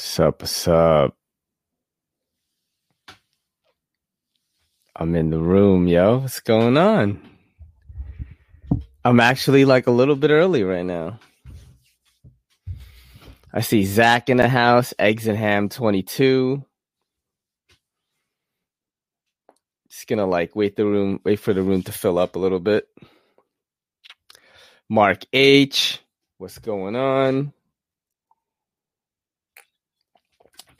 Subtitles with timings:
[0.00, 1.14] Sup, sup.
[4.96, 6.18] I'm in the room, yo.
[6.18, 7.20] What's going on?
[9.04, 11.20] I'm actually like a little bit early right now.
[13.52, 16.64] I see Zach in the house, Eggs and Ham 22.
[19.90, 22.60] Just gonna like wait the room, wait for the room to fill up a little
[22.60, 22.88] bit.
[24.88, 26.00] Mark H,
[26.38, 27.52] what's going on?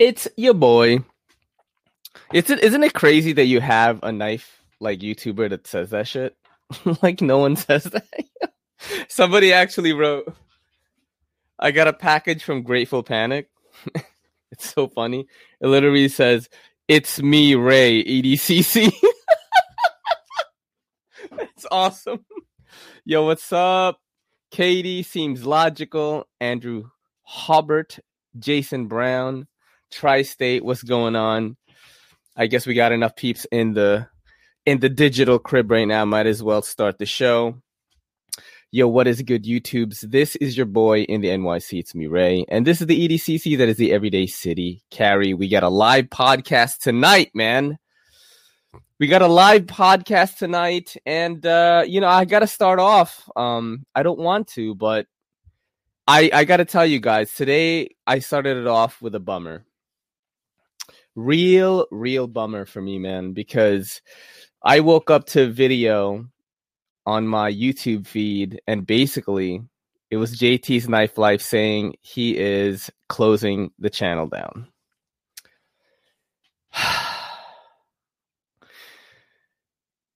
[0.00, 1.04] It's your boy.
[2.32, 6.36] It's isn't it crazy that you have a knife like YouTuber that says that shit?
[7.02, 8.06] like no one says that.
[9.08, 10.34] Somebody actually wrote
[11.58, 13.50] I got a package from Grateful Panic.
[14.50, 15.26] it's so funny.
[15.60, 16.48] It literally says,
[16.88, 18.90] It's me, Ray, EDCC.
[21.32, 22.24] it's awesome.
[23.04, 24.00] Yo, what's up?
[24.50, 26.26] Katie seems logical.
[26.40, 26.84] Andrew
[27.22, 27.98] Hobart,
[28.38, 29.46] Jason Brown,
[29.90, 31.56] Tri State, what's going on?
[32.36, 34.08] I guess we got enough peeps in the
[34.64, 36.04] in the digital crib right now.
[36.04, 37.60] Might as well start the show.
[38.72, 40.08] Yo, what is good, YouTubes?
[40.10, 41.80] This is your boy in the NYC.
[41.80, 42.44] It's me, Ray.
[42.48, 45.34] And this is the EDCC that is the Everyday City Carry.
[45.34, 47.78] We got a live podcast tonight, man.
[49.00, 50.96] We got a live podcast tonight.
[51.04, 53.28] And, uh, you know, I got to start off.
[53.34, 55.06] Um, I don't want to, but
[56.06, 59.64] I, I got to tell you guys, today I started it off with a bummer
[61.14, 64.00] real, real bummer for me, man, because
[64.62, 66.26] I woke up to video
[67.06, 69.62] on my YouTube feed and basically
[70.10, 74.66] it was JT's Knife Life saying he is closing the channel down.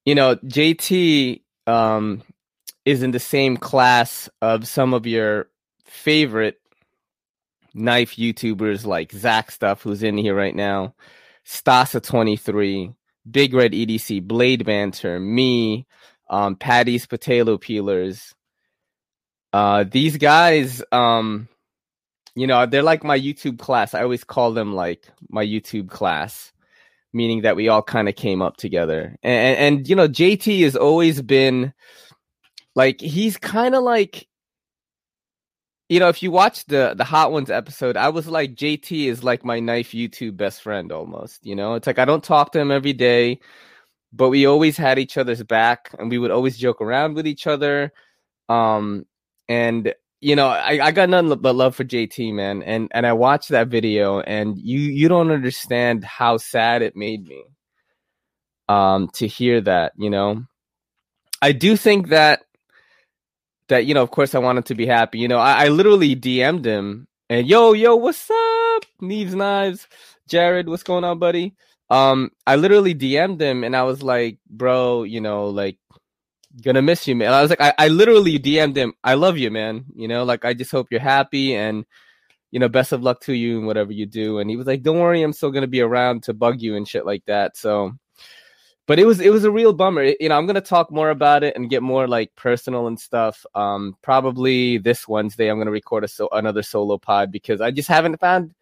[0.05, 2.21] you know, JT um,
[2.83, 5.47] is in the same class of some of your
[5.85, 6.59] favorite
[7.75, 10.95] knife YouTubers like Zach Stuff, who's in here right now,
[11.45, 12.95] Stasa23,
[13.29, 15.85] Big Red EDC, Blade Banter, me,
[16.29, 18.33] um, Patty's Potato Peelers.
[19.53, 21.47] Uh, these guys, um,
[22.35, 23.93] you know, they're like my YouTube class.
[23.93, 26.51] I always call them like my YouTube class,
[27.13, 29.17] meaning that we all kind of came up together.
[29.23, 31.73] And, and, and, you know, JT has always been
[32.75, 34.27] like, he's kind of like,
[35.89, 39.23] you know, if you watch the the Hot Ones episode, I was like, JT is
[39.23, 41.45] like my knife YouTube best friend almost.
[41.45, 43.39] You know, it's like I don't talk to him every day,
[44.11, 47.45] but we always had each other's back, and we would always joke around with each
[47.45, 47.93] other.
[48.49, 49.05] Um,
[49.47, 52.63] and you know, I, I got nothing but love for JT, man.
[52.63, 57.25] And and I watched that video, and you you don't understand how sad it made
[57.25, 57.43] me.
[58.67, 60.43] Um, to hear that, you know,
[61.39, 62.41] I do think that
[63.69, 65.19] that you know, of course, I wanted to be happy.
[65.19, 69.87] You know, I, I literally DM'd him and yo, yo, what's up, Neves Knives,
[70.27, 71.55] Jared, what's going on, buddy?
[71.89, 75.77] Um, I literally DM'd him and I was like, bro, you know, like
[76.61, 77.33] gonna miss you, man.
[77.33, 79.85] I was like, I, I literally DM'd him, I love you, man.
[79.95, 81.85] You know, like I just hope you're happy and
[82.51, 84.39] you know, best of luck to you and whatever you do.
[84.39, 86.87] And he was like, Don't worry, I'm still gonna be around to bug you and
[86.87, 87.57] shit like that.
[87.57, 87.93] So
[88.87, 90.03] but it was it was a real bummer.
[90.19, 93.45] You know, I'm gonna talk more about it and get more like personal and stuff.
[93.55, 97.87] Um, probably this Wednesday I'm gonna record a so another solo pod because I just
[97.89, 98.53] haven't found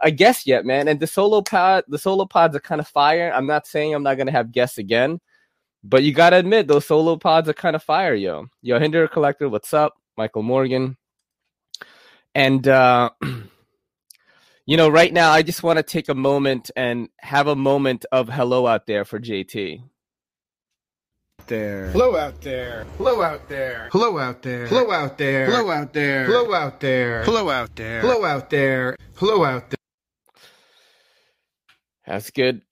[0.00, 0.88] a guest yet, man.
[0.88, 3.32] And the solo pod, the solo pods are kind of fire.
[3.34, 5.20] I'm not saying I'm not gonna have guests again,
[5.82, 8.46] but you gotta admit those solo pods are kind of fire, yo.
[8.62, 9.94] Yo, Hinder Collector, what's up?
[10.16, 10.96] Michael Morgan,
[12.34, 12.66] and.
[12.68, 13.10] uh
[14.66, 18.06] you know, right now I just want to take a moment and have a moment
[18.10, 19.82] of hello out there for JT.
[21.46, 21.90] There.
[21.90, 22.86] Hello out there.
[22.96, 23.88] Hello out there.
[23.92, 24.66] Hello out there.
[24.66, 25.46] Hello out there.
[25.46, 26.24] Hello out there.
[26.24, 27.22] Hello out there.
[27.24, 28.00] Hello out there.
[28.00, 28.96] Hello out there.
[29.16, 29.76] Hello out there.
[32.06, 32.62] That's good.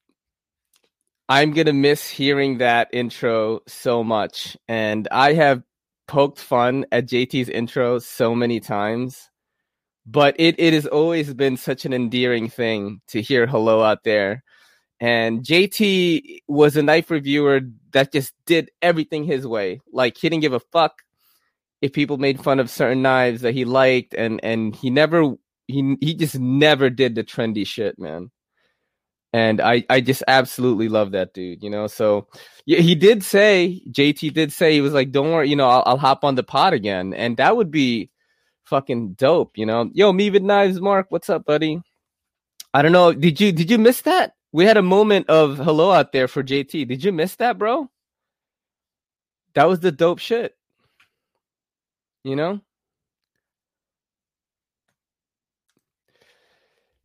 [1.29, 4.57] I'm going to miss hearing that intro so much.
[4.69, 5.63] And I have
[6.09, 9.31] poked fun at JT's intro so many times
[10.07, 14.43] but it, it has always been such an endearing thing to hear hello out there.
[15.01, 17.61] And JT was a knife reviewer
[17.93, 19.81] that just did everything his way.
[19.93, 21.03] Like he didn't give a fuck
[21.81, 25.35] if people made fun of certain knives that he liked, and and he never
[25.67, 28.31] he he just never did the trendy shit, man.
[29.33, 31.89] And I I just absolutely love that dude, you know.
[31.89, 32.29] So
[32.67, 35.83] yeah, he did say JT did say he was like, don't worry, you know, I'll,
[35.85, 38.11] I'll hop on the pod again, and that would be
[38.73, 39.91] fucking dope, you know.
[39.93, 41.83] Yo, me with knives, Mark, what's up, buddy?
[42.73, 43.13] I don't know.
[43.13, 44.33] Did you did you miss that?
[44.51, 46.89] We had a moment of hello out there for JT.
[46.89, 47.91] Did you miss that, bro?
[49.53, 50.57] That was the dope shit.
[52.25, 52.61] You know?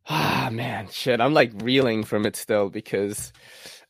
[0.09, 3.33] ah man, shit, I'm like reeling from it still because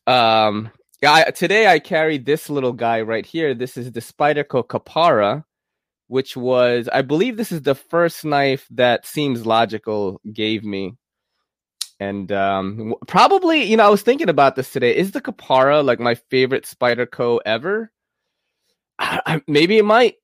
[0.08, 0.72] um
[1.04, 3.54] I, today I carried this little guy right here.
[3.54, 5.44] This is the Spyderco Kapara,
[6.08, 10.96] which was I believe this is the first knife that Seems Logical gave me.
[12.00, 14.96] And um probably, you know, I was thinking about this today.
[14.96, 17.92] Is the Kapara like my favorite Spyderco ever?
[18.98, 20.16] I, I, maybe it might.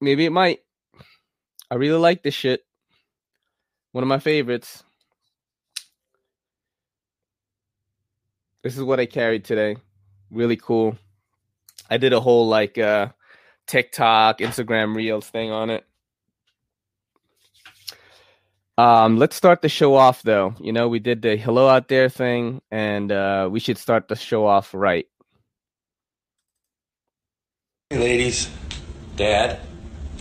[0.00, 0.60] Maybe it might.
[1.70, 2.62] I really like this shit.
[3.92, 4.82] One of my favorites.
[8.62, 9.76] This is what I carried today.
[10.30, 10.96] Really cool.
[11.90, 13.08] I did a whole like uh
[13.72, 15.86] TikTok, Instagram Reels thing on it.
[18.76, 20.54] Um, let's start the show off though.
[20.60, 24.16] You know, we did the hello out there thing, and uh, we should start the
[24.16, 25.06] show off right.
[27.88, 28.50] Hey, ladies,
[29.16, 29.60] Dad,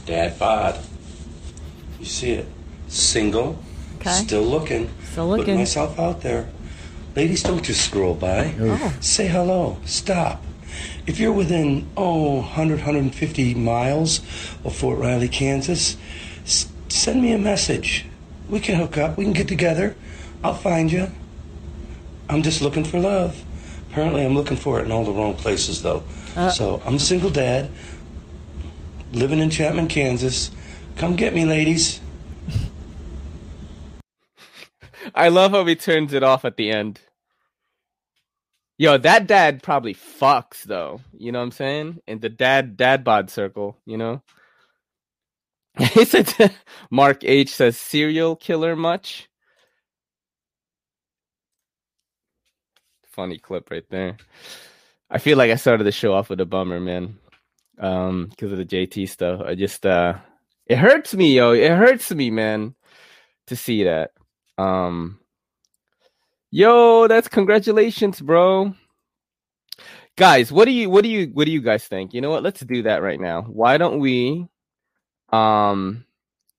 [0.05, 0.79] Dad bod.
[1.99, 2.47] You see it?
[2.87, 3.59] Single,
[3.97, 4.11] Okay.
[4.11, 5.57] still looking, Still putting looking.
[5.57, 6.47] myself out there.
[7.17, 8.53] Ladies, don't just scroll by.
[8.61, 8.93] Oh.
[9.01, 9.77] Say hello.
[9.85, 10.41] Stop.
[11.07, 14.19] If you're within, oh, 100, 150 miles
[14.63, 15.97] of Fort Riley, Kansas,
[16.43, 18.05] s- send me a message.
[18.49, 19.17] We can hook up.
[19.17, 19.95] We can get together.
[20.43, 21.09] I'll find you.
[22.29, 23.43] I'm just looking for love.
[23.89, 26.03] Apparently, I'm looking for it in all the wrong places, though.
[26.35, 26.49] Uh.
[26.49, 27.69] so, I'm a single dad,
[29.11, 30.51] living in Chapman, Kansas.
[30.95, 31.99] Come get me, ladies.
[35.15, 37.01] I love how he turns it off at the end.
[38.81, 41.01] Yo, that dad probably fucks though.
[41.13, 41.99] You know what I'm saying?
[42.07, 44.23] In the dad dad bod circle, you know.
[45.93, 46.33] He said
[46.91, 49.29] Mark H says serial killer much.
[53.05, 54.17] Funny clip right there.
[55.11, 57.19] I feel like I started the show off with a bummer, man.
[57.77, 59.41] Um, because of the JT stuff.
[59.41, 60.15] I just uh
[60.65, 61.51] it hurts me, yo.
[61.53, 62.73] It hurts me, man,
[63.45, 64.13] to see that.
[64.57, 65.20] Um
[66.53, 68.73] Yo, that's congratulations, bro.
[70.17, 72.13] Guys, what do you what do you what do you guys think?
[72.13, 72.43] You know what?
[72.43, 73.43] Let's do that right now.
[73.43, 74.47] Why don't we
[75.31, 76.05] um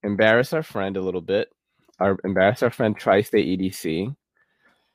[0.03, 1.53] embarrass our friend a little bit?
[2.01, 4.17] Our embarrass our friend Tri-State EDC.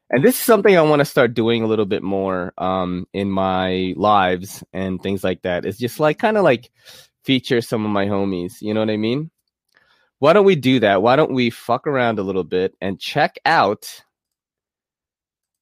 [0.09, 3.29] And this is something I want to start doing a little bit more um in
[3.29, 5.63] my lives and things like that.
[5.63, 6.71] It's just like kind of like
[7.23, 9.29] feature some of my homies, you know what I mean?
[10.17, 11.03] Why don't we do that?
[11.03, 14.03] Why don't we fuck around a little bit and check out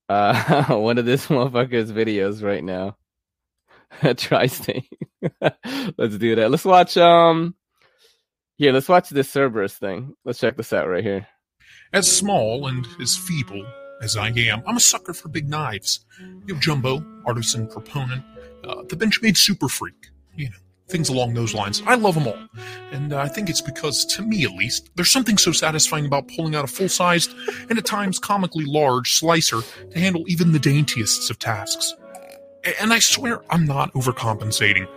[0.09, 2.97] uh one of this motherfucker's videos right now.
[4.17, 4.91] Tri-State.
[5.97, 6.51] let's do that.
[6.51, 7.55] Let's watch um
[8.57, 10.15] here, let's watch this Cerberus thing.
[10.23, 11.27] Let's check this out right here.
[11.91, 13.65] As small and as feeble
[14.01, 16.05] as I am, I'm a sucker for big knives.
[16.45, 18.23] You know, Jumbo, artisan proponent,
[18.63, 21.81] uh, the Benchmade super freak, you know, things along those lines.
[21.85, 22.37] I love them all.
[22.91, 26.27] And uh, I think it's because, to me at least, there's something so satisfying about
[26.27, 27.33] pulling out a full sized
[27.69, 29.61] and at times comically large slicer
[29.91, 31.93] to handle even the daintiest of tasks.
[32.79, 34.87] And I swear I'm not overcompensating.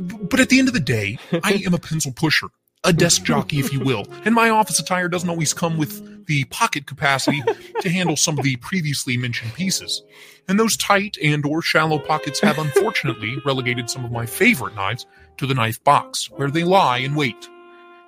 [0.00, 2.48] But at the end of the day, I am a pencil pusher,
[2.84, 6.44] a desk jockey, if you will, and my office attire doesn't always come with the
[6.44, 7.42] pocket capacity
[7.80, 10.02] to handle some of the previously mentioned pieces.
[10.48, 15.06] And those tight and or shallow pockets have unfortunately relegated some of my favorite knives
[15.38, 17.48] to the knife box, where they lie and wait,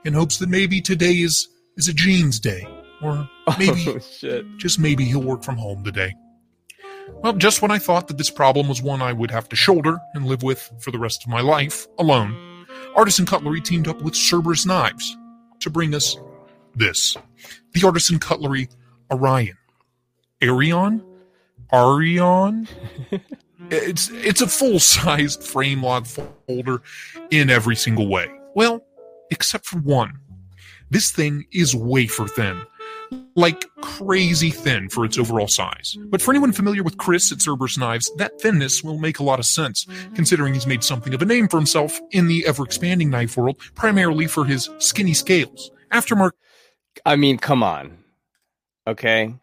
[0.05, 2.66] in hopes that maybe today is is a jeans day,
[3.02, 4.45] or oh, maybe oh, shit.
[4.56, 6.14] just maybe he'll work from home today.
[7.23, 9.99] Well, just when I thought that this problem was one I would have to shoulder
[10.14, 12.35] and live with for the rest of my life, alone,
[12.96, 15.16] Artisan Cutlery teamed up with Cerberus Knives
[15.60, 16.16] to bring us
[16.74, 17.16] this
[17.72, 18.68] the Artisan Cutlery
[19.10, 19.56] Orion.
[20.40, 21.04] Arion?
[21.72, 22.68] Arion?
[23.70, 26.82] it's, it's a full sized frame lock folder
[27.30, 28.28] in every single way.
[28.54, 28.82] Well,
[29.30, 30.18] except for one.
[30.88, 32.62] This thing is wafer thin
[33.34, 35.96] like crazy thin for its overall size.
[36.06, 39.38] But for anyone familiar with Chris at Cerberus Knives, that thinness will make a lot
[39.38, 43.10] of sense, considering he's made something of a name for himself in the ever expanding
[43.10, 45.70] knife world, primarily for his skinny scales.
[45.92, 46.32] Aftermarket
[47.04, 47.98] I mean, come on.
[48.86, 49.34] Okay.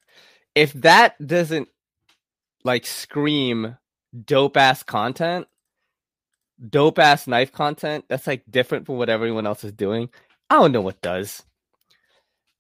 [0.56, 1.68] If that doesn't
[2.64, 3.78] like scream
[4.26, 5.48] dope ass content,
[6.70, 10.10] dope ass knife content, that's like different from what everyone else is doing.
[10.50, 11.44] I don't know what does.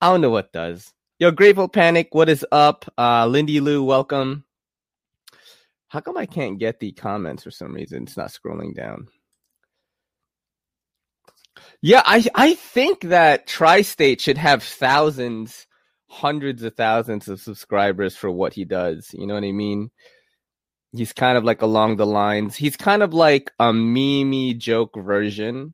[0.04, 0.92] I don't know what does.
[1.18, 2.84] Yo, Grateful Panic, what is up?
[2.98, 4.44] Uh Lindy Lou, welcome.
[5.88, 8.04] How come I can't get the comments for some reason?
[8.04, 9.08] It's not scrolling down.
[11.82, 15.68] Yeah, I I think that Tri-State should have thousands,
[16.10, 19.10] hundreds of thousands of subscribers for what he does.
[19.14, 19.90] You know what I mean?
[20.92, 22.58] He's kind of like along the lines.
[22.58, 25.74] He's kind of like a meme joke version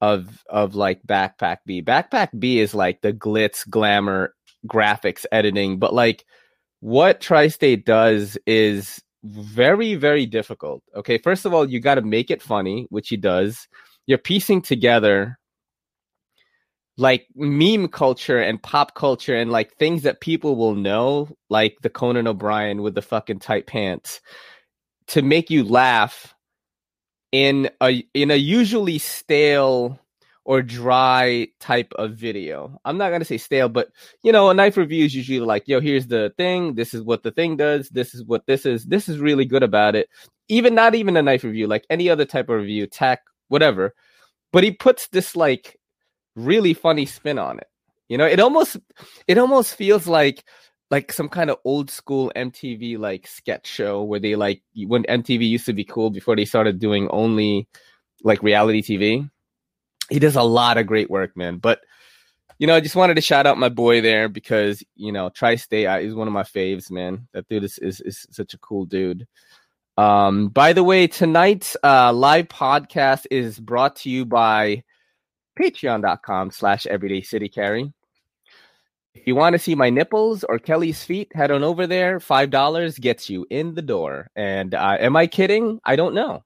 [0.00, 1.82] of of like Backpack B.
[1.82, 4.34] Backpack B is like the glitz glamour
[4.66, 6.24] graphics editing, but like
[6.80, 10.82] what Tri-State does is very very difficult.
[10.94, 13.66] Okay, first of all, you got to make it funny, which he does.
[14.06, 15.38] You're piecing together
[16.98, 21.90] like meme culture and pop culture and like things that people will know, like the
[21.90, 24.20] Conan O'Brien with the fucking tight pants,
[25.08, 26.34] to make you laugh
[27.36, 30.00] in a in a usually stale
[30.46, 32.80] or dry type of video.
[32.86, 33.88] I'm not gonna say stale, but
[34.22, 37.22] you know, a knife review is usually like, yo, here's the thing, this is what
[37.22, 40.08] the thing does, this is what this is, this is really good about it.
[40.48, 43.94] Even not even a knife review, like any other type of review, tech, whatever.
[44.50, 45.78] But he puts this like
[46.36, 47.66] really funny spin on it.
[48.08, 48.78] You know, it almost
[49.28, 50.42] it almost feels like
[50.90, 55.48] like some kind of old school MTV like sketch show where they like when MTV
[55.48, 57.68] used to be cool before they started doing only
[58.22, 59.28] like reality TV.
[60.08, 61.58] He does a lot of great work, man.
[61.58, 61.80] But
[62.58, 65.56] you know, I just wanted to shout out my boy there because you know, Tri
[65.56, 67.26] State is one of my faves, man.
[67.32, 69.26] That dude is, is is such a cool dude.
[69.98, 74.84] Um, by the way, tonight's uh, live podcast is brought to you by
[75.58, 77.92] patreon.com slash everyday city carry.
[79.16, 82.20] If you want to see my nipples or Kelly's feet, head on over there.
[82.20, 84.28] Five dollars gets you in the door.
[84.36, 85.80] And uh, am I kidding?
[85.86, 86.44] I don't know.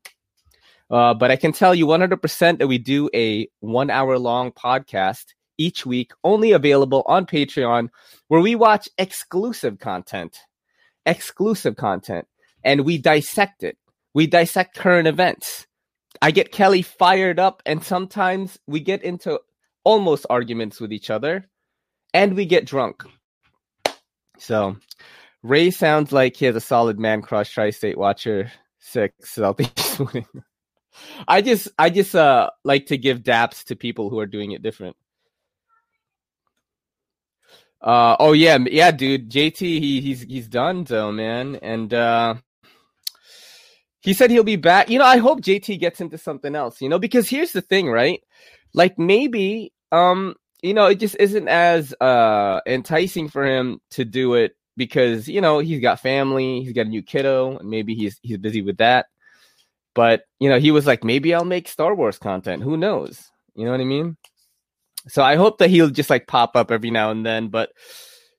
[0.88, 5.26] Uh, but I can tell you 100% that we do a one hour long podcast
[5.58, 7.88] each week, only available on Patreon,
[8.28, 10.38] where we watch exclusive content,
[11.04, 12.26] exclusive content,
[12.64, 13.78] and we dissect it.
[14.14, 15.66] We dissect current events.
[16.22, 19.40] I get Kelly fired up, and sometimes we get into
[19.84, 21.48] almost arguments with each other,
[22.14, 23.02] and we get drunk.
[24.38, 24.76] So
[25.42, 27.52] Ray sounds like he has a solid man crush.
[27.52, 29.38] Tri State Watcher six.
[31.28, 34.62] I just I just uh like to give daps to people who are doing it
[34.62, 34.96] different.
[37.80, 42.34] Uh oh yeah yeah dude JT he he's he's done though man and uh
[44.00, 44.88] he said he'll be back.
[44.88, 47.88] You know, I hope JT gets into something else, you know, because here's the thing,
[47.88, 48.20] right?
[48.72, 54.34] Like maybe um, you know, it just isn't as uh enticing for him to do
[54.34, 58.18] it because, you know, he's got family, he's got a new kiddo, and maybe he's
[58.22, 59.06] he's busy with that.
[59.94, 62.62] But, you know, he was like, maybe I'll make Star Wars content.
[62.62, 63.30] Who knows?
[63.54, 64.16] You know what I mean?
[65.08, 67.48] So I hope that he'll just like pop up every now and then.
[67.48, 67.70] But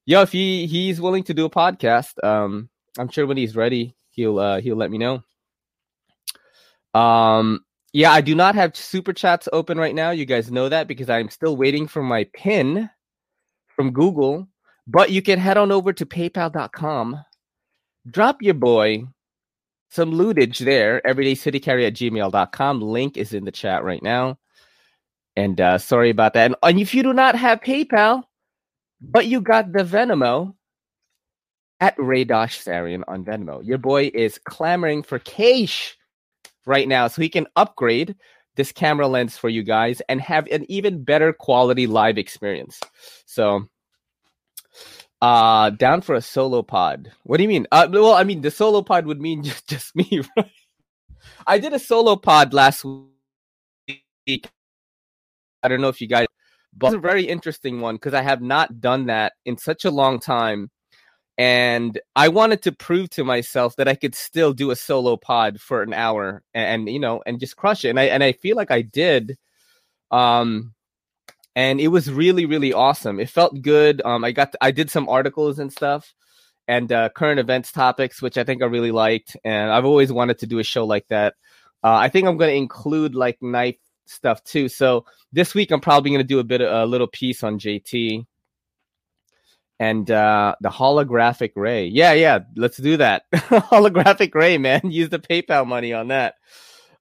[0.06, 3.96] yo, if he he's willing to do a podcast, um, I'm sure when he's ready,
[4.12, 5.24] he'll uh he'll let me know.
[6.94, 7.64] Um,
[7.94, 10.12] yeah, I do not have super chats open right now.
[10.12, 12.90] You guys know that because I'm still waiting for my pin
[13.76, 14.48] from Google.
[14.88, 17.24] But you can head on over to paypal.com,
[18.10, 19.06] drop your boy
[19.90, 22.82] some lootage there, everydaycitycarry at gmail.com.
[22.82, 24.40] Link is in the chat right now.
[25.36, 26.46] And uh, sorry about that.
[26.46, 28.24] And, and if you do not have PayPal,
[29.02, 30.56] but you got the Venmo
[31.82, 35.98] at Ray Dosh Sarian on Venmo, your boy is clamoring for cash
[36.66, 38.16] right now so he can upgrade
[38.56, 42.80] this camera lens for you guys and have an even better quality live experience.
[43.26, 43.68] So
[45.22, 47.12] uh down for a solo pod.
[47.24, 47.68] What do you mean?
[47.72, 50.52] Uh well, I mean the solo pod would mean just, just me, right?
[51.46, 52.86] I did a solo pod last
[54.28, 54.50] week.
[55.64, 56.28] I don't know if you guys
[56.76, 59.92] but it's a very interesting one because I have not done that in such a
[59.92, 60.72] long time
[61.42, 65.60] and I wanted to prove to myself that I could still do a solo pod
[65.60, 68.34] for an hour and, and, you know and just crush it and I and I
[68.34, 69.40] feel like I did
[70.12, 70.76] um
[71.56, 73.20] and it was really really awesome.
[73.20, 74.04] It felt good.
[74.06, 76.14] Um I got to, I did some articles and stuff
[76.68, 80.38] and uh, current events topics which I think I really liked and I've always wanted
[80.40, 81.34] to do a show like that.
[81.84, 85.82] Uh, I think I'm going to include like knife stuff too so this week I'm
[85.82, 88.28] probably going to do a bit of a little piece on JT
[89.82, 91.88] and uh, the holographic ray.
[91.88, 93.24] Yeah, yeah, let's do that.
[93.34, 94.82] holographic ray, man.
[94.84, 96.36] Use the PayPal money on that.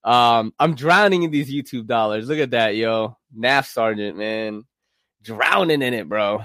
[0.02, 2.26] Um, I'm drowning in these YouTube dollars.
[2.26, 3.18] Look at that, yo.
[3.38, 4.64] NAF Sergeant, man.
[5.22, 6.42] Drowning in it, bro.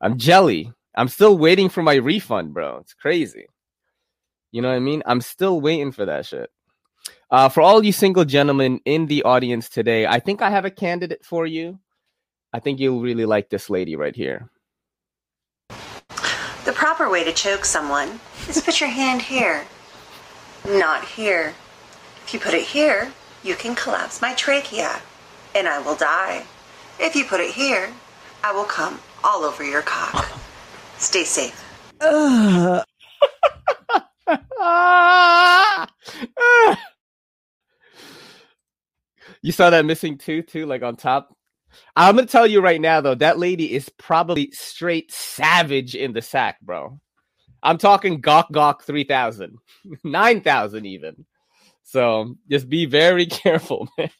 [0.00, 0.72] I'm jelly.
[0.96, 2.78] I'm still waiting for my refund, bro.
[2.78, 3.46] It's crazy.
[4.50, 5.04] You know what I mean?
[5.06, 6.50] I'm still waiting for that shit.
[7.30, 10.72] Uh, for all you single gentlemen in the audience today, I think I have a
[10.72, 11.78] candidate for you.
[12.52, 14.50] I think you'll really like this lady right here.
[16.70, 19.66] The proper way to choke someone is put your hand here,
[20.64, 21.54] not here.
[22.22, 23.12] If you put it here,
[23.42, 25.02] you can collapse my trachea
[25.52, 26.44] and I will die.
[27.00, 27.92] If you put it here,
[28.44, 30.30] I will come all over your cock.
[30.98, 31.60] Stay safe.
[39.42, 41.36] you saw that missing tooth too, like on top.
[41.96, 46.22] I'm gonna tell you right now though, that lady is probably straight savage in the
[46.22, 47.00] sack, bro.
[47.62, 49.58] I'm talking Gawk Gawk 3000,
[50.04, 51.26] 9000 even.
[51.82, 54.10] So just be very careful, man.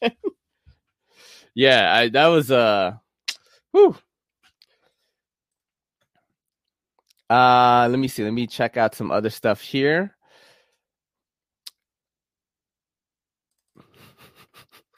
[1.55, 2.93] yeah, I, that was uh,
[3.71, 3.95] whew.
[7.29, 8.23] Uh, let me see.
[8.25, 10.13] Let me check out some other stuff here.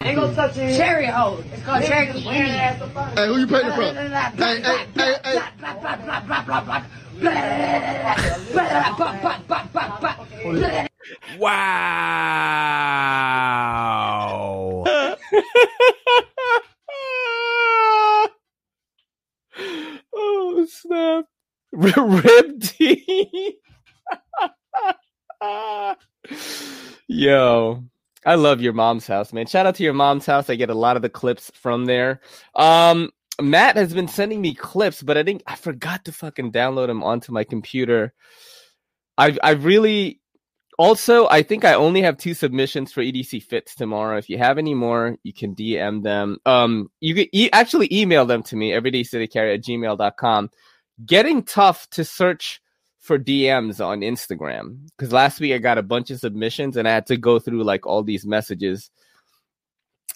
[0.04, 0.76] Ain't gonna touch it.
[0.76, 1.40] Cherry hole.
[1.54, 2.24] It's called cherry weed.
[2.26, 3.96] Hey, who you painting from?
[4.36, 5.40] Hey, hey, hey, hey.
[11.40, 12.44] Wow.
[20.14, 21.26] oh snap!
[21.72, 23.58] Rib tea.
[27.08, 27.84] Yo,
[28.26, 29.48] I love your mom's house, man.
[29.48, 30.50] Shout out to your mom's house.
[30.50, 32.22] I get a lot of the clips from there.
[32.56, 33.12] Um,
[33.42, 37.04] Matt has been sending me clips, but I think I forgot to fucking download them
[37.04, 38.14] onto my computer.
[39.18, 40.22] I I really
[40.78, 44.18] also I think I only have two submissions for EDC fits tomorrow.
[44.18, 46.38] If you have any more, you can DM them.
[46.46, 50.50] Um, you can e- actually email them to me everydaycitycarry at gmail.com.
[51.06, 52.62] Getting tough to search
[53.04, 56.94] for DMs on Instagram because last week I got a bunch of submissions and I
[56.94, 58.90] had to go through like all these messages.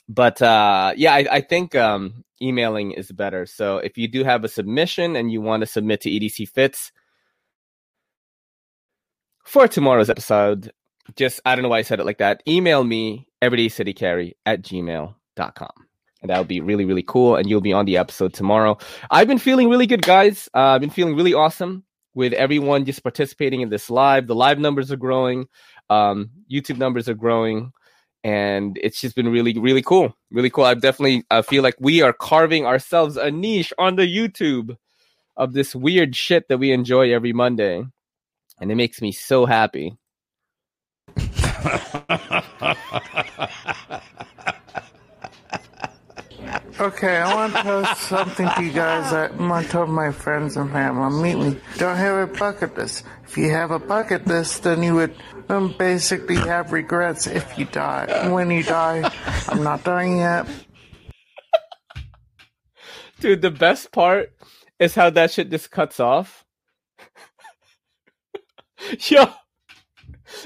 [0.07, 3.45] But uh, yeah, I, I think um, emailing is better.
[3.45, 6.93] So if you do have a submission and you want to submit to EDC Fits
[9.43, 10.71] for tomorrow's episode,
[11.17, 12.41] just I don't know why I said it like that.
[12.47, 15.71] Email me everydaycitycarry at gmail.com.
[16.21, 17.35] And that would be really, really cool.
[17.35, 18.77] And you'll be on the episode tomorrow.
[19.11, 20.47] I've been feeling really good, guys.
[20.53, 21.83] Uh, I've been feeling really awesome
[22.17, 24.25] with everyone just participating in this live.
[24.25, 25.47] The live numbers are growing,
[25.91, 27.71] um, YouTube numbers are growing,
[28.23, 30.15] and it's just been really, really cool.
[30.31, 30.63] Really cool.
[30.63, 34.75] I definitely uh, feel like we are carving ourselves a niche on the YouTube
[35.37, 37.85] of this weird shit that we enjoy every Monday,
[38.59, 39.95] and it makes me so happy.
[46.79, 50.57] Okay, I want to post something to you guys I want to tell my friends
[50.57, 51.33] and family.
[51.33, 51.59] Meet me.
[51.79, 53.03] Don't have a bucket list.
[53.23, 55.15] If you have a bucket list, then you would
[55.49, 58.29] um, basically have regrets if you die.
[58.29, 59.11] When you die,
[59.47, 60.47] I'm not dying yet.
[63.21, 64.33] Dude, the best part
[64.77, 66.45] is how that shit just cuts off.
[68.99, 69.31] Yo,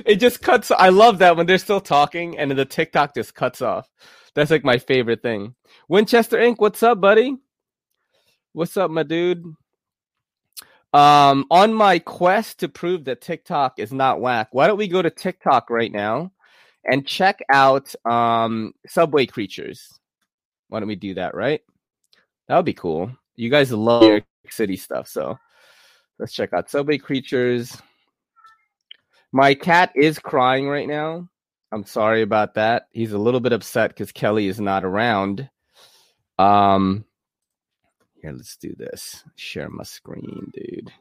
[0.06, 0.72] it just cuts.
[0.72, 3.90] I love that when they're still talking and the TikTok just cuts off.
[4.34, 5.56] That's like my favorite thing.
[5.92, 7.36] Winchester Inc., what's up, buddy?
[8.54, 9.44] What's up, my dude?
[10.94, 15.02] Um, on my quest to prove that TikTok is not whack, why don't we go
[15.02, 16.32] to TikTok right now
[16.86, 20.00] and check out um Subway Creatures?
[20.70, 21.60] Why don't we do that, right?
[22.48, 23.12] That would be cool.
[23.36, 25.38] You guys love New York City stuff, so
[26.20, 27.76] let's check out Subway Creatures.
[29.34, 31.28] My cat is crying right now.
[31.74, 32.88] I'm sorry about that.
[32.92, 35.50] He's a little bit upset because Kelly is not around.
[36.38, 37.06] Um,
[38.22, 39.24] here, let's do this.
[39.36, 40.92] Share my screen, dude.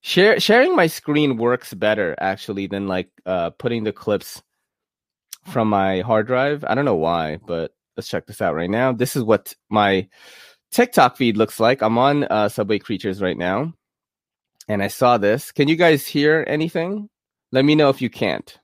[0.00, 4.42] Share sharing my screen works better actually than like uh putting the clips
[5.46, 6.64] from my hard drive.
[6.66, 8.92] I don't know why, but let's check this out right now.
[8.92, 10.08] This is what my
[10.70, 11.82] TikTok feed looks like.
[11.82, 13.74] I'm on uh, Subway Creatures right now,
[14.68, 15.52] and I saw this.
[15.52, 17.08] Can you guys hear anything?
[17.52, 18.58] Let me know if you can't.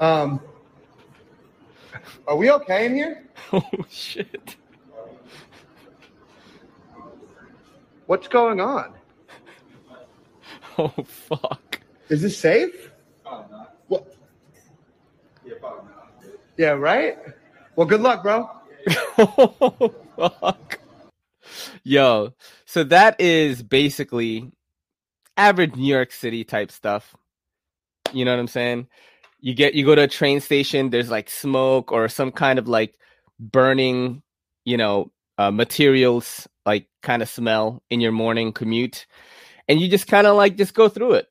[0.00, 0.40] Um,
[2.26, 3.24] are we okay in here?
[3.52, 4.56] Oh shit!
[8.06, 8.94] What's going on?
[10.80, 11.80] Oh fuck!
[12.08, 12.92] Is this safe?
[13.88, 14.14] What?
[16.56, 17.18] Yeah, right?
[17.74, 18.48] Well, good luck, bro.
[19.18, 20.78] oh fuck!
[21.82, 22.32] Yo,
[22.64, 24.52] so that is basically
[25.36, 27.16] average New York City type stuff.
[28.12, 28.88] You know what I'm saying?
[29.40, 32.68] You get you go to a train station, there's like smoke or some kind of
[32.68, 32.94] like
[33.38, 34.22] burning,
[34.64, 39.06] you know, uh, materials like kind of smell in your morning commute,
[39.68, 41.26] and you just kind of like just go through it,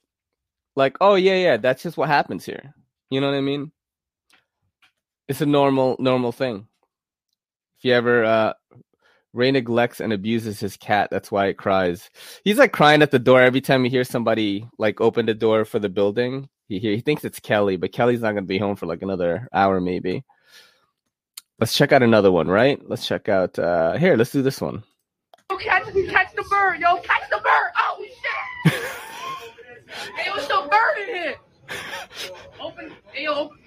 [0.76, 2.74] like, oh yeah, yeah, that's just what happens here.
[3.10, 3.72] You know what I mean?
[5.28, 6.68] It's a normal normal thing.
[7.78, 8.54] If you ever uh,
[9.34, 11.10] Ray neglects and abuses his cat.
[11.12, 12.10] That's why it cries.
[12.44, 15.64] He's like crying at the door every time he hears somebody like open the door
[15.66, 16.50] for the building.
[16.68, 19.80] He he thinks it's Kelly, but Kelly's not gonna be home for like another hour
[19.80, 20.24] maybe.
[21.60, 22.80] Let's check out another one, right?
[22.88, 24.84] Let's check out uh here, let's do this one.
[25.50, 27.72] Yo, catch, catch the bird, yo, catch the bird.
[27.78, 28.06] Oh
[28.64, 28.74] shit!
[30.18, 31.36] hey, what's the bird in here?
[32.60, 33.34] Open, hey, yo.
[33.34, 33.58] open.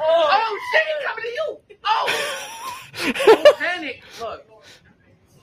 [0.00, 1.58] Oh, shit, he's coming to you.
[1.84, 2.06] Oh!
[3.26, 4.02] Don't panic.
[4.20, 4.46] Look.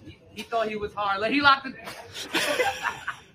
[0.06, 1.22] He, he thought he was hard.
[1.22, 1.74] Like, he locked the.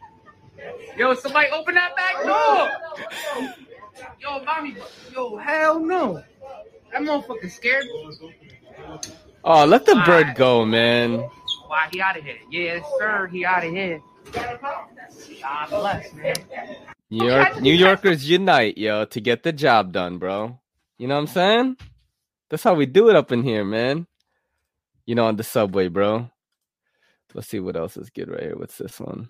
[0.96, 3.53] Yo, somebody open that back door.
[4.20, 4.77] Yo, mommy.
[5.12, 6.22] Yo, hell no.
[6.92, 7.85] That motherfucker scared.
[7.87, 8.31] me.
[9.44, 11.18] Oh, let the bird go, man.
[11.66, 12.37] Why he out of here?
[12.50, 13.27] Yes, sir.
[13.27, 14.00] He out of here.
[14.33, 16.35] God bless, man.
[17.11, 20.59] New York, New Yorkers unite, yo, to get the job done, bro.
[20.98, 21.77] You know what I'm saying?
[22.48, 24.07] That's how we do it up in here, man.
[25.07, 26.31] You know, on the subway, bro.
[27.35, 28.57] Let's see what else is good right here.
[28.57, 29.29] What's this one?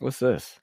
[0.00, 0.58] What's this?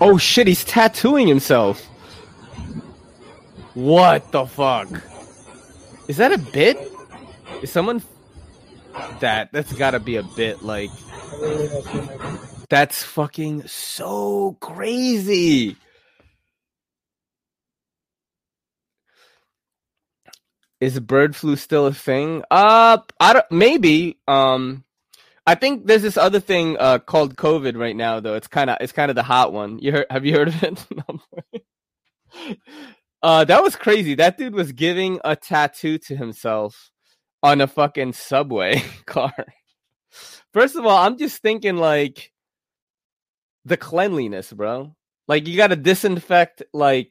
[0.00, 1.82] Oh shit, he's tattooing himself.
[3.74, 4.88] What the fuck?
[6.08, 6.78] Is that a bit?
[7.62, 8.02] Is someone
[9.20, 10.90] that that's gotta be a bit like
[12.70, 15.76] that's fucking so crazy.
[20.84, 22.44] Is bird flu still a thing?
[22.50, 23.50] Uh, I don't.
[23.50, 24.18] Maybe.
[24.28, 24.84] Um,
[25.46, 28.34] I think there's this other thing uh called COVID right now, though.
[28.34, 29.78] It's kind of it's kind of the hot one.
[29.78, 30.06] You heard?
[30.10, 30.86] Have you heard of it?
[33.22, 34.14] uh, that was crazy.
[34.14, 36.90] That dude was giving a tattoo to himself
[37.42, 39.32] on a fucking subway car.
[40.52, 42.30] First of all, I'm just thinking like
[43.64, 44.94] the cleanliness, bro.
[45.28, 47.10] Like you got to disinfect like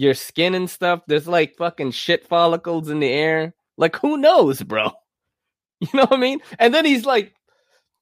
[0.00, 1.02] your skin and stuff.
[1.06, 3.54] There's like fucking shit follicles in the air.
[3.76, 4.92] Like who knows, bro?
[5.82, 6.40] You know what I mean?
[6.58, 7.34] And then he's like,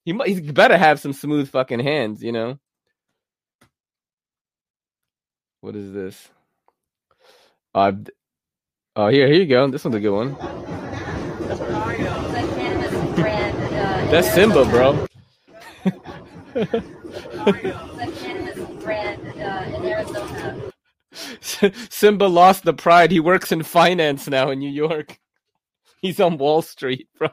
[0.03, 2.59] he might, he's better have some smooth fucking hands, you know.
[5.61, 6.27] What is this?
[7.73, 7.93] Uh,
[8.97, 9.69] oh, here, here you go.
[9.69, 10.35] This one's a good one.
[14.11, 15.07] That's Simba, bro.
[20.19, 20.69] Simba
[22.29, 23.11] lost the pride.
[23.11, 25.19] He works in finance now in New York.
[26.01, 27.29] He's on Wall Street, bro.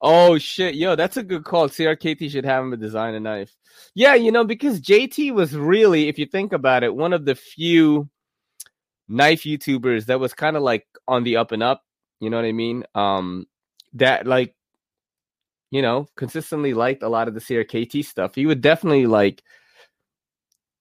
[0.00, 1.68] oh shit, yo, that's a good call.
[1.68, 3.54] CRKT should have him design a knife.
[3.94, 7.34] Yeah, you know, because JT was really, if you think about it, one of the
[7.34, 8.08] few
[9.08, 11.82] knife YouTubers that was kind of like on the up and up.
[12.20, 12.84] You know what I mean?
[12.94, 13.46] Um,
[13.94, 14.54] that like,
[15.70, 18.34] you know, consistently liked a lot of the CRKT stuff.
[18.34, 19.42] He would definitely like,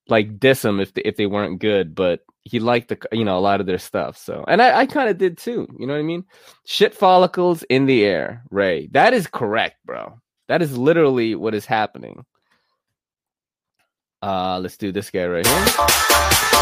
[0.07, 3.37] like diss them if they, if they weren't good, but he liked the you know
[3.37, 4.17] a lot of their stuff.
[4.17, 5.67] So, and I, I kind of did too.
[5.79, 6.25] You know what I mean?
[6.65, 8.87] Shit follicles in the air, Ray.
[8.91, 10.19] That is correct, bro.
[10.47, 12.25] That is literally what is happening.
[14.21, 15.65] Uh, let's do this guy right here.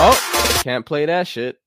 [0.03, 1.57] Oh, can't play that shit.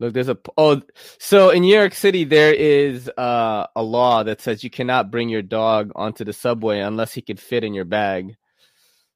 [0.00, 0.80] Look, there's a oh,
[1.18, 5.28] so in New York City there is uh, a law that says you cannot bring
[5.28, 8.36] your dog onto the subway unless he could fit in your bag.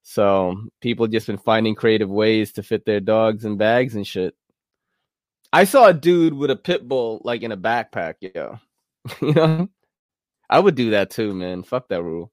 [0.04, 4.34] So people just been finding creative ways to fit their dogs in bags and shit.
[5.52, 8.58] I saw a dude with a pit bull like in a backpack, yo.
[9.22, 9.68] you know,
[10.48, 11.62] I would do that too, man.
[11.62, 12.30] Fuck that rule.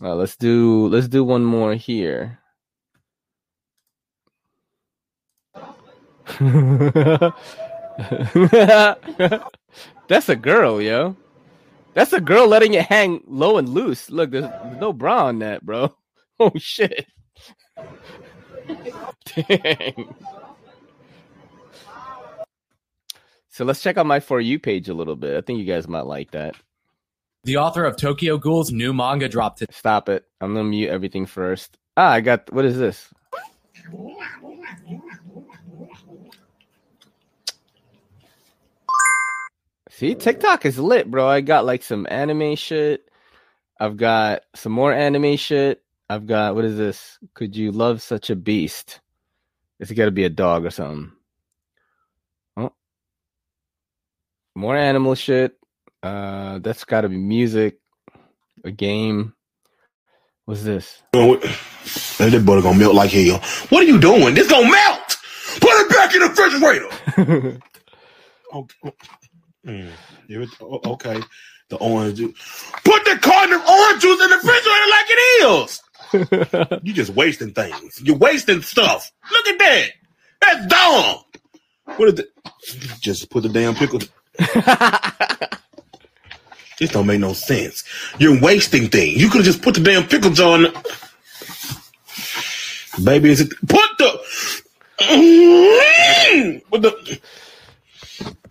[0.00, 2.38] Uh, let's do let's do one more here.
[10.08, 11.16] That's a girl, yo.
[11.94, 14.10] That's a girl letting it hang low and loose.
[14.10, 15.94] Look, there's, there's no bra on that, bro.
[16.40, 17.06] Oh shit.
[19.24, 20.14] Dang.
[23.48, 25.36] So let's check out my For You page a little bit.
[25.36, 26.54] I think you guys might like that.
[27.42, 29.74] The author of Tokyo Ghoul's new manga dropped it.
[29.74, 30.26] Stop it.
[30.40, 31.76] I'm gonna mute everything first.
[31.96, 33.12] Ah, I got what is this?
[39.90, 41.26] See, TikTok is lit, bro.
[41.26, 43.10] I got like some anime shit.
[43.80, 45.82] I've got some more anime shit.
[46.10, 47.18] I've got what is this?
[47.34, 49.00] Could you love such a beast?
[49.78, 51.12] It's got to be a dog or something.
[52.56, 52.72] Oh,
[54.54, 55.56] more animal shit.
[56.02, 57.78] Uh, that's got to be music,
[58.64, 59.34] a game.
[60.46, 61.02] What's this?
[61.12, 63.38] This butter gonna melt like hell.
[63.68, 64.34] What are you doing?
[64.34, 65.16] This gonna melt.
[65.60, 67.60] Put it back in the refrigerator.
[68.52, 68.92] oh, oh,
[69.66, 71.20] mm, oh, okay,
[71.68, 72.34] the orange juice.
[72.84, 75.80] Put the carton of orange juice in the refrigerator like it is.
[76.82, 78.00] you just wasting things.
[78.02, 79.12] You're wasting stuff.
[79.30, 79.88] Look at that.
[80.40, 81.18] That's dumb.
[81.96, 82.32] What is it?
[83.00, 83.98] Just put the damn pickle.
[86.78, 87.82] this don't make no sense.
[88.18, 89.20] You're wasting things.
[89.20, 90.62] You could have just put the damn pickle jar in.
[90.62, 91.08] The...
[93.04, 93.50] Baby, is it?
[93.66, 94.20] Put the.
[95.00, 97.20] Mm-hmm, put the.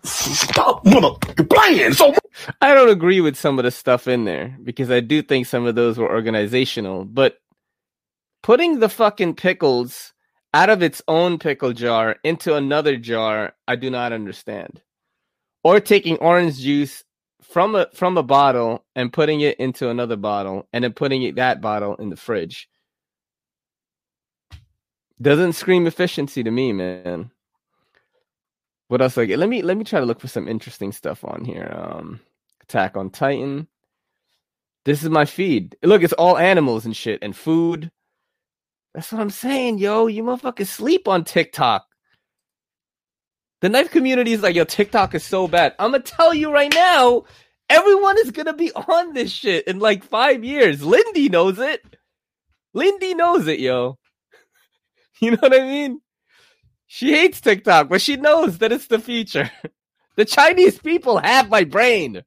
[0.08, 2.14] Stop, playing so.
[2.60, 5.66] I don't agree with some of the stuff in there because I do think some
[5.66, 7.38] of those were organizational, but
[8.42, 10.12] Putting the fucking pickles
[10.54, 14.80] out of its own pickle jar into another jar, I do not understand.
[15.64, 17.04] Or taking orange juice
[17.42, 21.36] from a from a bottle and putting it into another bottle and then putting it,
[21.36, 22.68] that bottle in the fridge.
[25.20, 27.32] Doesn't scream efficiency to me, man.
[28.88, 29.16] What else?
[29.16, 31.72] Like, let me let me try to look for some interesting stuff on here.
[31.74, 32.20] Um,
[32.62, 33.68] Attack on Titan.
[34.84, 35.76] This is my feed.
[35.82, 37.90] Look, it's all animals and shit and food.
[38.94, 40.06] That's what I'm saying, yo.
[40.06, 41.84] You motherfuckers sleep on TikTok.
[43.60, 45.74] The knife community is like, yo, TikTok is so bad.
[45.78, 47.24] I'm gonna tell you right now,
[47.68, 50.82] everyone is gonna be on this shit in like five years.
[50.82, 51.82] Lindy knows it.
[52.72, 53.98] Lindy knows it, yo.
[55.20, 56.00] You know what I mean?
[56.90, 59.50] She hates TikTok, but she knows that it's the future.
[60.16, 62.24] The Chinese people have my brain.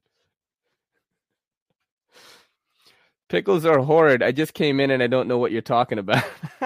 [3.28, 4.22] Pickles are horrid.
[4.22, 6.24] I just came in and I don't know what you're talking about.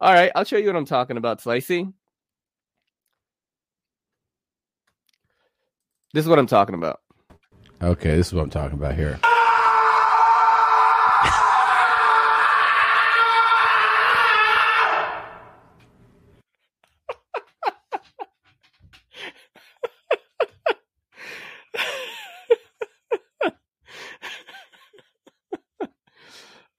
[0.00, 1.92] All right, I'll show you what I'm talking about, Slicey.
[6.14, 7.00] This is what I'm talking about.
[7.82, 9.20] Okay, this is what I'm talking about here.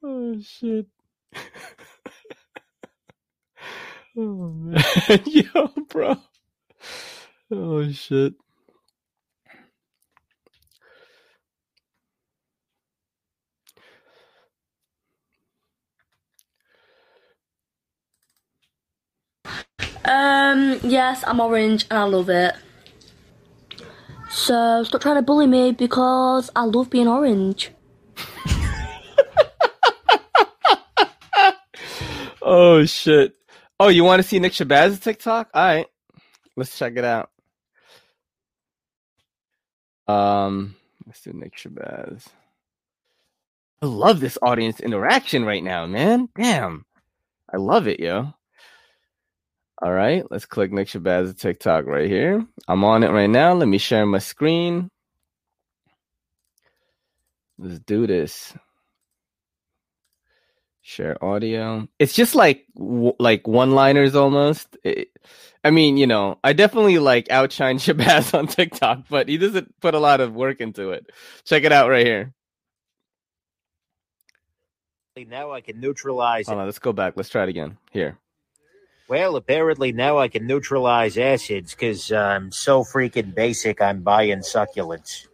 [0.04, 0.88] Oh shit.
[4.18, 4.84] oh man.
[5.26, 6.18] Yo, bro.
[7.52, 8.34] Oh shit.
[20.06, 22.56] Um, yes, I'm orange and I love it.
[24.30, 27.72] So stop trying to bully me because I love being orange.
[32.42, 33.36] Oh shit.
[33.80, 35.50] Oh, you want to see Nick Shabazz TikTok?
[35.54, 35.88] All right.
[36.58, 37.31] Let's check it out.
[40.08, 42.26] Um, let's do Nick Shabazz.
[43.82, 46.30] I love this audience interaction right now, man.
[46.36, 46.86] Damn.
[47.54, 48.34] I love it, yo.
[49.82, 52.46] All right, let's click Nick Shabazz TikTok right here.
[52.68, 53.54] I'm on it right now.
[53.54, 54.90] Let me share my screen.
[57.58, 58.54] Let's do this.
[60.82, 61.88] Share audio.
[62.00, 64.78] It's just like w- like one-liners almost.
[64.84, 65.10] It-
[65.64, 69.94] I mean, you know, I definitely like outshine Shabazz on TikTok, but he doesn't put
[69.94, 71.12] a lot of work into it.
[71.46, 72.34] Check it out right here.
[75.28, 77.14] Now I can neutralize Hold on, let's go back.
[77.16, 77.78] Let's try it again.
[77.92, 78.18] Here.
[79.08, 83.82] Well, apparently now I can neutralize acids because I'm so freaking basic.
[83.82, 85.28] I'm buying succulents.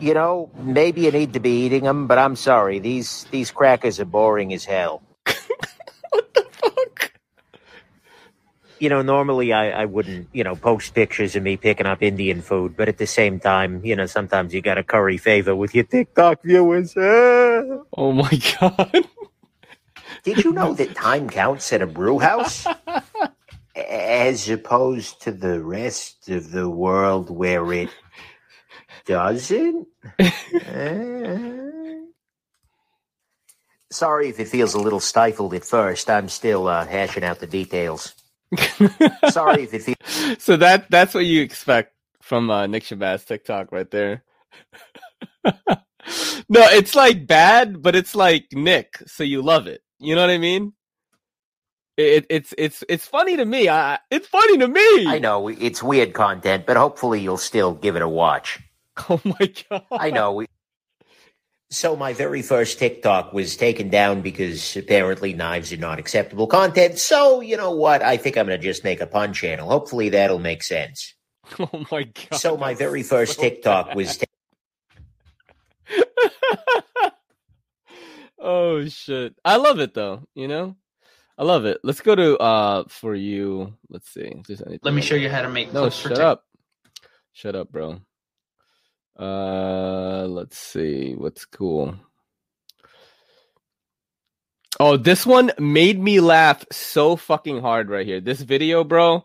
[0.00, 2.78] You know, maybe you need to be eating them, but I'm sorry.
[2.78, 5.02] These these crackers are boring as hell.
[6.10, 7.12] what the fuck?
[8.78, 12.42] You know, normally I, I wouldn't, you know, post pictures of me picking up Indian
[12.42, 15.74] food, but at the same time, you know, sometimes you got to curry favor with
[15.74, 16.94] your TikTok viewers.
[17.96, 18.30] Oh my
[18.60, 19.08] god.
[20.22, 22.66] Did you know that time counts at a brew house?
[23.74, 27.88] As opposed to the rest of the world where it
[29.08, 29.88] doesn't?
[30.20, 31.94] Eh.
[33.90, 36.10] Sorry if it feels a little stifled at first.
[36.10, 38.14] I'm still uh, hashing out the details.
[39.30, 40.42] Sorry if it feels.
[40.42, 44.24] So that that's what you expect from uh, Nick Shabazz TikTok right there.
[45.44, 45.54] no,
[46.48, 49.80] it's like bad, but it's like Nick, so you love it.
[49.98, 50.74] You know what I mean?
[51.96, 53.70] It, it's it's it's funny to me.
[53.70, 55.06] I, it's funny to me.
[55.06, 58.60] I know it's weird content, but hopefully you'll still give it a watch.
[59.10, 59.84] Oh my god!
[59.92, 60.32] I know.
[60.32, 60.46] We...
[61.70, 66.98] So my very first TikTok was taken down because apparently knives are not acceptable content.
[66.98, 68.02] So you know what?
[68.02, 69.68] I think I'm going to just make a pun channel.
[69.68, 71.14] Hopefully that'll make sense.
[71.58, 72.38] Oh my god!
[72.38, 74.18] So my very first TikTok was.
[78.38, 79.34] oh shit!
[79.42, 80.24] I love it though.
[80.34, 80.76] You know,
[81.38, 81.78] I love it.
[81.82, 83.72] Let's go to uh for you.
[83.88, 84.42] Let's see.
[84.46, 86.44] if anything Let me show you how to make No, clips shut up.
[87.32, 88.02] Shut up, bro.
[89.18, 91.96] Uh, let's see what's cool.
[94.80, 98.20] Oh, this one made me laugh so fucking hard right here.
[98.20, 99.24] This video, bro.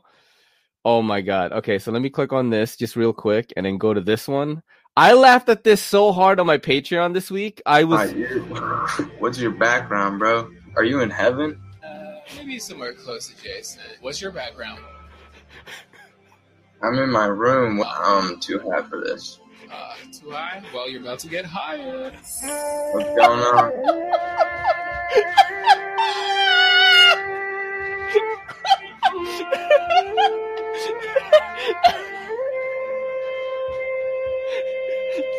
[0.83, 1.51] Oh my god.
[1.53, 4.27] Okay, so let me click on this just real quick and then go to this
[4.27, 4.63] one.
[4.97, 7.61] I laughed at this so hard on my Patreon this week.
[7.65, 8.17] I was Hi.
[9.19, 10.49] What's your background, bro?
[10.75, 11.61] Are you in heaven?
[11.83, 13.81] Uh, maybe somewhere close to Jason.
[14.01, 14.79] What's your background?
[16.81, 17.81] I'm in my room.
[17.87, 19.39] I'm too hot for this.
[19.73, 20.61] Uh, too high?
[20.73, 22.11] Well, you're about to get higher.
[22.11, 23.71] What's going on?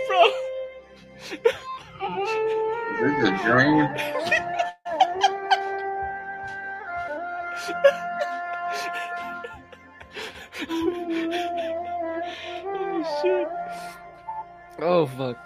[0.08, 0.30] Bro.
[3.00, 3.88] This is a dream.
[12.66, 13.48] oh shit.
[14.80, 15.38] Oh fuck.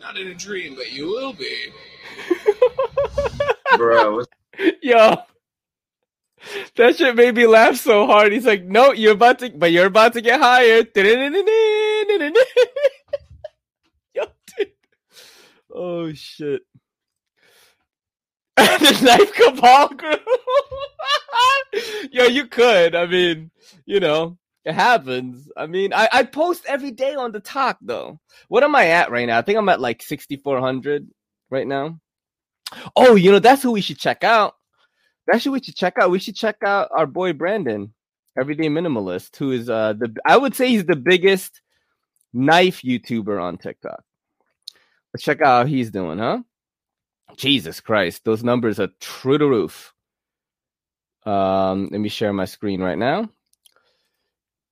[0.00, 1.72] Not in a dream, but you will be.
[3.76, 4.28] Bro, what's
[4.82, 5.16] Yo.
[6.76, 8.32] That shit made me laugh so hard.
[8.32, 11.04] He's like, "No, you're about to, but you're about to get hired." Yo,
[14.58, 14.72] dude.
[15.72, 16.62] Oh shit.
[18.78, 20.16] the knife cabal crew.
[22.12, 22.94] Yo, you could.
[22.94, 23.50] I mean,
[23.86, 25.50] you know, it happens.
[25.56, 28.20] I mean, I, I post every day on the talk though.
[28.48, 29.38] What am I at right now?
[29.38, 31.08] I think I'm at like 6400
[31.50, 31.98] right now.
[32.96, 34.54] Oh, you know, that's who we should check out.
[35.26, 36.10] That's who we should check out.
[36.10, 37.92] We should check out our boy Brandon,
[38.38, 41.60] Everyday Minimalist, who is uh the I would say he's the biggest
[42.32, 44.02] knife YouTuber on TikTok.
[45.12, 46.40] Let's check out how he's doing, huh?
[47.36, 49.92] Jesus Christ, those numbers are through the roof.
[51.24, 53.28] Um, let me share my screen right now.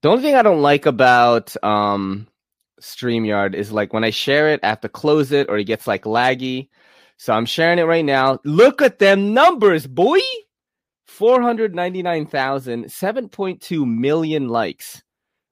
[0.03, 2.27] The only thing I don't like about um
[2.81, 5.87] StreamYard is like when I share it, I have to close it or it gets
[5.87, 6.69] like laggy.
[7.19, 8.39] So I'm sharing it right now.
[8.45, 10.21] Look at them numbers, boy.
[11.07, 15.03] 499,000, 7.2 million likes.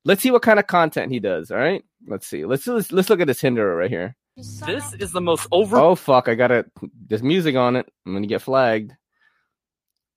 [0.05, 1.51] Let's see what kind of content he does.
[1.51, 1.85] All right.
[2.07, 2.47] Let's see.
[2.47, 4.17] Let's let's, let's look at this Hinderer right here.
[4.39, 5.77] This is the most over.
[5.77, 6.29] Oh fuck!
[6.29, 6.65] I gotta.
[7.09, 7.91] There's music on it.
[8.07, 8.93] I'm gonna get flagged.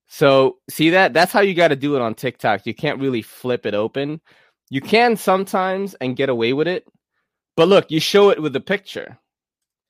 [0.07, 1.13] So see that?
[1.13, 2.67] That's how you got to do it on TikTok.
[2.67, 4.21] You can't really flip it open.
[4.69, 6.87] You can sometimes and get away with it,
[7.57, 9.17] but look, you show it with the picture,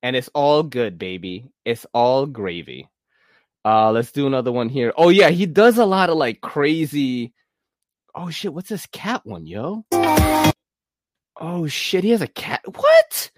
[0.01, 1.51] and it's all good, baby.
[1.65, 2.87] It's all gravy.
[3.65, 4.93] Uh, let's do another one here.
[4.95, 7.33] Oh yeah, he does a lot of like crazy.
[8.15, 8.53] Oh shit!
[8.53, 9.83] What's this cat one, yo?
[11.35, 12.05] Oh shit!
[12.05, 12.61] He has a cat.
[12.65, 13.31] What?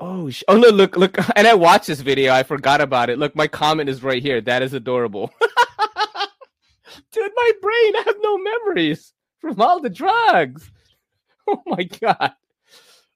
[0.00, 0.68] Oh, sh- oh no!
[0.68, 1.16] Look, look!
[1.36, 2.32] And I watched this video.
[2.32, 3.18] I forgot about it.
[3.18, 4.40] Look, my comment is right here.
[4.40, 5.30] That is adorable,
[7.12, 7.32] dude.
[7.36, 7.96] My brain.
[7.96, 10.70] I have no memories from all the drugs.
[11.50, 12.32] Oh my god.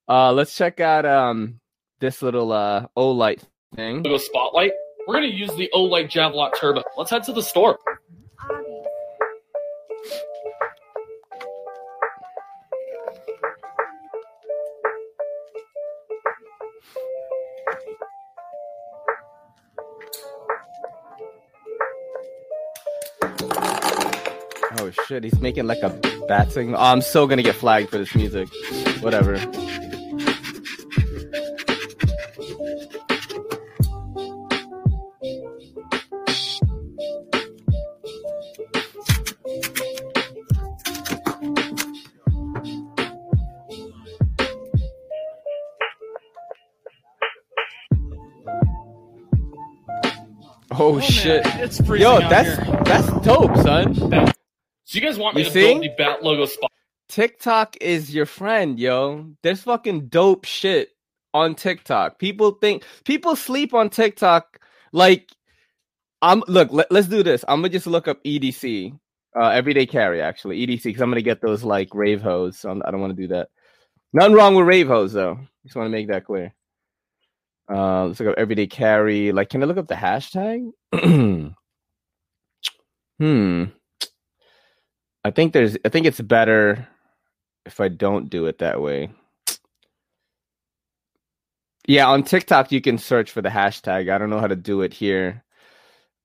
[0.08, 1.60] Uh, let's check out um
[2.00, 3.42] this little uh Olight
[3.76, 4.02] thing.
[4.02, 4.72] Go spotlight.
[5.06, 6.82] We're gonna use the Olight Javelot Turbo.
[6.96, 7.78] Let's head to the store.
[25.12, 25.24] Shit!
[25.24, 25.90] He's making like a
[26.26, 26.76] bat signal.
[26.78, 28.48] Oh, I'm so gonna get flagged for this music.
[29.00, 29.36] Whatever.
[50.74, 51.42] Oh, oh shit!
[51.44, 52.82] it's Yo, that's here.
[52.84, 54.31] that's dope, son.
[54.94, 55.72] You guys want me You to see?
[55.72, 56.70] build the bat logo spot?
[57.08, 59.26] TikTok is your friend, yo.
[59.42, 60.90] There's fucking dope shit
[61.34, 62.18] on TikTok.
[62.18, 64.60] People think people sleep on TikTok.
[64.92, 65.30] Like,
[66.20, 66.72] I'm look.
[66.72, 67.44] Let, us do this.
[67.48, 68.98] I'm gonna just look up EDC,
[69.38, 72.58] uh, everyday carry actually EDC because I'm gonna get those like rave hose.
[72.58, 73.48] So I'm, I don't want to do that.
[74.12, 75.38] Nothing wrong with rave hose though.
[75.64, 76.54] Just want to make that clear.
[77.70, 79.32] Uh, let's look up everyday carry.
[79.32, 80.70] Like, can I look up the hashtag?
[83.18, 83.64] hmm.
[85.24, 85.76] I think there's.
[85.84, 86.88] I think it's better
[87.64, 89.10] if I don't do it that way.
[91.86, 94.10] Yeah, on TikTok you can search for the hashtag.
[94.10, 95.42] I don't know how to do it here.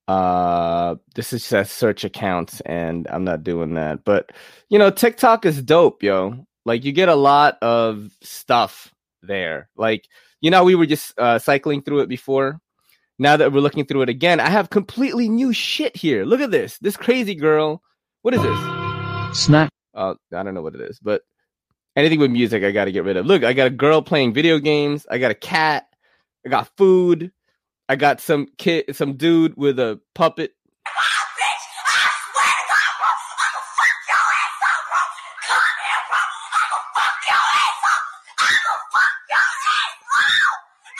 [0.07, 4.05] Uh this is just search accounts and I'm not doing that.
[4.05, 4.31] But
[4.69, 6.45] you know, TikTok is dope, yo.
[6.65, 9.69] Like you get a lot of stuff there.
[9.75, 10.07] Like,
[10.41, 12.61] you know, we were just uh cycling through it before.
[13.19, 16.23] Now that we're looking through it again, I have completely new shit here.
[16.23, 16.77] Look at this.
[16.77, 17.81] This crazy girl.
[18.21, 18.76] What is this?
[19.33, 19.69] Snack.
[19.93, 21.21] Uh, I don't know what it is, but
[21.95, 23.25] anything with music, I got to get rid of.
[23.25, 25.05] Look, I got a girl playing video games.
[25.09, 25.87] I got a cat.
[26.45, 27.31] I got food.
[27.89, 30.51] I got some kid, some dude with a puppet.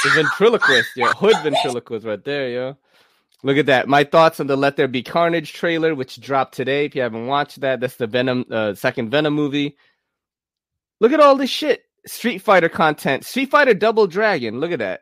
[0.03, 2.77] The ventriloquist, yo, hood ventriloquist right there, yo.
[3.43, 3.87] Look at that.
[3.87, 6.85] My thoughts on the Let There Be Carnage trailer, which dropped today.
[6.85, 9.77] If you haven't watched that, that's the Venom uh, second Venom movie.
[10.99, 11.83] Look at all this shit.
[12.07, 13.25] Street Fighter content.
[13.25, 14.59] Street Fighter Double Dragon.
[14.59, 15.01] Look at that.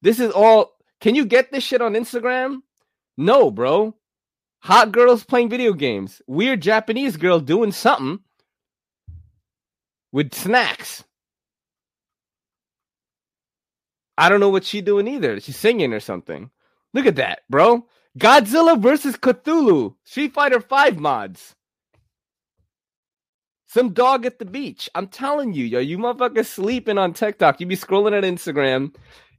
[0.00, 0.72] This is all.
[1.00, 2.60] Can you get this shit on Instagram?
[3.16, 3.94] No, bro.
[4.60, 6.22] Hot girls playing video games.
[6.26, 8.20] Weird Japanese girl doing something
[10.12, 11.04] with snacks.
[14.16, 15.40] I don't know what she's doing either.
[15.40, 16.50] She's singing or something.
[16.94, 17.86] Look at that, bro.
[18.18, 19.96] Godzilla versus Cthulhu.
[20.04, 21.54] Street Fighter 5 mods.
[23.66, 24.88] Some dog at the beach.
[24.94, 27.60] I'm telling you, yo, you motherfuckers sleeping on TikTok.
[27.60, 28.94] You be scrolling at Instagram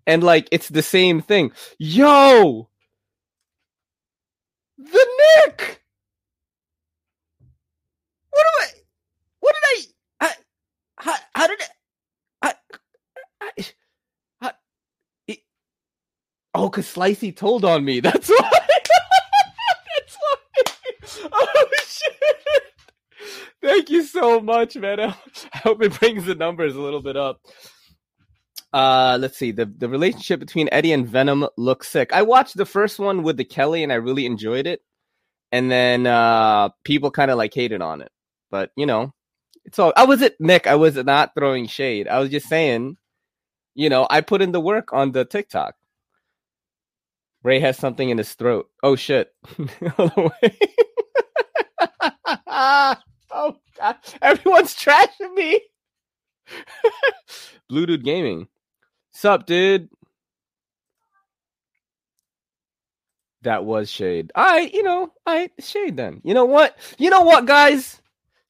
[0.05, 1.51] and like it's the same thing.
[1.79, 2.69] Yo!
[4.77, 5.07] The
[5.47, 5.81] Nick!
[8.29, 8.67] What am I?
[9.39, 9.87] What did
[10.21, 10.27] I?
[10.27, 10.33] I
[10.97, 11.59] how, how did
[12.41, 12.49] I?
[12.49, 12.53] I,
[13.41, 13.65] I,
[14.41, 14.51] I
[15.27, 15.39] it,
[16.55, 17.99] oh, cause Slicey told on me.
[18.01, 18.51] That's why.
[19.95, 21.29] That's why.
[21.31, 22.13] Oh shit!
[23.61, 24.99] Thank you so much, man.
[24.99, 25.15] I
[25.55, 27.41] hope it brings the numbers a little bit up.
[28.75, 29.51] Uh, let's see.
[29.51, 32.11] The the relationship between Eddie and Venom looks sick.
[32.11, 34.81] I watched the first one with the Kelly and I really enjoyed it.
[35.53, 38.11] And then uh people kind of like hated on it.
[38.51, 39.13] But you know,
[39.63, 42.09] it's all I was it Nick, I was not throwing shade.
[42.09, 42.97] I was just saying,
[43.75, 45.75] you know, I put in the work on the TikTok.
[47.45, 48.67] Ray has something in his throat.
[48.81, 49.31] Oh shit.
[52.49, 52.95] oh
[53.77, 53.97] god.
[54.19, 55.61] Everyone's trashing me.
[57.69, 58.47] Blue Dude Gaming.
[59.11, 59.89] Sup, dude?
[63.43, 64.31] That was shade.
[64.33, 66.21] I, you know, I shade then.
[66.23, 66.75] You know what?
[66.97, 68.01] You know what, guys?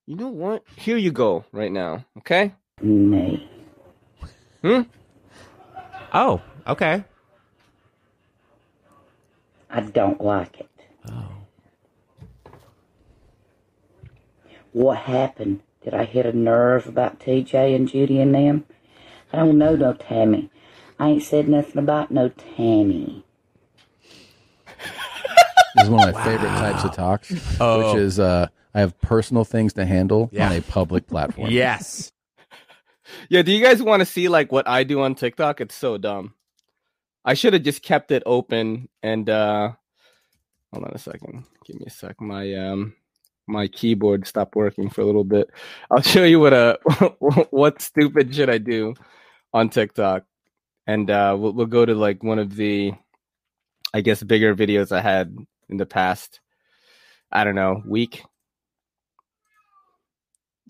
[0.06, 0.64] You know what?
[0.78, 2.06] Here you go right now.
[2.20, 2.54] Okay?
[2.82, 3.46] Me.
[4.62, 4.84] Hmm?
[6.14, 7.04] Oh, okay.
[9.76, 10.70] I don't like it.
[11.12, 11.28] Oh.
[14.72, 15.62] What happened?
[15.84, 18.66] Did I hit a nerve about TJ and Judy and them?
[19.34, 20.50] I don't know no Tammy.
[20.98, 23.26] I ain't said nothing about no Tammy.
[25.76, 27.94] This is one of my favorite types of talks, Oh.
[27.94, 30.50] which is uh, I have personal things to handle Yeah.
[30.50, 31.52] on a public platform.
[31.52, 32.12] Yes.
[33.30, 35.62] Yeah, do you guys want to see like what I do on TikTok?
[35.62, 36.34] It's so dumb.
[37.26, 39.72] I should have just kept it open and uh
[40.74, 41.46] hold on a second.
[41.66, 42.22] Give me a sec.
[42.22, 42.96] My um
[43.48, 45.50] my keyboard stopped working for a little bit.
[45.92, 46.78] I'll show you what uh
[47.52, 48.96] what stupid should I do
[49.54, 50.26] on TikTok.
[50.88, 52.94] And uh we'll we'll go to like one of the
[53.94, 55.36] I guess bigger videos I had
[55.70, 56.42] in the past
[57.32, 58.24] I don't know, week.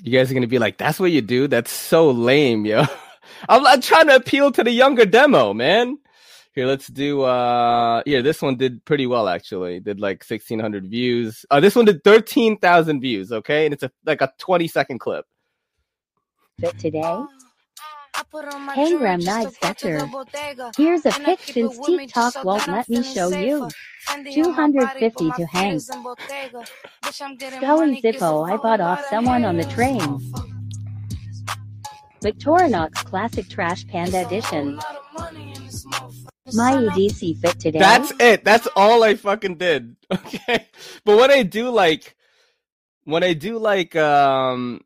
[0.04, 1.48] You guys are gonna be like, "That's what you do?
[1.48, 2.86] That's so lame, yo."
[3.50, 5.98] I'm, I'm trying to appeal to the younger demo, man.
[6.56, 7.24] Here, let's do.
[7.24, 9.82] uh Yeah, this one did pretty well actually.
[9.82, 11.46] Did like 1,600 views.
[11.52, 13.34] Uh, this one did 13,000 views.
[13.34, 15.26] Okay, and it's a like a 20 second clip.
[16.60, 17.24] Fit today?
[18.34, 20.10] Tangram Knives Better.
[20.78, 23.68] Here's a pic since TikTok won't let me show you.
[24.32, 25.80] 250 to hang.
[25.80, 30.00] Scully Zippo I bought off someone on the train.
[32.24, 34.80] Victorinox Classic Trash Panda Edition.
[36.54, 37.80] My EDC fit today.
[37.80, 38.44] That's it.
[38.44, 39.96] That's all I fucking did.
[40.12, 40.68] Okay.
[41.04, 42.16] But when I do like
[43.06, 44.82] when I do like um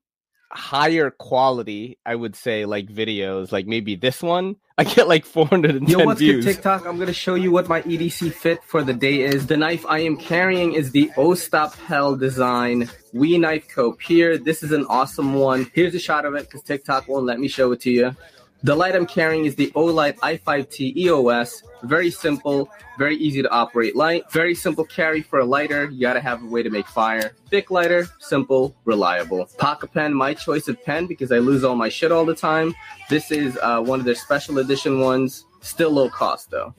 [0.52, 5.88] higher quality, I would say like videos, like maybe this one, I get like 410
[5.90, 6.46] Yo, what's views.
[6.46, 6.86] good, TikTok?
[6.88, 9.46] I'm gonna show you what my EDC fit for the day is.
[9.48, 14.02] The knife I am carrying is the Ostap Hel design Wee Knife Cope.
[14.02, 15.70] Here, this is an awesome one.
[15.74, 18.16] Here's a shot of it because TikTok won't let me show it to you.
[18.62, 21.64] The light I'm carrying is the Olight i5T EOS.
[21.84, 24.30] Very simple, very easy to operate light.
[24.34, 25.90] Very simple carry for a lighter.
[25.90, 27.32] You gotta have a way to make fire.
[27.50, 29.46] Thick lighter, simple, reliable.
[29.58, 32.76] Pocket pen, my choice of pen because I lose all my shit all the time.
[33.10, 35.46] This is uh, one of their special edition ones.
[35.62, 36.74] Still low cost though.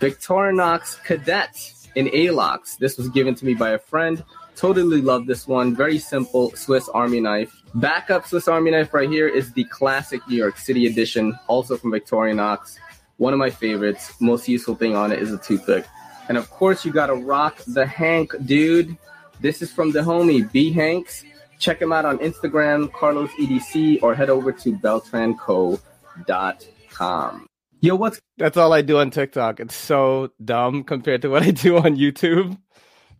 [0.00, 2.76] Victorinox Cadet in Alox.
[2.76, 4.22] This was given to me by a friend.
[4.54, 5.74] Totally love this one.
[5.74, 7.61] Very simple Swiss Army knife.
[7.74, 11.90] Backup Swiss Army knife right here is the classic New York City edition, also from
[11.90, 12.76] Victorinox.
[13.16, 14.12] One of my favorites.
[14.20, 15.86] Most useful thing on it is a toothpick.
[16.28, 18.96] And of course, you gotta rock the Hank dude.
[19.40, 21.24] This is from the homie B Hanks.
[21.58, 27.46] Check him out on Instagram, Carlos EDC, or head over to beltranco.com.
[27.80, 29.60] Yo, what's That's all I do on TikTok.
[29.60, 32.58] It's so dumb compared to what I do on YouTube.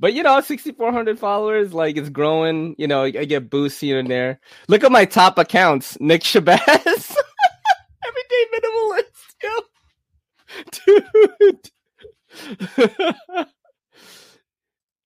[0.02, 2.74] But you know, 6,400 followers, like it's growing.
[2.76, 4.40] You know, I get boosts here and there.
[4.66, 6.58] Look at my top accounts: Nick Shabazz,
[8.04, 9.60] Everyday Minimalist, yo,
[11.46, 11.70] dude.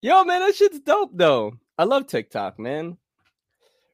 [0.03, 1.53] Yo, man, that shit's dope though.
[1.77, 2.97] I love TikTok, man.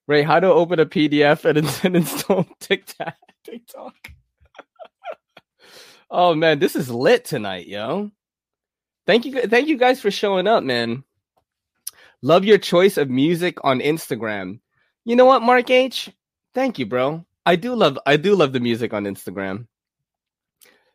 [0.06, 1.44] Ray, how to open a PDF
[1.84, 3.16] and install TikTok?
[3.42, 3.96] TikTok.
[6.12, 8.12] oh man, this is lit tonight, yo.
[9.06, 11.04] Thank you, thank you guys for showing up, man.
[12.22, 14.60] Love your choice of music on Instagram.
[15.04, 16.10] You know what, Mark H?
[16.54, 17.24] Thank you, bro.
[17.44, 19.66] I do love, I do love the music on Instagram.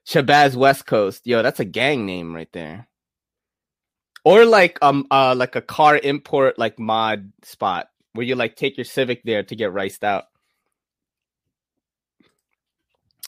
[0.08, 2.88] Shabazz West Coast, yo, that's a gang name right there.
[4.24, 8.78] Or like um uh like a car import like mod spot where you like take
[8.78, 10.26] your Civic there to get riced out.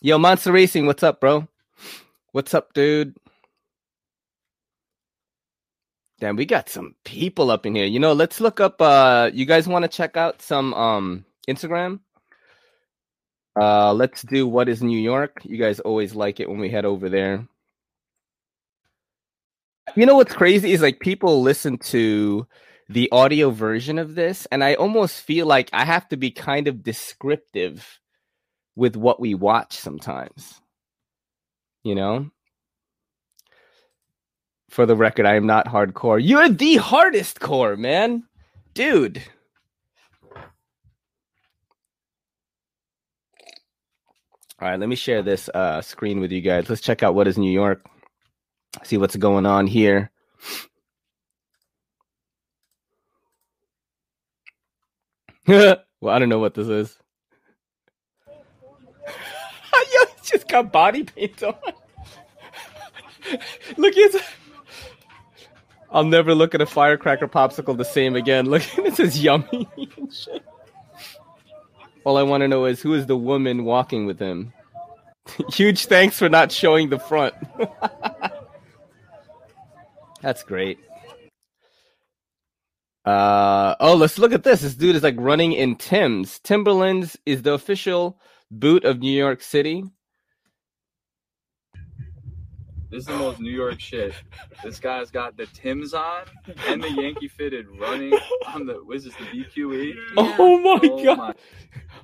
[0.02, 1.48] Yo, Monster Racing, what's up, bro?
[2.32, 3.16] What's up, dude?
[6.20, 7.86] Damn, we got some people up in here.
[7.86, 12.00] You know, let's look up uh you guys want to check out some um Instagram?
[13.60, 15.42] Uh let's do what is New York.
[15.44, 17.48] You guys always like it when we head over there.
[19.96, 22.46] You know what's crazy is like people listen to
[22.90, 26.68] the audio version of this and I almost feel like I have to be kind
[26.68, 28.00] of descriptive
[28.76, 30.62] with what we watch sometimes.
[31.84, 32.30] You know?
[34.70, 36.20] For the record, I am not hardcore.
[36.24, 38.24] You're the hardest core, man.
[38.74, 39.24] Dude.
[44.62, 46.70] All right, let me share this uh, screen with you guys.
[46.70, 47.86] Let's check out what is New York.
[48.84, 50.12] See what's going on here.
[55.48, 56.98] well, I don't know what this is.
[59.08, 61.56] Yo, just got body paint on.
[63.78, 64.18] Look, it's.
[65.92, 68.48] I'll never look at a firecracker popsicle the same again.
[68.48, 69.68] Look, this is yummy.
[72.06, 74.54] All I want to know is who is the woman walking with him.
[75.54, 77.34] Huge thanks for not showing the front.
[80.22, 80.80] That's great.
[83.06, 84.62] Uh oh, let's look at this.
[84.62, 86.40] This dude is like running in Tim's.
[86.40, 88.20] Timberlands is the official
[88.52, 89.84] boot of New York City.
[92.90, 94.14] This is the most New York shit.
[94.64, 96.24] This guy's got the Tims on
[96.68, 98.14] and the Yankee fitted running
[98.48, 99.94] on the what is this the BQE?
[100.18, 101.18] Oh, oh my Oh god.
[101.18, 101.34] my-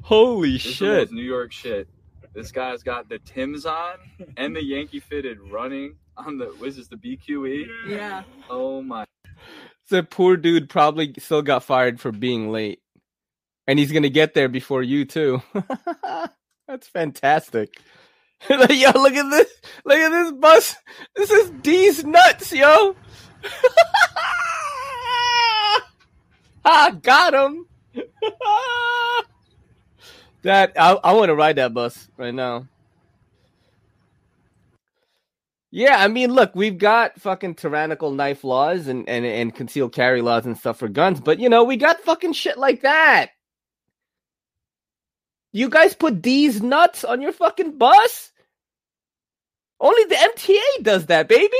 [0.03, 0.97] Holy This is the shit.
[1.09, 1.87] most New York shit.
[2.35, 3.95] This guy's got the Tims on
[4.37, 7.65] and the Yankee fitted running on the what is this the BQE?
[7.87, 8.23] Yeah.
[8.49, 9.05] Oh my
[9.89, 12.79] The poor dude probably still got fired for being late.
[13.67, 15.41] And he's gonna get there before you too.
[16.67, 17.79] That's fantastic.
[18.49, 19.51] yo, look at this.
[19.85, 20.75] Look at this bus.
[21.15, 22.95] This is D's nuts, yo.
[26.65, 27.65] I got him.
[30.43, 32.67] that I, I want to ride that bus right now.
[35.71, 40.21] Yeah, I mean, look, we've got fucking tyrannical knife laws and, and, and concealed carry
[40.21, 43.31] laws and stuff for guns, but you know, we got fucking shit like that.
[45.55, 48.33] You guys put these nuts on your fucking bus?
[49.79, 51.55] Only the MTA does that, baby.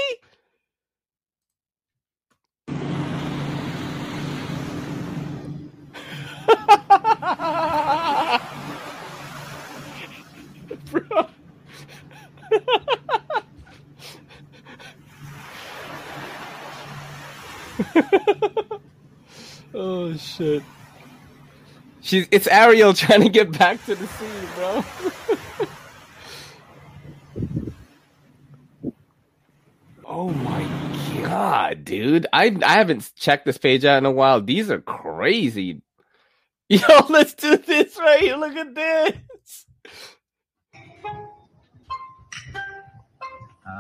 [10.92, 11.30] Bro.
[19.74, 20.64] oh shit.
[22.06, 24.86] She's it's Ariel trying to get back to the sea, bro.
[30.06, 30.68] oh my
[31.24, 32.28] god, dude.
[32.32, 34.40] I I haven't checked this page out in a while.
[34.40, 35.82] These are crazy.
[36.70, 38.36] Yo, let's do this right here.
[38.36, 39.66] Look at this.
[43.68, 43.72] Uh,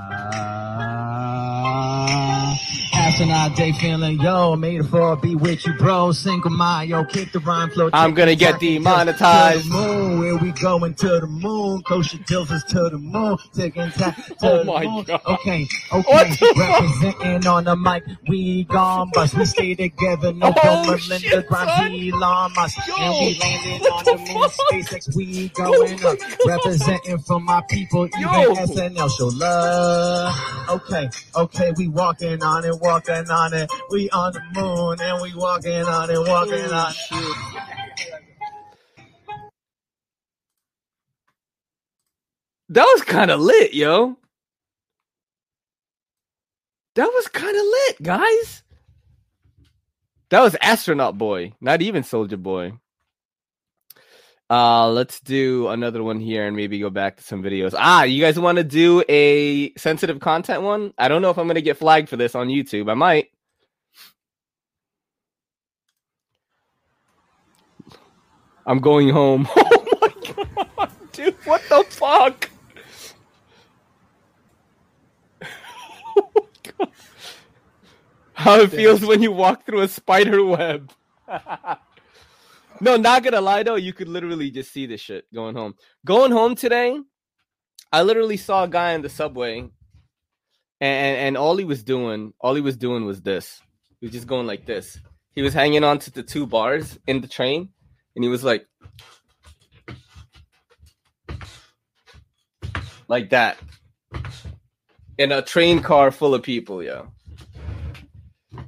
[2.94, 6.12] astronaut day feeling yo, made it for be with you, bro.
[6.12, 7.90] Single mind, yo, kick the rhyme flow.
[7.94, 9.64] I'm gonna get demonetized.
[9.66, 11.84] To the moon, where we going to the moon?
[11.84, 15.04] Kosher dilfers to the moon, taking time to Oh the my moon.
[15.04, 15.22] God.
[15.28, 16.58] Okay, okay, the fuck?
[16.58, 19.36] representing on the mic, we gone bust.
[19.38, 21.94] We stay together, no Oh, Melinda, Grimes, son.
[21.94, 24.50] Elon Musk, and we landed on the moon.
[24.50, 26.18] SpaceX, we oh going up,
[26.48, 28.54] representing for my people, even Yo.
[28.56, 29.75] SNL show love.
[29.76, 30.34] Uh,
[30.70, 33.70] okay, okay, we walking on it, walking on it.
[33.92, 37.38] We on the moon and we walking on it, walking on it.
[42.70, 44.18] That was kind of lit, yo.
[46.96, 48.64] That was kind of lit, guys.
[50.30, 52.74] That was astronaut boy, not even soldier boy.
[54.50, 57.74] Uh, let's do another one here and maybe go back to some videos.
[57.76, 60.94] Ah, you guys want to do a sensitive content one?
[60.98, 62.90] I don't know if I'm going to get flagged for this on YouTube.
[62.90, 63.32] I might.
[68.66, 69.48] I'm going home.
[70.38, 72.50] Oh my god, dude, what the fuck?
[76.18, 76.48] Oh.
[78.34, 80.92] How it feels when you walk through a spider web.
[82.82, 85.76] no, not gonna lie though, you could literally just see this shit going home.
[86.06, 87.00] Going home today,
[87.92, 89.72] I literally saw a guy in the subway, and
[90.82, 93.62] and all he was doing, all he was doing was this.
[94.00, 95.00] He was just going like this.
[95.34, 97.70] He was hanging on to the two bars in the train,
[98.16, 98.68] and he was like,
[103.08, 103.58] like that,
[105.18, 106.84] in a train car full of people.
[106.84, 107.04] Yeah,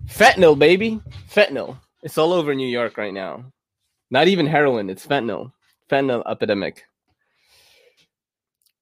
[0.07, 1.77] fentanyl, baby, fentanyl.
[2.03, 3.51] It's all over New York right now.
[4.09, 5.51] Not even heroin, it's fentanyl.
[5.89, 6.85] Fentanyl epidemic.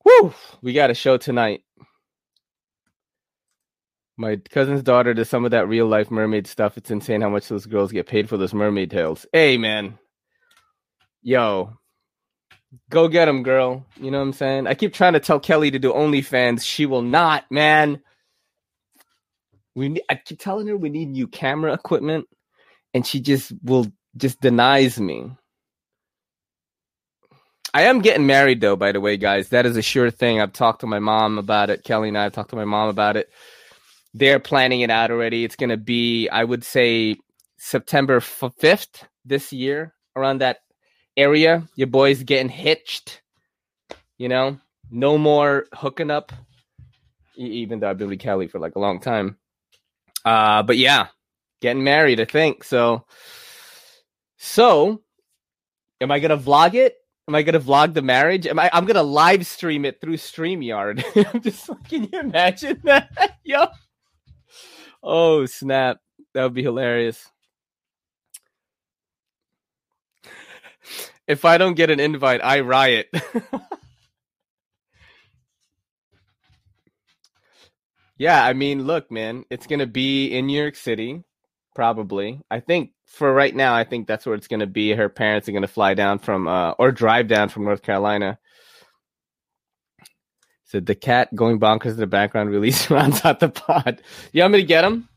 [0.04, 0.34] Woo!
[0.62, 1.64] We got a show tonight.
[4.18, 6.78] My cousin's daughter does some of that real life mermaid stuff.
[6.78, 9.26] It's insane how much those girls get paid for those mermaid tales.
[9.34, 9.98] Hey, man.
[11.22, 11.74] Yo.
[12.90, 13.86] Go get them, girl.
[14.00, 14.68] You know what I'm saying?
[14.68, 16.64] I keep trying to tell Kelly to do OnlyFans.
[16.64, 18.02] She will not, man.
[19.76, 22.28] We I keep telling her we need new camera equipment,
[22.94, 23.88] and she just will
[24.18, 25.32] just denies me.
[27.74, 29.50] I am getting married though, by the way, guys.
[29.50, 30.40] That is a sure thing.
[30.40, 31.84] I've talked to my mom about it.
[31.84, 33.30] Kelly and I have talked to my mom about it.
[34.14, 35.44] They're planning it out already.
[35.44, 37.18] It's going to be, I would say,
[37.58, 40.60] September 5th this year, around that
[41.18, 41.68] area.
[41.76, 43.22] Your boy's getting hitched.
[44.18, 44.58] You know,
[44.90, 46.32] no more hooking up,
[47.36, 49.38] even though I've been with Kelly for like a long time.
[50.24, 51.08] Uh, but yeah,
[51.62, 52.64] getting married, I think.
[52.64, 53.06] So,
[54.46, 55.02] so
[56.00, 56.96] am I gonna vlog it?
[57.28, 58.46] Am I gonna vlog the marriage?
[58.46, 58.70] Am I?
[58.72, 61.04] I'm gonna live stream it through Streamyard.
[61.34, 63.40] I'm just like, can you imagine that?
[63.44, 63.66] Yo.
[65.02, 65.98] Oh snap!
[66.34, 67.28] That would be hilarious.
[71.28, 73.08] If I don't get an invite, I riot.
[78.18, 81.24] yeah, I mean, look, man, it's gonna be in New York City,
[81.74, 82.42] probably.
[82.52, 84.92] I think for right now, I think that's where it's gonna be.
[84.92, 88.38] Her parents are gonna fly down from uh, or drive down from North Carolina.
[90.66, 94.02] So the cat going bonkers in the background really surrounds out the pod.
[94.34, 95.08] You want me to get him?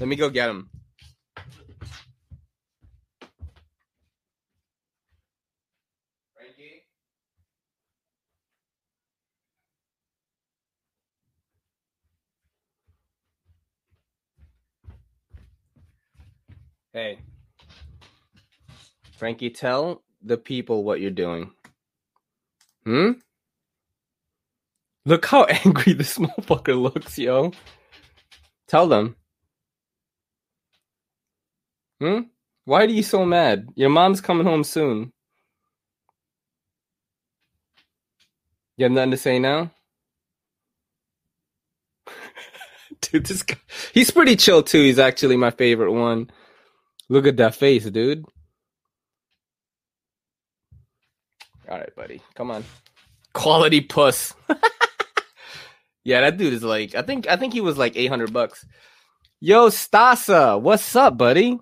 [0.00, 0.68] Let me go get him.
[16.94, 17.20] Hey,
[19.16, 21.50] Frankie, tell the people what you're doing.
[22.84, 23.12] Hmm?
[25.06, 27.52] Look how angry this motherfucker looks, yo.
[28.68, 29.16] Tell them.
[31.98, 32.20] Hmm?
[32.66, 33.68] Why are you so mad?
[33.74, 35.12] Your mom's coming home soon.
[38.76, 39.70] You have nothing to say now?
[43.00, 43.56] dude, this guy,
[43.94, 44.82] he's pretty chill too.
[44.82, 46.30] He's actually my favorite one.
[47.12, 48.24] Look at that face, dude.
[51.68, 52.22] All right, buddy.
[52.34, 52.64] Come on.
[53.34, 54.32] Quality puss.
[56.04, 58.64] yeah, that dude is like I think I think he was like 800 bucks.
[59.40, 61.60] Yo, Stasa, what's up, buddy?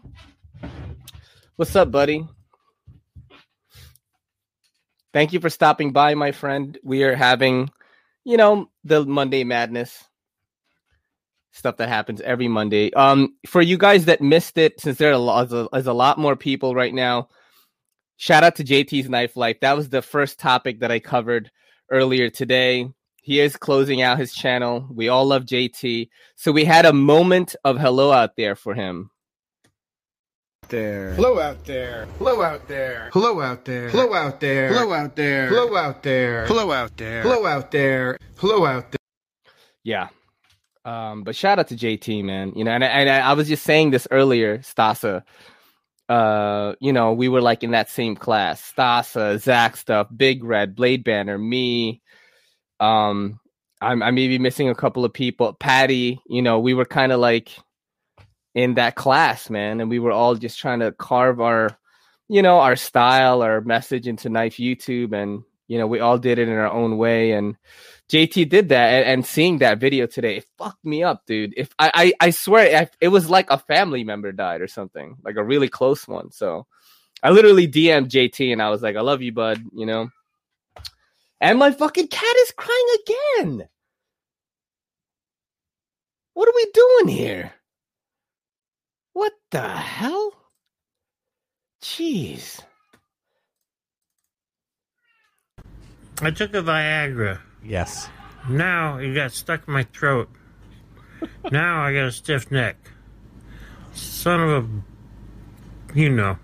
[1.57, 2.29] What's up, buddy?
[5.13, 6.79] Thank you for stopping by, my friend.
[6.85, 7.71] We are having,
[8.23, 10.05] you know, the Monday madness
[11.53, 12.93] stuff that happens every Monday.
[12.95, 16.19] Um, for you guys that missed it, since there are a lot, there's a lot
[16.19, 17.29] more people right now.
[18.17, 19.61] Shout out to JT's Knife Life.
[19.61, 21.51] That was the first topic that I covered
[21.91, 22.89] earlier today.
[23.23, 24.87] He is closing out his channel.
[24.91, 29.11] We all love JT, so we had a moment of hello out there for him.
[30.69, 31.15] There.
[31.15, 32.07] Hello out there.
[32.19, 33.11] Hello out there.
[33.13, 33.89] Hello out there.
[33.91, 34.69] Hello out there.
[34.69, 35.49] Hello out there.
[35.49, 36.47] Hello out there.
[36.47, 37.23] Hello out there.
[37.23, 38.19] Hello out there.
[38.37, 38.99] Hello out there.
[39.83, 40.09] Yeah.
[40.85, 42.53] Um, but shout out to JT, man.
[42.57, 45.23] You know, and, I- and I was just saying this earlier, Stasa.
[46.09, 48.73] Uh, you know, we were like in that same class.
[48.77, 52.03] Stasa, Zach stuff, Big Red, Blade Banner, me.
[52.81, 53.39] Um,
[53.81, 55.53] I'm I may be missing a couple of people.
[55.55, 57.51] Patty, you know, we were kind of like
[58.55, 61.79] in that class, man, and we were all just trying to carve our,
[62.29, 66.39] you know, our style, our message into Knife YouTube, and you know, we all did
[66.41, 67.33] it in our own way.
[67.33, 67.57] And
[68.11, 71.55] JT did that, and, and seeing that video today, it fucked me up, dude.
[71.57, 75.37] If I, I, I swear, it was like a family member died or something, like
[75.37, 76.33] a really close one.
[76.33, 76.67] So,
[77.23, 80.11] I literally DM'd JT and I was like, I love you, bud, you know?
[81.41, 82.87] And my fucking cat is crying
[83.39, 83.69] again.
[86.35, 87.53] What are we doing here?
[89.13, 90.33] What the hell?
[91.83, 92.61] Jeez.
[96.23, 97.41] I took a Viagra.
[97.63, 98.09] Yes.
[98.49, 100.29] Now it got stuck in my throat.
[101.51, 102.77] now I got a stiff neck.
[103.93, 105.99] Son of a.
[105.99, 106.39] You know.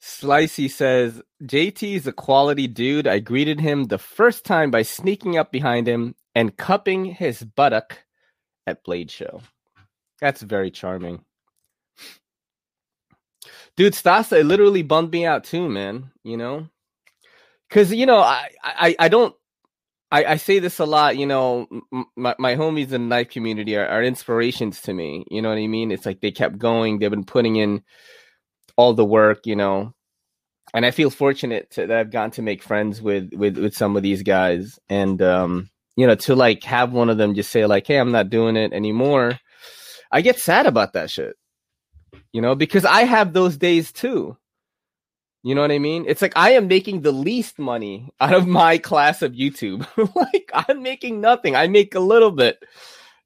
[0.00, 3.08] Slicey says, JT is a quality dude.
[3.08, 7.98] I greeted him the first time by sneaking up behind him and cupping his buttock
[8.64, 9.40] at Blade Show.
[10.20, 11.24] That's very charming.
[13.76, 16.10] Dude, Stasa, it literally bummed me out too, man.
[16.24, 16.68] You know?
[17.70, 19.34] Cause you know, I I, I don't
[20.12, 21.66] I, I say this a lot, you know,
[22.16, 25.24] my, my homies in the knife community are, are inspirations to me.
[25.30, 25.90] You know what I mean?
[25.90, 27.82] It's like they kept going, they've been putting in
[28.76, 29.94] all the work, you know.
[30.74, 33.96] And I feel fortunate to, that I've gotten to make friends with with with some
[33.96, 37.66] of these guys, and um, you know, to like have one of them just say
[37.66, 39.38] like, "Hey, I'm not doing it anymore."
[40.10, 41.36] I get sad about that shit,
[42.32, 44.36] you know, because I have those days too.
[45.44, 46.04] You know what I mean?
[46.06, 49.86] It's like I am making the least money out of my class of YouTube.
[50.14, 51.56] like I'm making nothing.
[51.56, 52.62] I make a little bit.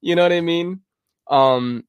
[0.00, 0.80] You know what I mean?
[1.28, 1.84] Um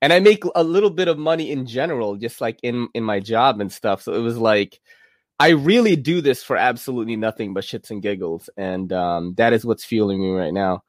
[0.00, 3.20] and I make a little bit of money in general just like in in my
[3.20, 4.02] job and stuff.
[4.02, 4.80] So it was like
[5.40, 9.64] I really do this for absolutely nothing but shits and giggles and um that is
[9.64, 10.82] what's fueling me right now.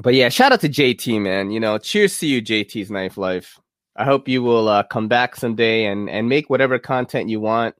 [0.00, 3.60] But yeah, shout out to JT man, you know, cheers to you JT's knife life.
[3.96, 7.74] I hope you will uh, come back someday and and make whatever content you want,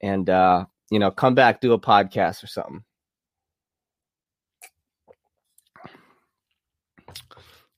[0.00, 2.84] and uh, you know, come back do a podcast or something.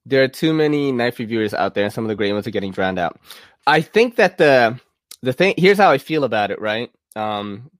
[0.04, 2.50] There are too many knife reviewers out there, and some of the great ones are
[2.52, 3.18] getting drowned out.
[3.66, 4.78] I think that the
[5.22, 6.90] the thing here's how I feel about it, right?
[7.16, 7.70] Um,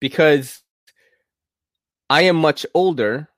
[0.00, 0.62] because
[2.08, 3.28] I am much older,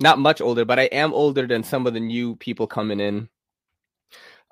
[0.00, 3.28] not much older, but I am older than some of the new people coming in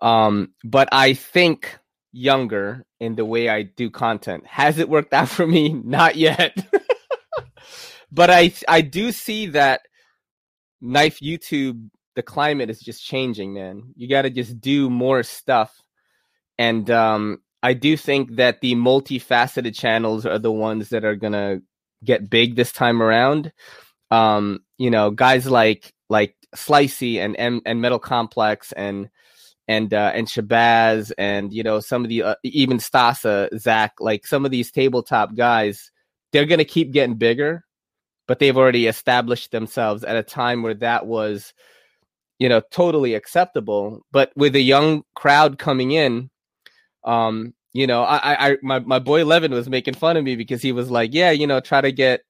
[0.02, 1.78] um, but I think
[2.12, 4.46] younger in the way I do content.
[4.46, 5.72] Has it worked out for me?
[5.72, 6.56] Not yet.
[8.12, 9.82] but I I do see that
[10.80, 13.94] knife YouTube the climate is just changing, man.
[13.96, 15.80] You got to just do more stuff.
[16.58, 21.32] And um I do think that the multifaceted channels are the ones that are going
[21.32, 21.62] to
[22.04, 23.52] get big this time around.
[24.10, 29.08] Um, you know, guys like like Slicey and and, and Metal Complex and
[29.68, 34.26] and uh, and Shabazz and you know some of the uh, even Stasa, Zach, like
[34.26, 35.90] some of these tabletop guys,
[36.32, 37.64] they're gonna keep getting bigger,
[38.26, 41.54] but they've already established themselves at a time where that was,
[42.38, 44.04] you know, totally acceptable.
[44.10, 46.30] But with a young crowd coming in,
[47.04, 50.60] um, you know, I, I my my boy Levin was making fun of me because
[50.62, 52.22] he was like, yeah, you know, try to get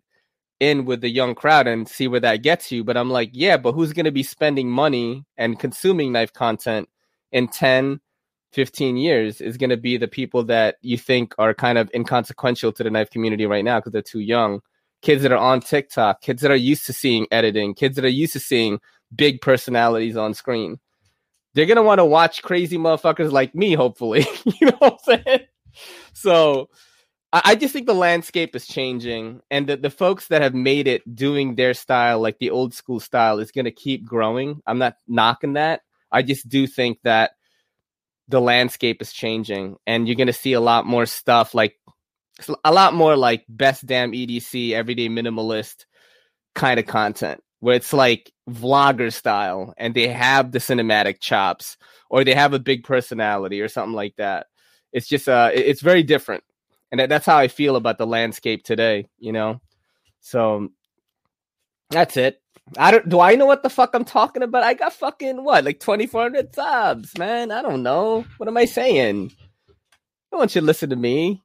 [0.61, 2.85] in with the young crowd and see where that gets you.
[2.85, 6.89] But I'm like, yeah, but who's going to be spending money and consuming knife content
[7.33, 8.01] in 10,
[8.53, 12.73] 15 years is going to be the people that you think are kind of inconsequential
[12.73, 14.61] to the knife community right now because they're too young.
[15.01, 18.09] Kids that are on TikTok, kids that are used to seeing editing, kids that are
[18.09, 18.79] used to seeing
[19.15, 20.79] big personalities on screen.
[21.55, 24.27] They're going to want to watch crazy motherfuckers like me, hopefully.
[24.61, 25.41] you know what I'm saying?
[26.13, 26.69] So
[27.33, 30.87] I, I just think the landscape is changing and the, the folks that have made
[30.87, 34.63] it doing their style, like the old school style, is going to keep growing.
[34.67, 35.83] I'm not knocking that
[36.13, 37.33] I just do think that
[38.29, 41.77] the landscape is changing and you're going to see a lot more stuff like
[42.65, 45.85] a lot more like best damn EDC everyday minimalist
[46.55, 51.77] kind of content where it's like vlogger style and they have the cinematic chops
[52.11, 54.47] or they have a big personality or something like that.
[54.93, 56.45] It's just uh it's very different.
[56.91, 59.61] And that's how I feel about the landscape today, you know.
[60.21, 60.69] So
[61.93, 62.41] that's it.
[62.79, 63.09] I don't.
[63.09, 64.63] Do I know what the fuck I'm talking about?
[64.63, 67.51] I got fucking what, like 2,400 subs, man.
[67.51, 68.25] I don't know.
[68.39, 69.33] What am I saying?
[70.33, 71.43] No one should listen to me.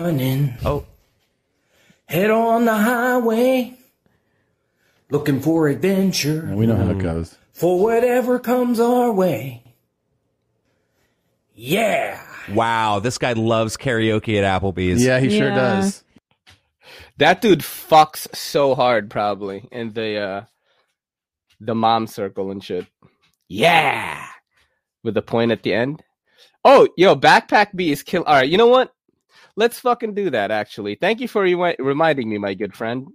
[0.00, 0.54] Running.
[0.64, 0.86] Oh.
[2.06, 3.74] Head on the highway.
[5.10, 6.48] Looking for adventure.
[6.54, 7.36] we know how it goes.
[7.52, 9.63] For whatever comes our way.
[11.54, 12.20] Yeah.
[12.52, 15.04] Wow, this guy loves karaoke at Applebee's.
[15.04, 16.02] Yeah, he sure does.
[17.18, 20.44] That dude fucks so hard, probably in the uh
[21.60, 22.86] the mom circle and shit.
[23.48, 24.26] Yeah,
[25.02, 26.02] with a point at the end.
[26.64, 28.24] Oh, yo, backpack B is kill.
[28.24, 28.94] All right, you know what?
[29.56, 30.50] let's fucking do that.
[30.50, 33.08] Actually, thank you for re- reminding me, my good friend.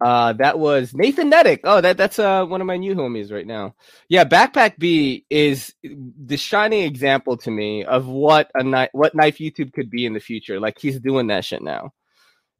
[0.00, 1.60] Uh, that was Nathan Nedick.
[1.64, 3.74] Oh, that that's uh one of my new homies right now.
[4.08, 9.38] Yeah, Backpack B is the shining example to me of what a knife, what knife
[9.38, 10.58] YouTube could be in the future.
[10.58, 11.92] Like he's doing that shit now,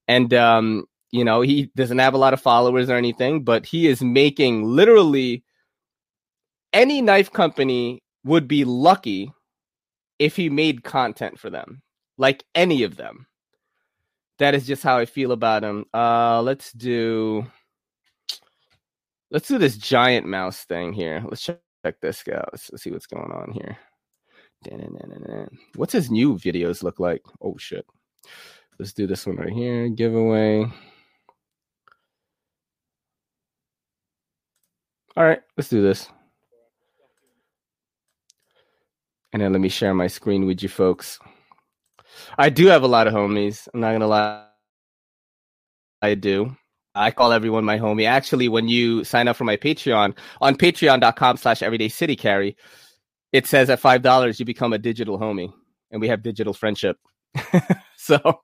[0.06, 3.86] and um, you know, he doesn't have a lot of followers or anything, but he
[3.86, 5.42] is making literally
[6.74, 9.32] any knife company would be lucky
[10.18, 11.80] if he made content for them,
[12.18, 13.26] like any of them
[14.40, 15.84] that is just how I feel about him.
[15.94, 17.46] Uh, let's do
[19.30, 21.22] let's do this giant mouse thing here.
[21.28, 22.42] Let's check, check this guy.
[22.50, 23.76] Let's, let's see what's going on here.
[25.76, 27.22] What's his new videos look like?
[27.40, 27.86] Oh shit.
[28.78, 29.88] Let's do this one right here.
[29.90, 30.64] Giveaway.
[35.16, 36.08] All right, let's do this.
[39.32, 41.18] And then let me share my screen with you folks.
[42.38, 43.68] I do have a lot of homies.
[43.72, 44.46] I'm not gonna lie.
[46.02, 46.56] I do.
[46.94, 48.06] I call everyone my homie.
[48.06, 52.56] Actually, when you sign up for my Patreon on patreon.com slash everyday city carry,
[53.32, 55.52] it says at five dollars you become a digital homie.
[55.92, 56.98] And we have digital friendship.
[57.96, 58.42] so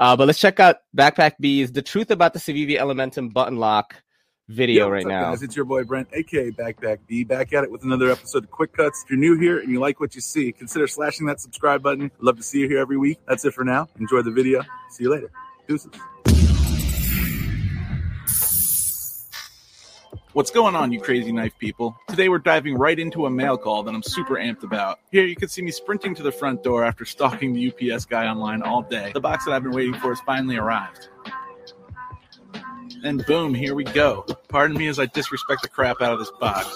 [0.00, 4.02] uh, but let's check out Backpack B's The Truth About the Civivi Elementum Button Lock
[4.50, 5.30] video Yo, right up, now.
[5.30, 5.42] Guys?
[5.42, 8.76] It's your boy Brent, aka Backpack B, back at it with another episode of Quick
[8.76, 9.04] Cuts.
[9.04, 12.04] If you're new here and you like what you see, consider slashing that subscribe button.
[12.04, 13.20] I'd love to see you here every week.
[13.28, 13.88] That's it for now.
[13.98, 14.62] Enjoy the video.
[14.90, 15.30] See you later.
[15.68, 15.92] Deuces.
[20.32, 21.96] What's going on, you crazy knife people?
[22.08, 25.00] Today we're diving right into a mail call that I'm super amped about.
[25.10, 28.28] Here you can see me sprinting to the front door after stalking the UPS guy
[28.28, 29.10] online all day.
[29.12, 31.08] The box that I've been waiting for has finally arrived.
[33.04, 34.26] And boom, here we go.
[34.48, 36.68] Pardon me as I disrespect the crap out of this box.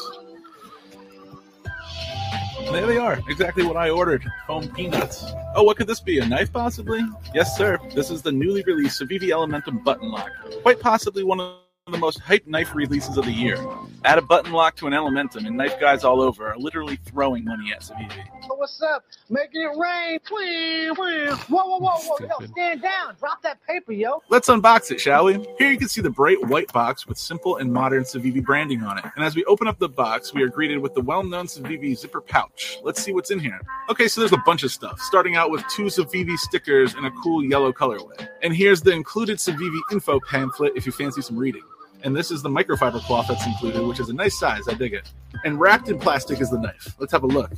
[2.73, 4.25] There they are, exactly what I ordered.
[4.47, 5.25] Foam peanuts.
[5.55, 6.19] Oh, what could this be?
[6.19, 7.03] A knife, possibly?
[7.35, 7.79] Yes, sir.
[7.95, 10.31] This is the newly released Civivi Elementum button lock.
[10.63, 11.59] Quite possibly one of
[11.93, 13.59] the most hyped knife releases of the year.
[14.07, 17.45] Add a button lock to an Elementum, and knife guys all over are literally throwing
[17.45, 18.25] money at Civivi.
[18.49, 19.05] What's up?
[19.29, 20.19] Making it rain.
[20.31, 21.37] Wham, wham.
[21.37, 22.27] Whoa, whoa, whoa, whoa.
[22.41, 23.17] Yo, stand down.
[23.21, 24.23] Drop that paper, yo.
[24.31, 25.35] Let's unbox it, shall we?
[25.59, 28.97] Here you can see the bright white box with simple and modern Civivi branding on
[28.97, 29.05] it.
[29.15, 32.23] And as we open up the box, we are greeted with the well-known Civivi zipper
[32.23, 32.79] pouch.
[32.83, 33.61] Let's see what's in here.
[33.91, 37.11] Okay, so there's a bunch of stuff, starting out with two Civivi stickers in a
[37.23, 38.27] cool yellow colorway.
[38.43, 41.63] And here's the included Civivi info pamphlet if you fancy some reading.
[42.05, 44.69] And this is the microfiber cloth that's included, which is a nice size.
[44.69, 45.11] I dig it.
[45.47, 46.95] And wrapped in plastic is the knife.
[46.99, 47.51] Let's have a look.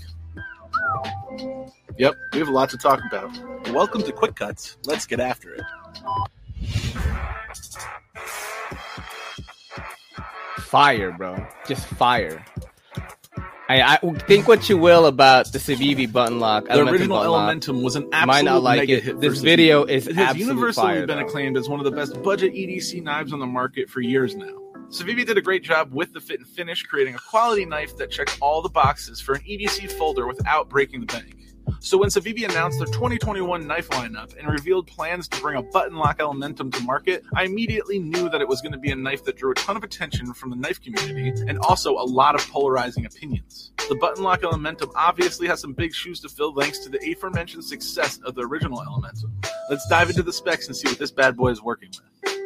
[1.99, 3.37] Yep, we have a lot to talk about.
[3.73, 4.79] Welcome to Quick Cuts.
[4.85, 5.63] Let's get after it.
[10.59, 11.45] Fire, bro.
[11.67, 12.45] Just fire.
[13.69, 16.65] I, I think what you will about the Civivi button lock.
[16.65, 17.51] The Elementum original lock.
[17.57, 19.03] Elementum was an Might absolute not like mega it.
[19.03, 19.21] hit.
[19.21, 21.27] This video is it has universally fire, been though.
[21.27, 24.53] acclaimed as one of the best budget EDC knives on the market for years now.
[24.89, 28.09] Civivi did a great job with the fit and finish, creating a quality knife that
[28.09, 31.35] checked all the boxes for an EDC folder without breaking the bank.
[31.81, 35.97] So when Civivi announced their 2021 knife lineup and revealed plans to bring a button
[35.97, 39.25] lock Elementum to market, I immediately knew that it was going to be a knife
[39.25, 42.47] that drew a ton of attention from the knife community and also a lot of
[42.49, 43.73] polarizing opinions.
[43.89, 47.65] The button lock Elementum obviously has some big shoes to fill thanks to the aforementioned
[47.65, 49.33] success of the original Elementum.
[49.71, 52.46] Let's dive into the specs and see what this bad boy is working with.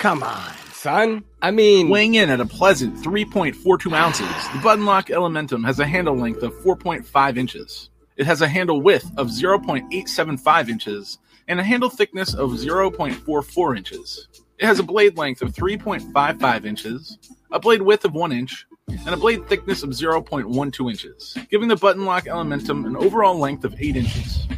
[0.00, 1.24] Come on, son.
[1.42, 5.86] I mean, weighing in at a pleasant 3.42 ounces, the button lock Elementum has a
[5.86, 7.90] handle length of 4.5 inches.
[8.16, 14.26] It has a handle width of 0.875 inches and a handle thickness of 0.44 inches.
[14.58, 17.18] It has a blade length of 3.55 inches,
[17.52, 21.76] a blade width of 1 inch, and a blade thickness of 0.12 inches, giving the
[21.76, 24.48] button lock Elementum an overall length of 8 inches.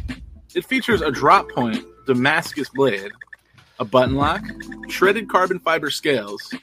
[0.55, 3.11] It features a drop point Damascus blade,
[3.83, 4.41] a button lock,
[4.87, 6.53] shredded carbon fiber scales,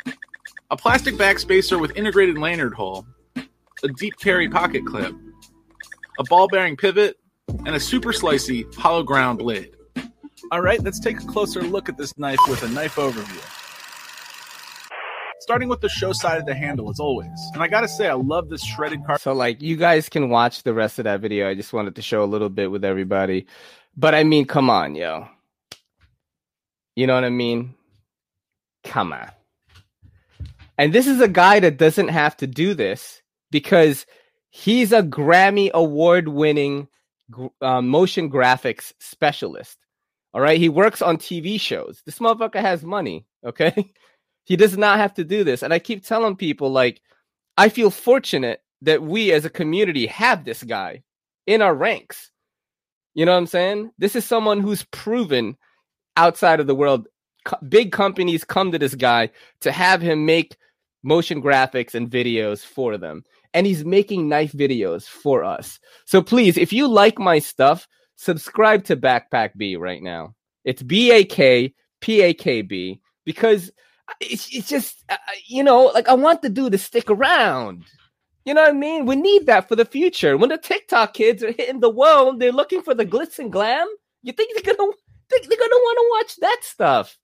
[0.70, 3.04] a plastic backspacer with integrated lanyard hole,
[3.36, 5.14] a deep carry pocket clip,
[6.18, 7.18] a ball bearing pivot,
[7.66, 9.76] and a super slicey hollow ground blade.
[10.50, 13.56] All right, let's take a closer look at this knife with a knife overview.
[15.40, 17.38] Starting with the show side of the handle as always.
[17.52, 19.18] And I gotta say, I love this shredded carbon.
[19.18, 21.50] So like you guys can watch the rest of that video.
[21.50, 23.46] I just wanted to show a little bit with everybody.
[23.94, 25.28] But I mean, come on, yo.
[26.96, 27.74] You know what I mean?
[28.84, 29.30] Come on.
[30.78, 33.20] And this is a guy that doesn't have to do this
[33.50, 34.06] because
[34.50, 36.88] he's a Grammy award winning
[37.60, 39.78] uh, motion graphics specialist.
[40.32, 40.58] All right.
[40.58, 42.02] He works on TV shows.
[42.06, 43.26] This motherfucker has money.
[43.44, 43.92] Okay.
[44.44, 45.62] he does not have to do this.
[45.62, 47.00] And I keep telling people, like,
[47.56, 51.02] I feel fortunate that we as a community have this guy
[51.46, 52.30] in our ranks.
[53.14, 53.90] You know what I'm saying?
[53.98, 55.56] This is someone who's proven
[56.20, 57.08] outside of the world.
[57.68, 60.56] Big companies come to this guy to have him make
[61.02, 63.24] motion graphics and videos for them.
[63.54, 65.80] And he's making knife videos for us.
[66.04, 70.34] So please, if you like my stuff, subscribe to Backpack B right now.
[70.64, 73.72] It's B A K P A K B because
[74.20, 75.16] it's, it's just, uh,
[75.46, 77.84] you know, like I want the dude to stick around.
[78.44, 79.06] You know what I mean?
[79.06, 80.36] We need that for the future.
[80.36, 83.88] When the TikTok kids are hitting the world, they're looking for the glitz and glam.
[84.22, 84.92] You think they're gonna
[85.30, 87.18] think they're gonna want to watch that stuff?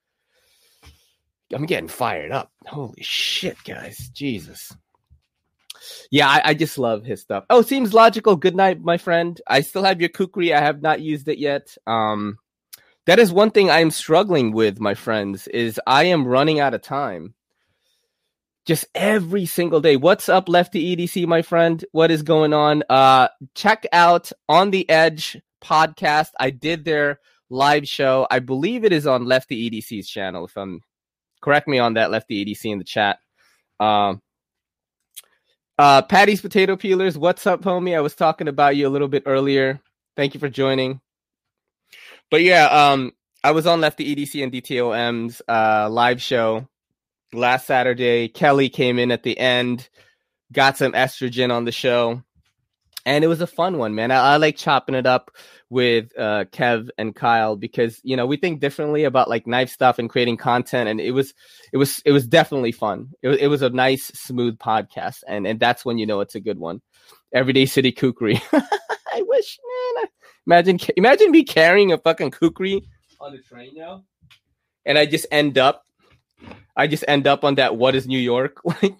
[1.53, 2.51] I'm getting fired up.
[2.67, 4.11] Holy shit, guys!
[4.13, 4.75] Jesus.
[6.11, 7.45] Yeah, I, I just love his stuff.
[7.51, 8.37] Oh, seems logical.
[8.37, 9.41] Good night, my friend.
[9.47, 10.53] I still have your kukri.
[10.53, 11.77] I have not used it yet.
[11.87, 12.39] Um,
[13.07, 15.47] that is one thing I am struggling with, my friends.
[15.49, 17.35] Is I am running out of time
[18.67, 19.97] just every single day.
[19.97, 21.85] What's up, Lefty EDC, my friend?
[21.93, 22.83] What is going on?
[22.91, 26.31] Uh, check out On the Edge podcast.
[26.39, 28.27] I did their live show.
[28.31, 30.45] I believe it is on Lefty EDC's channel.
[30.45, 30.81] If I'm
[31.41, 33.19] correct me on that, Lefty EDC in the chat.
[33.79, 34.23] Um,
[35.79, 37.19] uh, Patty's potato peelers.
[37.19, 37.97] What's up, homie?
[37.97, 39.81] I was talking about you a little bit earlier.
[40.17, 41.01] Thank you for joining.
[42.31, 43.13] But yeah, um,
[43.45, 46.67] I was on Lefty EDC and DTOM's uh, live show
[47.33, 48.29] last Saturday.
[48.29, 49.89] Kelly came in at the end,
[50.53, 52.23] got some estrogen on the show,
[53.05, 54.11] and it was a fun one, man.
[54.11, 55.31] I, I like chopping it up
[55.69, 59.99] with uh, Kev and Kyle because you know we think differently about like knife stuff
[59.99, 61.35] and creating content, and it was
[61.73, 63.11] it was it was definitely fun.
[63.23, 66.35] It was it was a nice, smooth podcast, and and that's when you know it's
[66.35, 66.81] a good one.
[67.35, 68.41] Everyday City Kukri.
[68.53, 70.05] I wish, man.
[70.05, 70.09] I,
[70.47, 72.83] imagine imagine me carrying a fucking kukri
[73.21, 74.05] on the train now,
[74.85, 75.83] and I just end up
[76.77, 78.97] I just end up on that what is New York like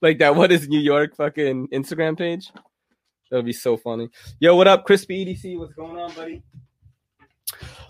[0.00, 2.50] like that what is New York fucking Instagram page.
[3.30, 4.08] That would be so funny.
[4.38, 5.58] Yo, what up, Crispy EDC?
[5.58, 6.42] What's going on, buddy?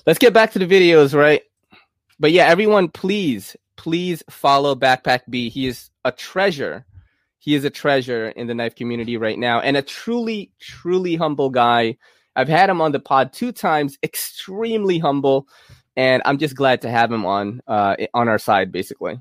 [0.06, 1.42] Let's get back to the videos, right?
[2.18, 5.48] But yeah, everyone, please, please follow Backpack B.
[5.48, 6.84] He is a treasure.
[7.38, 11.50] He is a treasure in the knife community right now, and a truly, truly humble
[11.50, 11.96] guy.
[12.36, 13.98] I've had him on the pod two times.
[14.02, 15.46] Extremely humble
[15.96, 19.20] and I'm just glad to have him on uh, on our side, basically.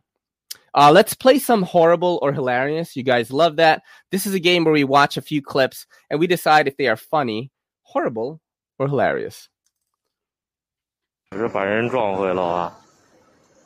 [0.75, 2.95] Uh, let's play some horrible or hilarious.
[2.95, 3.83] You guys love that.
[4.11, 6.87] This is a game where we watch a few clips and we decide if they
[6.87, 7.51] are funny,
[7.83, 8.41] horrible,
[8.79, 9.49] or hilarious.
[11.33, 12.79] 我是把人撞回了啊，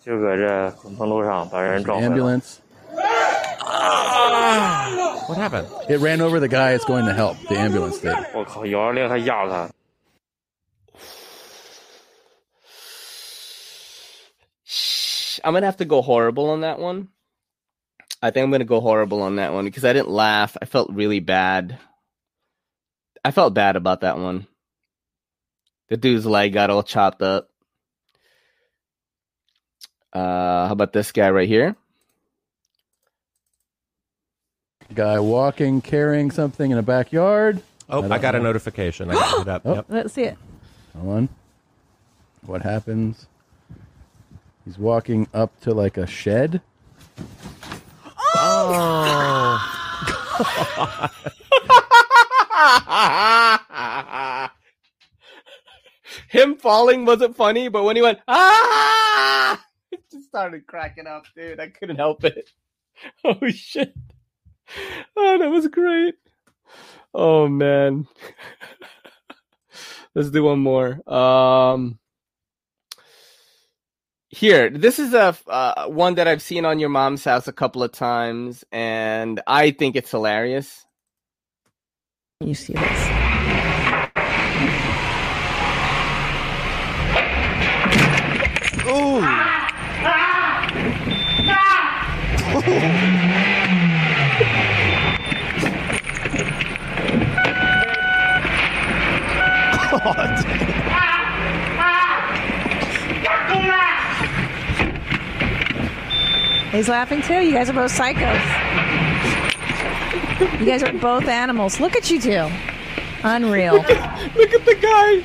[0.01, 2.15] 就搁这滚棚路上把人撞回了。
[2.15, 2.59] Ambulance.
[5.29, 5.69] What happened?
[5.89, 7.37] It ran over the guy it's going to help.
[7.49, 8.17] The ambulance did.
[8.35, 9.71] 我靠，幺二零还压他。
[15.44, 17.10] I'm gonna have to go horrible on that one.
[18.22, 20.58] I think I'm gonna go horrible on that one because I didn't laugh.
[20.62, 21.78] I felt really bad.
[23.24, 24.48] I felt bad about that one.
[25.90, 27.50] The dude's leg got all chopped up.
[30.14, 31.76] Uh, how about this guy right here?
[34.94, 37.62] Guy walking, carrying something in a backyard.
[37.90, 39.10] Oh, I, don't got a notification.
[39.12, 39.62] I got it up.
[39.66, 39.74] Oh.
[39.76, 39.86] Yep.
[39.90, 40.38] Let's see it.
[40.98, 41.30] Hold on.
[42.46, 43.28] What happens?
[44.68, 46.62] He's walking up to like a shed.
[48.36, 49.58] Oh!
[56.28, 61.62] Him falling wasn't funny, but when he went ah, it just started cracking up, dude.
[61.62, 62.50] I couldn't help it.
[63.24, 63.94] Oh shit!
[65.16, 66.16] Oh, that was great.
[67.14, 68.06] Oh man.
[70.14, 71.00] Let's do one more.
[71.10, 72.00] Um,
[74.38, 77.82] here, this is a uh, one that I've seen on your mom's house a couple
[77.82, 80.86] of times, and I think it's hilarious.
[82.42, 83.08] You see this?
[88.88, 89.24] Ooh.
[106.78, 107.40] He's laughing too.
[107.40, 108.40] You guys are both psychos.
[110.60, 111.80] You guys are both animals.
[111.80, 112.48] Look at you two.
[113.24, 113.74] Unreal.
[113.78, 115.22] Look at the guy.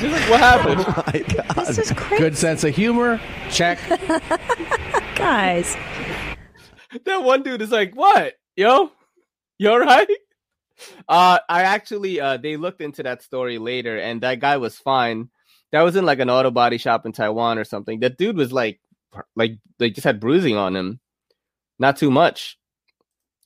[0.00, 0.80] Just like, what happened?
[0.88, 1.66] Oh my god!
[1.68, 2.24] This is crazy.
[2.24, 3.20] Good sense of humor.
[3.50, 3.78] Check.
[5.14, 5.76] Guys.
[7.04, 8.90] that one dude is like, "What, yo,
[9.58, 10.08] you all right?"
[11.08, 15.30] Uh, I actually, uh, they looked into that story later, and that guy was fine.
[15.70, 18.00] That was in like an auto body shop in Taiwan or something.
[18.00, 18.80] That dude was like,
[19.34, 21.00] like they just had bruising on him,
[21.78, 22.58] not too much,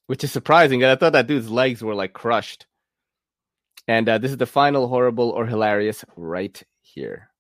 [0.06, 0.84] which is surprising.
[0.84, 2.66] I thought that dude's legs were like crushed.
[3.88, 7.30] And uh, this is the final horrible or hilarious right here.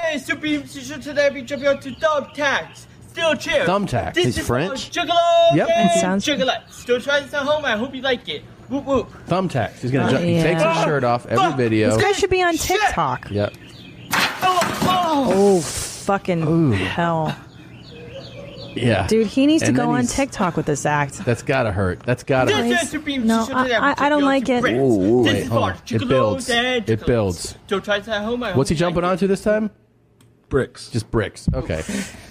[0.00, 2.86] Hey, Supreme Teacher, today we jump out to thumbtacks.
[3.08, 3.64] Still chill.
[3.66, 4.14] Thumbtacks.
[4.14, 4.90] This He's is French?
[4.90, 5.54] Juggalo.
[5.54, 5.68] Yep.
[5.68, 6.70] Yay, It sounds- Juggalo.
[6.70, 7.64] Still try this at home.
[7.64, 8.42] I hope you like it.
[8.68, 9.10] Whoop whoop.
[9.26, 9.80] Thumbtacks.
[9.80, 10.08] He's gonna.
[10.08, 10.24] Oh, jump.
[10.24, 11.90] He takes his shirt off every video.
[11.94, 13.30] This guy should be on TikTok.
[13.30, 13.54] Yep.
[14.12, 15.60] Oh,
[16.06, 17.36] fucking hell.
[18.74, 19.06] Yeah.
[19.06, 21.24] Dude, he needs to go then on he's- TikTok with this act.
[21.24, 22.00] That's gotta hurt.
[22.00, 22.68] That's gotta hurt.
[22.68, 24.60] This is Supreme No, I, I, I don't like it.
[24.60, 24.76] Bricks.
[24.78, 25.76] Ooh, ooh, wait, hold on.
[25.88, 26.50] It builds.
[26.50, 27.06] Uh, it Juggalos.
[27.06, 27.38] builds.
[27.66, 28.42] Still try this at home.
[28.42, 29.70] I What's he hope jumping onto this time?
[30.50, 30.90] Bricks.
[30.90, 31.48] Just bricks.
[31.54, 31.82] Okay.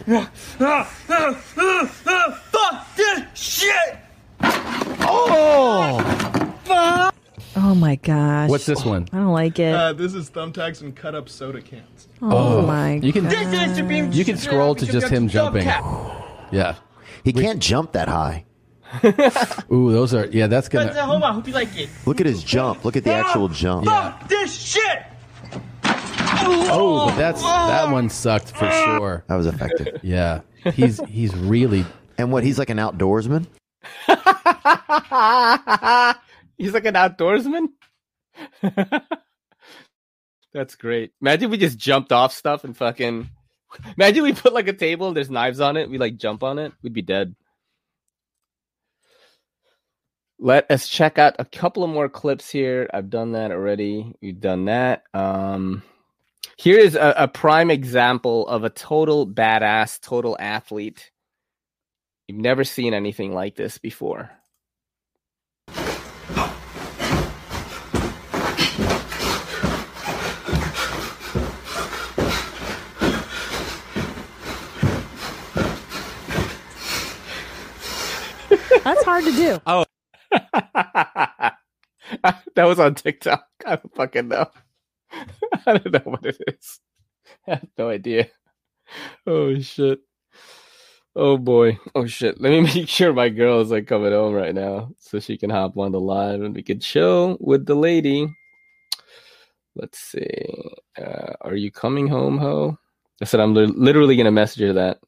[0.07, 1.89] you like it.
[1.89, 3.97] Fuck this shit.
[5.01, 5.99] Oh.
[6.63, 7.14] Fuck.
[7.57, 8.49] Oh my gosh.
[8.49, 9.07] What's this one?
[9.13, 9.73] I don't like it.
[9.73, 12.07] Uh, this is thumbtacks and cut up soda cans.
[12.21, 13.23] oh, my You can.
[13.25, 15.67] This You can scroll to just him jumping.
[16.51, 16.75] Yeah.
[17.23, 18.45] He can't jump that high.
[19.71, 20.27] Ooh, those are.
[20.27, 21.03] Yeah, that's Try gonna.
[21.03, 21.23] home.
[21.23, 21.89] I hope you like it.
[22.05, 22.85] Look at his jump.
[22.85, 23.87] Look at the actual jump.
[23.87, 25.03] Fuck this shit.
[26.47, 29.23] Oh, but that's that one sucked for sure.
[29.27, 29.99] That was effective.
[30.03, 30.41] Yeah.
[30.73, 31.85] He's he's really.
[32.17, 32.43] And what?
[32.43, 33.47] He's like an outdoorsman.
[36.57, 37.67] He's like an outdoorsman.
[40.53, 41.11] That's great.
[41.21, 43.29] Imagine we just jumped off stuff and fucking.
[43.97, 46.71] Imagine we put like a table, there's knives on it, we like jump on it,
[46.81, 47.35] we'd be dead.
[50.39, 52.89] Let us check out a couple of more clips here.
[52.93, 54.13] I've done that already.
[54.21, 55.03] We've done that.
[55.13, 55.81] Um,
[56.57, 61.11] here is a, a prime example of a total badass, total athlete.
[62.27, 64.31] You've never seen anything like this before.
[78.85, 79.59] That's hard to do.
[79.65, 79.83] Oh.
[80.31, 81.55] that
[82.57, 83.45] was on TikTok.
[83.65, 84.45] I don't fucking know.
[85.11, 86.79] I don't know what it is.
[87.47, 88.27] I have no idea.
[89.25, 89.99] Oh shit.
[91.15, 91.79] Oh boy.
[91.95, 92.39] Oh shit.
[92.39, 95.49] Let me make sure my girl is like coming home right now so she can
[95.49, 98.27] hop on the live and we can chill with the lady.
[99.75, 100.45] Let's see.
[100.97, 102.77] Uh, are you coming home, ho?
[103.21, 104.99] I said I'm li- literally gonna message her that.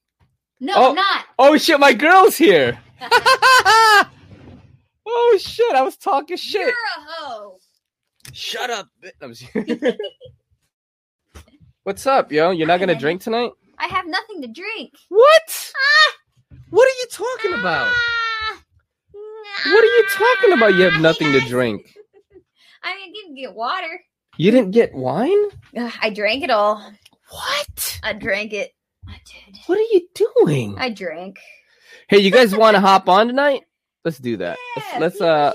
[0.60, 0.90] No, Oh.
[0.90, 1.26] I'm not.
[1.38, 2.80] Oh shit, my girl's here.
[5.08, 6.62] Oh shit, I was talking shit.
[6.62, 7.58] You're a hoe.
[8.34, 8.88] Shut up.
[11.84, 12.52] What's up, yo?
[12.52, 13.52] You're not gonna drink tonight?
[13.80, 14.92] I have nothing to drink.
[15.10, 15.74] What?
[15.76, 16.14] Ah!
[16.70, 17.94] What are you talking about?
[19.66, 20.76] What are you talking about?
[20.76, 21.96] You have nothing to drink.
[22.84, 24.02] I mean, you can get water.
[24.38, 25.50] You didn't get wine?
[25.78, 26.94] Ugh, I drank it all.
[27.30, 28.00] What?
[28.04, 28.72] I drank it.
[29.08, 29.58] I did.
[29.66, 30.76] What are you doing?
[30.78, 31.40] I drank.
[32.08, 33.64] Hey, you guys want to hop on tonight?
[34.08, 34.58] Let's do that.
[34.78, 35.52] Yeah, let's let's uh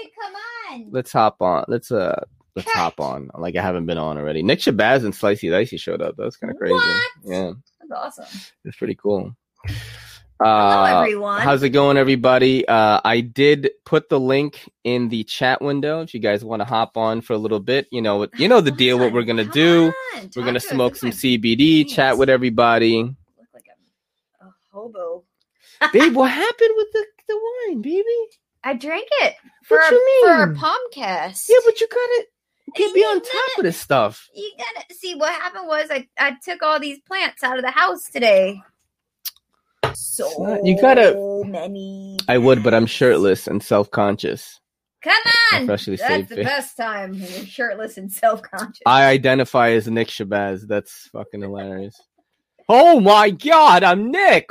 [0.70, 0.88] on.
[0.90, 1.64] let's hop on.
[1.68, 2.22] Let's uh
[2.54, 3.30] let's hop on.
[3.32, 4.42] Like I haven't been on already.
[4.42, 6.16] Nick Shabazz and Slicey Dicey showed up.
[6.16, 6.74] That was kind of crazy.
[6.74, 7.02] What?
[7.24, 8.40] Yeah, That's awesome.
[8.66, 9.34] it's pretty cool.
[10.38, 11.40] Uh, everyone.
[11.40, 12.68] How's it going, everybody?
[12.68, 16.02] Uh, I did put the link in the chat window.
[16.02, 18.60] If you guys want to hop on for a little bit, you know, you know
[18.60, 18.98] the deal.
[18.98, 19.94] What we're gonna do?
[20.36, 23.02] We're gonna smoke some CBD, chat with everybody.
[23.02, 23.14] Look
[23.54, 23.64] like
[24.42, 25.24] a, a hobo.
[25.90, 28.04] Babe, what happened with the, the wine, baby?
[28.64, 29.34] I drank it
[29.64, 30.56] for What our, you for our mean?
[30.56, 31.46] Palmcast.
[31.48, 32.26] Yeah, but you gotta
[32.76, 34.28] can't be on top of this stuff.
[34.34, 37.70] You gotta see what happened was I, I took all these plants out of the
[37.70, 38.60] house today.
[39.94, 42.18] So You gotta- many.
[42.28, 44.60] I would, but I'm shirtless and self conscious.
[45.02, 45.14] Come
[45.52, 48.82] on, Especially that's the best time when you're shirtless and self-conscious.
[48.86, 50.68] I identify as Nick Shabazz.
[50.68, 52.00] That's fucking hilarious.
[52.68, 54.50] Oh my god, I'm Nick.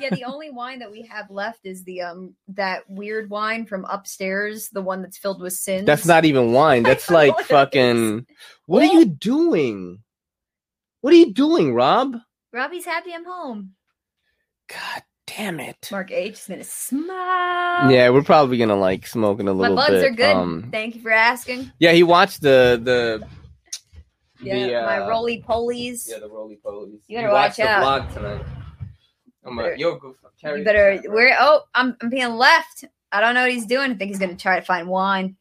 [0.00, 3.84] Yeah, the only wine that we have left is the um that weird wine from
[3.86, 5.86] upstairs, the one that's filled with sins.
[5.86, 6.82] That's not even wine.
[6.82, 8.26] That's like fucking.
[8.66, 10.02] What are you doing?
[11.00, 12.16] What are you doing, Rob?
[12.52, 13.72] Robbie's happy I'm home.
[14.68, 15.88] God damn it.
[15.92, 17.90] Mark H is gonna smile.
[17.90, 20.04] Yeah, we're probably gonna like smoke in a My little buds bit.
[20.04, 20.36] are good.
[20.36, 21.70] Um, Thank you for asking.
[21.78, 23.26] yeah, he watched the the.
[24.40, 26.08] Yeah, the, my uh, roly polies.
[26.08, 27.00] Yeah, the roly polies.
[27.08, 27.82] You better watch out.
[27.82, 28.46] watched the vlog tonight.
[29.48, 30.98] I'm Better- like, yo, go f- carry You better.
[31.10, 31.36] Where?
[31.40, 32.84] Oh, I'm I'm being left.
[33.12, 33.90] I don't know what he's doing.
[33.92, 35.36] I think he's gonna try to find wine.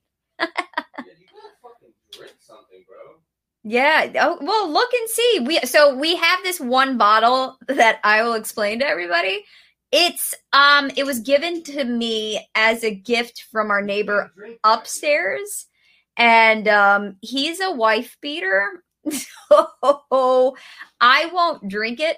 [3.63, 4.11] Yeah.
[4.21, 5.39] Oh, well, look and see.
[5.45, 9.43] We so we have this one bottle that I will explain to everybody.
[9.91, 14.31] It's um it was given to me as a gift from our neighbor
[14.63, 15.65] upstairs
[16.17, 18.83] and um he's a wife beater.
[19.49, 20.55] So
[20.99, 22.17] I won't drink it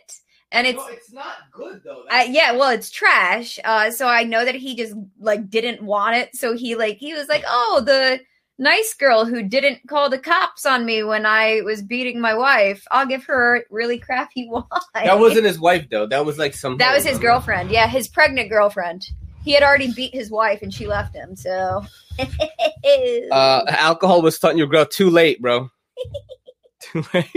[0.52, 2.06] and it's it's not good though.
[2.10, 3.60] I, yeah, well, it's trash.
[3.64, 6.36] Uh, so I know that he just like didn't want it.
[6.36, 8.20] So he like he was like, oh, the
[8.58, 12.86] nice girl who didn't call the cops on me when I was beating my wife.
[12.92, 14.64] I'll give her really crappy wine.
[14.94, 16.08] That wasn't his wife though.
[16.08, 16.78] That was like some.
[16.78, 17.72] That was his girlfriend.
[17.72, 19.08] Yeah, his pregnant girlfriend.
[19.44, 21.36] He had already beat his wife and she left him.
[21.36, 21.84] So
[23.32, 25.70] Uh, alcohol was starting your girl too late, bro.
[26.80, 27.30] too late.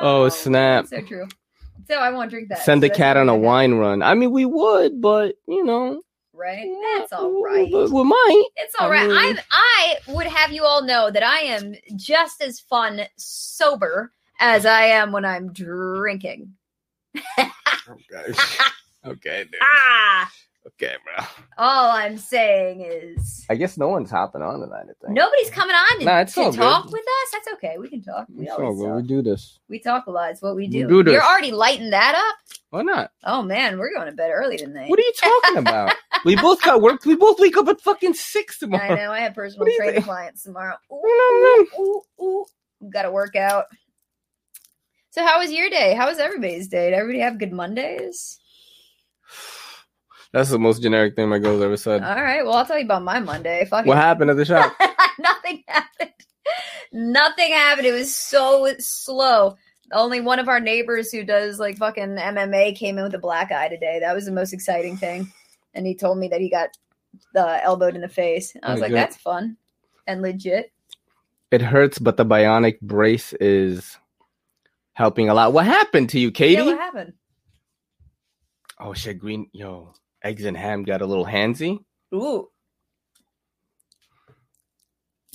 [0.00, 0.86] Oh snap!
[0.86, 1.28] so true.
[1.88, 2.58] So I won't drink that.
[2.60, 3.42] Send So the that's cat on a okay.
[3.42, 4.02] wine run.
[4.02, 6.00] I mean, we would, but you know,
[6.34, 6.66] Right?
[6.96, 7.70] That's all right.
[7.70, 8.44] we, we might.
[8.56, 9.08] It's all I right.
[9.08, 14.12] mean- I'm I would have you all know that I am just as fun sober
[14.40, 16.54] as I am when I'm drinking.
[17.38, 18.32] Okay.
[19.04, 19.60] Okay, dude.
[19.60, 20.30] Ah,
[20.82, 21.24] Okay, bro.
[21.58, 24.82] all I'm saying is I guess no one's hopping on tonight.
[24.84, 25.14] I think.
[25.14, 26.92] nobody's coming on to, Nah, it's to all talk good.
[26.92, 27.30] with us.
[27.32, 27.76] That's okay.
[27.78, 28.26] We can talk.
[28.34, 28.86] We It's all good.
[28.86, 28.96] talk.
[28.96, 29.58] We do this.
[29.68, 30.30] We talk a lot.
[30.30, 30.88] It's what we We do.
[30.88, 31.12] do this.
[31.12, 32.56] You're already lighting that up.
[32.70, 33.10] Why not?
[33.24, 34.88] Oh man, we're going to bed early tonight.
[34.90, 35.94] What are you talking about?
[36.24, 37.04] we both got work.
[37.04, 38.82] We both wake up at fucking six tomorrow.
[38.82, 39.12] I know.
[39.12, 40.06] I have personal What do you training think?
[40.06, 40.76] clients tomorrow.
[40.92, 42.44] Ooh, ooh, ooh.
[42.90, 43.66] Got to work out.
[45.10, 45.94] So, how was your day?
[45.94, 46.90] How was everybody's day?
[46.90, 48.38] Did everybody have good Mondays?
[50.32, 52.02] That's the most generic thing my girl's ever said.
[52.02, 52.44] All right.
[52.44, 53.66] Well, I'll tell you about my Monday.
[53.66, 54.74] Fucking what happened at the shop?
[55.18, 56.10] Nothing happened.
[56.92, 57.86] Nothing happened.
[57.86, 59.56] It was so slow.
[59.92, 63.52] Only one of our neighbors who does like fucking MMA came in with a black
[63.52, 63.98] eye today.
[64.00, 65.30] That was the most exciting thing.
[65.74, 66.70] And he told me that he got
[67.36, 68.54] uh, elbowed in the face.
[68.62, 69.58] I was like, that's fun
[70.06, 70.72] and legit.
[71.50, 73.98] It hurts, but the bionic brace is
[74.94, 75.52] helping a lot.
[75.52, 76.54] What happened to you, Katie?
[76.54, 77.12] Yeah, what happened?
[78.80, 79.48] oh shit, green.
[79.52, 81.78] Yo, eggs and ham got a little handsy.
[82.14, 82.48] Ooh.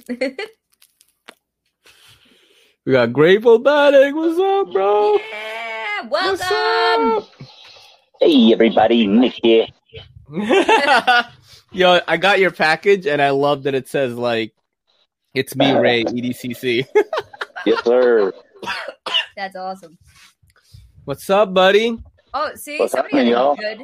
[2.88, 4.16] We got Grateful Bad Egg.
[4.16, 5.18] What's up, bro?
[5.18, 7.28] Yeah, welcome.
[8.22, 9.68] Hey everybody, Nick here.
[11.74, 14.54] Yo, I got your package and I love that it says like
[15.34, 16.88] it's me, uh, Ray, E EDCC.
[17.66, 18.32] Yes, sir.
[19.36, 19.98] That's awesome.
[21.04, 22.02] What's up, buddy?
[22.34, 23.56] Oh, see, What's somebody happening, y'all?
[23.58, 23.82] good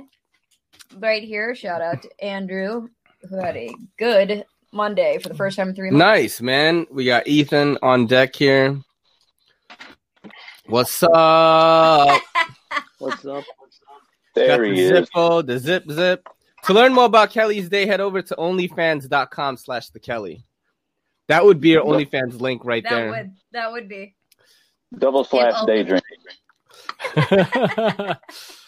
[1.00, 1.56] right here.
[1.56, 2.88] Shout out to Andrew,
[3.30, 6.00] who had a good Monday for the first time in three months.
[6.00, 6.88] Nice, man.
[6.92, 8.80] We got Ethan on deck here.
[10.68, 12.22] What's up?
[13.00, 13.44] What's up?
[13.44, 13.46] got
[14.36, 15.10] There the he is.
[15.10, 16.28] Zippo, the zip zip.
[16.66, 20.46] To learn more about Kelly's day, head over to onlyfans.com slash the Kelly.
[21.28, 23.10] That would be your OnlyFans link right that there.
[23.10, 24.16] would that would be.
[24.98, 26.02] Double slash Yeah, daydream.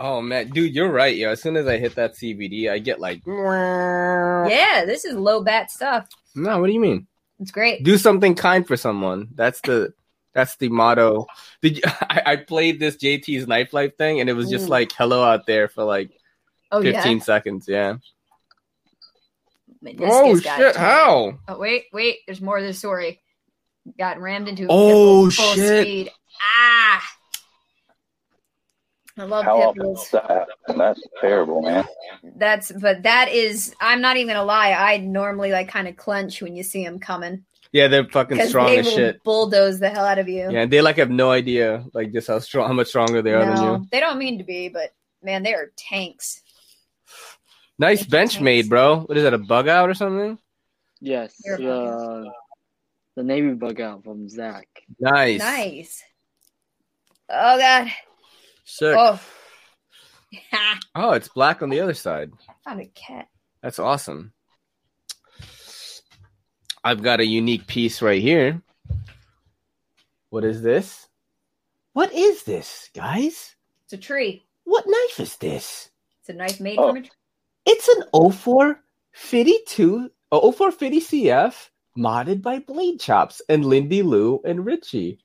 [0.00, 1.30] oh man, dude, you're right, yo.
[1.30, 5.70] As soon as I hit that CBD, I get like, Yeah, this is low bat
[5.70, 6.08] stuff.
[6.34, 7.06] No, what do you mean?
[7.38, 7.84] It's great.
[7.84, 9.28] Do something kind for someone.
[9.34, 9.92] That's the
[10.34, 11.26] that's the motto.
[11.62, 14.70] Did you, I, I played this JT's Knife Life thing, and it was just Ooh.
[14.70, 16.10] like hello out there for like
[16.72, 16.92] Oh, yeah?
[17.02, 17.66] 15 seconds.
[17.68, 17.96] Yeah.
[19.84, 21.38] Meniscus Oh, shit, how?
[21.48, 22.18] Oh wait, wait.
[22.26, 23.20] There's more to the story.
[23.98, 24.64] Got rammed into.
[24.64, 25.86] a Oh, full shit.
[25.86, 26.10] Speed.
[26.40, 27.02] Ah.
[29.20, 30.08] I love How pit often bulls.
[30.10, 30.48] does that?
[30.76, 31.84] That's terrible, man.
[32.36, 33.74] That's but that is.
[33.78, 34.72] I'm not even gonna lie.
[34.72, 38.68] I normally like kind of clench when you see them coming Yeah, they're fucking strong
[38.68, 39.22] they as will shit.
[39.22, 40.50] bulldoze the hell out of you.
[40.50, 43.44] Yeah, they like have no idea like just how strong, how much stronger they are
[43.44, 43.86] than no, you.
[43.92, 46.40] they don't mean to be, but man, they are tanks.
[47.78, 49.00] Nice Benchmade, bro.
[49.00, 49.34] What is that?
[49.34, 50.38] A bug out or something?
[51.00, 52.30] Yes, You're uh, the
[53.16, 54.66] the Navy bug out from Zach.
[54.98, 55.40] Nice.
[55.40, 56.02] Nice.
[57.28, 57.90] Oh god.
[58.70, 58.94] Sick.
[58.96, 59.20] Oh.
[60.94, 62.30] Oh, it's black on the other side.
[62.48, 63.26] I found a cat.
[63.62, 64.32] That's awesome.
[66.84, 68.62] I've got a unique piece right here.
[70.28, 71.08] What is this?
[71.94, 73.56] What is this, guys?
[73.84, 74.44] It's a tree.
[74.62, 75.90] What knife is this?
[76.20, 76.88] It's a knife made Oh.
[76.88, 77.10] from a tree.
[77.66, 78.80] It's an 04
[79.12, 81.00] 52 oh, 04 50 uh,
[81.50, 81.68] CF
[81.98, 85.18] modded by Blade Chops and Lindy Lou and Richie.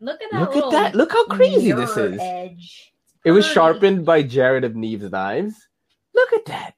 [0.00, 0.40] Look at that.
[0.40, 0.94] Look at that.
[0.94, 2.18] Look how crazy this is.
[2.20, 2.92] Edge.
[3.24, 5.54] It was sharpened by Jared of Neve's Knives.
[6.14, 6.74] Look at that.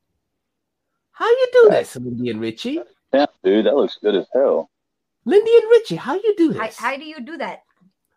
[1.12, 2.80] How you do this, Lindy and Richie?
[3.12, 4.70] Yeah, dude, that looks good as hell.
[5.24, 6.76] Lindy and Richie, how you do How, this?
[6.76, 7.62] how do you do that?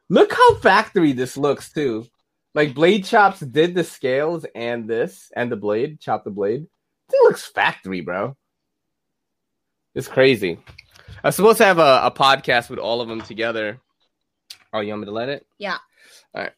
[0.09, 2.05] Look how factory this looks too.
[2.53, 6.67] Like Blade Chops did the scales and this and the blade, chop the blade.
[7.11, 8.35] It looks factory, bro.
[9.95, 10.59] It's crazy.
[11.23, 13.79] I was supposed to have a, a podcast with all of them together.
[14.73, 15.45] Oh, you want me to let it?
[15.57, 15.77] Yeah.
[16.35, 16.51] All right.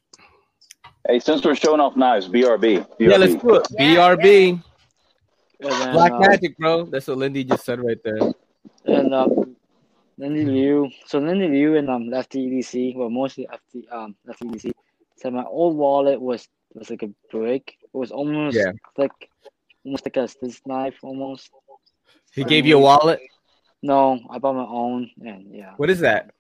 [1.08, 2.86] Hey, since we're showing off knives, BRB.
[3.00, 3.64] Yeah, let's do it.
[3.80, 4.62] BRB.
[5.62, 6.86] And then, Black uh, Magic, bro.
[6.86, 8.32] That's what Lindy just said right there.
[8.86, 9.56] and um,
[10.18, 10.90] Lindy Liu.
[11.06, 14.72] So Lindy Liu and um Lefty EDC, well mostly Lefty um Lefty EDC.
[15.18, 17.76] So my old wallet was was like a brick.
[17.82, 18.72] It was almost Yeah.
[18.98, 19.12] like
[19.86, 21.50] almost like a this knife almost.
[22.34, 23.20] He gave you a wallet.
[23.84, 26.32] No, I bought my own, and yeah, What is that?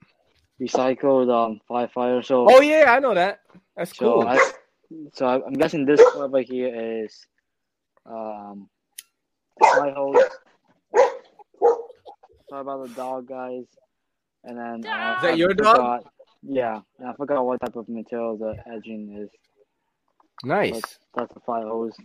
[0.61, 2.23] Recycled um firefighter.
[2.23, 3.41] So Oh yeah, I know that.
[3.75, 4.27] That's so cool.
[4.27, 4.51] I,
[5.13, 7.25] so I, I'm guessing this over here is
[8.05, 8.69] um
[9.59, 10.15] fire hose.
[12.49, 13.65] Sorry about the dog, guys.
[14.43, 16.03] And then uh, Is that I your dog?
[16.43, 19.29] Yeah, and I forgot what type of material the edging is.
[20.43, 20.73] Nice.
[20.73, 21.95] That's, that's the fire hose.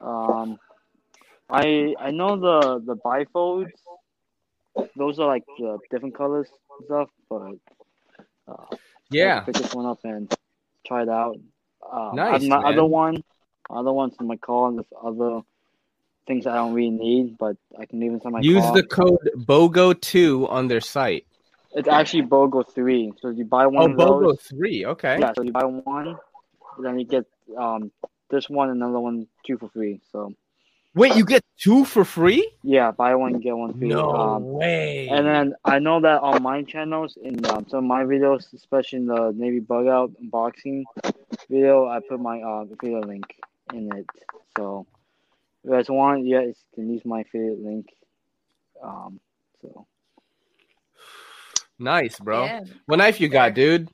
[0.00, 0.58] Um,
[1.50, 3.72] I I know the the bifolds.
[4.96, 7.52] Those are like the different colors and stuff, but
[8.48, 8.76] uh,
[9.10, 9.40] Yeah.
[9.40, 10.32] Pick this one up and
[10.86, 11.36] try it out.
[11.90, 13.22] Um, Nice, my other one,
[13.70, 15.40] other ones in my car, and there's other
[16.26, 18.74] things I don't really need, but I can leave inside my Use car.
[18.74, 21.24] the code BOGO2 on their site.
[21.72, 23.12] It's actually BOGO three.
[23.20, 24.42] So you buy Oh, one of BOGO those.
[24.42, 24.86] 3.
[24.86, 25.18] Okay.
[25.20, 26.16] Yeah, so you buy one,
[26.78, 27.26] then you get
[27.56, 27.90] um
[28.30, 30.00] this one, and another one, two for free.
[30.12, 30.32] So
[30.98, 32.50] Wait, you get two for free?
[32.64, 33.86] yeah, buy one get one free.
[33.86, 35.06] No um, way.
[35.08, 38.98] And then I know that on my channels, in um, some of my videos, especially
[38.98, 40.82] in the Navy Bug Out unboxing
[41.48, 43.26] video, I put my uh, affiliate link
[43.72, 44.06] in it.
[44.56, 44.88] So
[45.62, 47.86] if you guys want, yeah, you can use my affiliate link.
[48.82, 49.20] Um,
[49.62, 49.86] so
[51.78, 52.44] Nice, bro.
[52.44, 52.64] Yeah.
[52.86, 53.88] What knife you got, dude?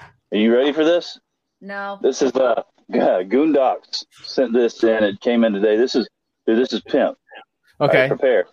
[0.00, 1.18] Are you ready for this?
[1.62, 1.98] No.
[2.02, 5.02] This is uh, Goondocks sent this in.
[5.02, 5.78] It came in today.
[5.78, 6.06] This is
[6.46, 7.16] dude, this is pimp.
[7.80, 8.08] All right, Okay.
[8.08, 8.46] prepare.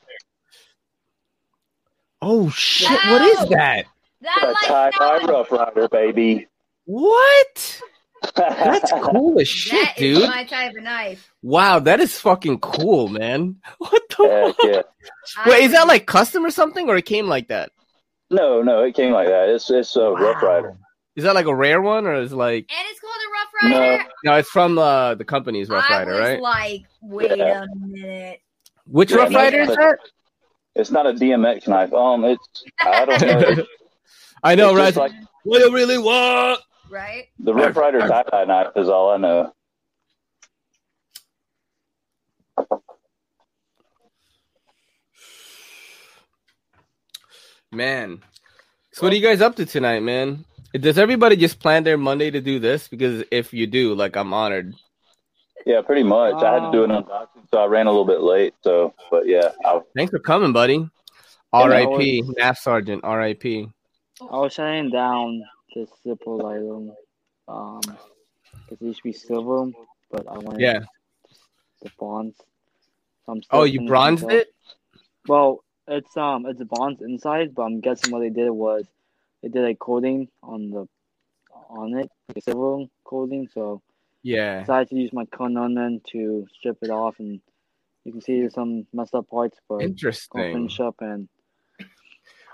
[2.22, 2.90] Oh shit!
[2.90, 3.86] What is that?
[4.26, 6.48] A tie dye Rough Ryder, baby.
[6.86, 7.82] What?
[8.38, 10.30] That's cool as shit, That is dude.
[10.30, 11.30] my type of knife.
[11.42, 13.58] Wow, that is fucking cool, man.
[13.80, 14.82] What the Heck yeah.
[15.46, 17.72] Wait, is that like custom or something, or it came like that?
[18.30, 19.50] No, no, it came like that.
[19.50, 20.78] It's it's a Rough Ryder.
[21.18, 22.66] Is that like a rare one, or is it like?
[22.70, 24.04] And it's called a Rough Rider.
[24.24, 26.42] No, it's from uh, the company's Rough I Rider, was right?
[26.42, 27.64] like, wait Yeah.
[27.64, 28.40] a minute.
[28.86, 30.00] Which Yeah, Rough no, Rider is it's- that?
[30.76, 31.94] It's not a DMX knife.
[31.94, 33.22] Um, it's I don't
[33.58, 33.64] know.
[34.44, 34.86] I know, right?
[34.88, 35.12] just like
[35.44, 36.60] what do you really want?
[36.90, 37.26] Right?
[37.40, 39.54] the Rough Ryder tie dye knife is all I know.
[47.72, 48.22] Man.
[48.92, 50.46] So what are you guys up to tonight, man?
[50.74, 52.88] Does everybody just plan their Monday to do this?
[52.88, 54.74] Because if you do, like I'm honored.
[55.66, 56.44] Yeah, pretty much.
[56.44, 58.54] I had to do an unboxing, so I ran a little bit late.
[58.64, 60.90] So, but yeah, I, Thanks for coming, buddy.
[61.54, 61.86] R.I.P.
[61.86, 62.36] always.
[62.38, 63.04] Math Sergeant.
[63.04, 63.70] R.I.P.
[64.22, 65.44] I was shutting down
[65.76, 66.92] this simple item,
[67.48, 69.72] um, because it used to be silver,
[70.12, 70.80] but I wanted Yeah.
[71.82, 72.36] the bronze.
[73.26, 74.48] So I'm still Oh, you bronzed it?
[75.28, 78.86] Well, it's um, it's bronze inside, but I'm guessing what they did was
[79.44, 80.88] they did a coating on the
[81.70, 83.48] on it, like a silver coating.
[83.54, 83.82] So
[84.24, 84.58] Yeah.
[84.58, 87.42] I decided to use my Kononen to strip it off, and
[88.06, 90.54] you can see there's some messed up parts, but I'll Interesting.
[90.54, 91.28] finish up and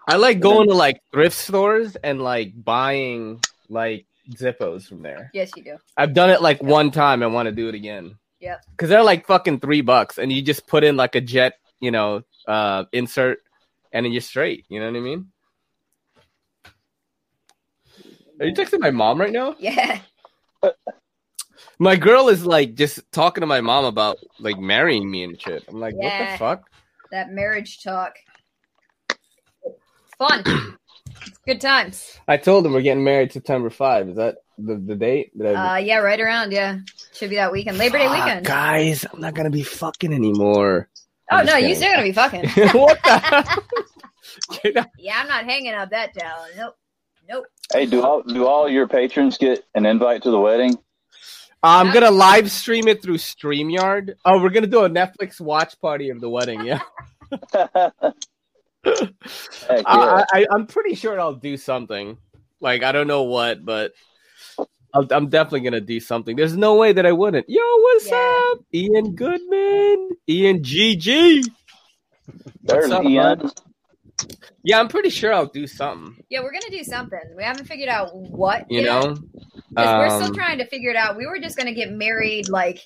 [0.08, 3.40] I like going to like thrift stores and like buying
[3.70, 5.30] like Zippos from there.
[5.34, 5.78] Yes, you do.
[5.96, 7.22] I've done it like one time.
[7.22, 8.62] I want to do it again Yep.
[8.72, 11.92] because they're like fucking three bucks, and you just put in like a jet, you
[11.92, 13.40] know, uh, insert,
[13.92, 14.66] and then you're straight.
[14.70, 15.32] You know what I mean?
[18.40, 19.56] Are you texting my mom right now?
[19.60, 20.00] Yeah.
[21.78, 25.64] My girl is like just talking to my mom about like marrying me and shit.
[25.68, 26.70] I'm like, what the fuck?
[27.12, 28.16] That marriage talk.
[30.18, 30.44] Fun.
[30.46, 32.18] it's good times.
[32.28, 34.10] I told him we're getting married September five.
[34.10, 35.38] Is that the, the date?
[35.38, 36.52] Did I- Uh, yeah, right around.
[36.52, 36.80] Yeah,
[37.14, 38.46] should be that weekend, Labor Day Fuck, weekend.
[38.46, 40.90] guys, I'm not gonna be fucking anymore.
[41.32, 41.76] oh I'm no, you kidding.
[41.76, 42.50] still gonna be fucking.
[42.80, 43.64] what the hell?
[44.64, 44.88] Get out.
[44.98, 46.54] yeah, I'm not hanging out that talent.
[46.58, 46.76] Nope.
[47.30, 47.46] Nope.
[47.72, 50.76] hey, do all do all your patrons get an invite to the wedding?
[51.62, 54.16] I'm gonna live stream it through StreamYard.
[54.26, 56.66] Oh, we're gonna do a Netflix watch party of the wedding.
[56.66, 56.82] Yeah,
[57.54, 59.12] yeah.
[59.86, 62.18] I, I, I'm pretty sure I'll do something.
[62.62, 63.92] Like I don't know what, but
[64.94, 66.36] I'll, I'm definitely gonna do something.
[66.36, 67.48] There's no way that I wouldn't.
[67.48, 71.46] Yo, what's up, Ian Goodman, Ian GG.
[72.64, 73.40] There's up, Ian.
[73.40, 73.62] bud?
[74.64, 76.22] Yeah, I'm pretty sure I'll do something.
[76.30, 77.20] Yeah, we're gonna do something.
[77.36, 78.66] We haven't figured out what.
[78.70, 79.20] You yet, know, 'cause
[79.76, 81.18] we're still Um, trying to figure it out.
[81.18, 82.86] We were just gonna get married like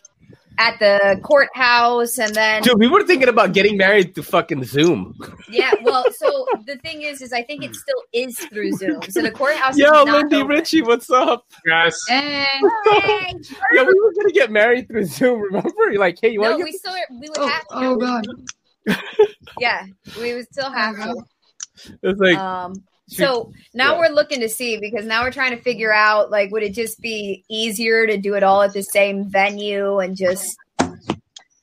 [0.59, 5.15] at the courthouse, and then Dude, we were thinking about getting married to fucking Zoom.
[5.49, 5.71] yeah.
[5.81, 9.01] Well, so the thing is, is I think it still is through Zoom.
[9.09, 9.75] So the courthouse.
[9.77, 10.47] Yo, is not Lindy open.
[10.49, 11.47] Richie, what's up?
[11.65, 11.97] Yes.
[12.07, 12.45] Hey,
[13.73, 15.41] Yeah, we were gonna get married through Zoom.
[15.41, 15.89] Remember?
[15.89, 16.79] You're like, hey, you no, want to we get?
[16.81, 17.75] still we would have to.
[17.75, 18.27] Oh God.
[19.59, 19.85] Yeah,
[20.19, 21.23] we would still have to.
[22.01, 22.73] It's like, um
[23.07, 26.63] so now we're looking to see because now we're trying to figure out like would
[26.63, 30.55] it just be easier to do it all at the same venue and just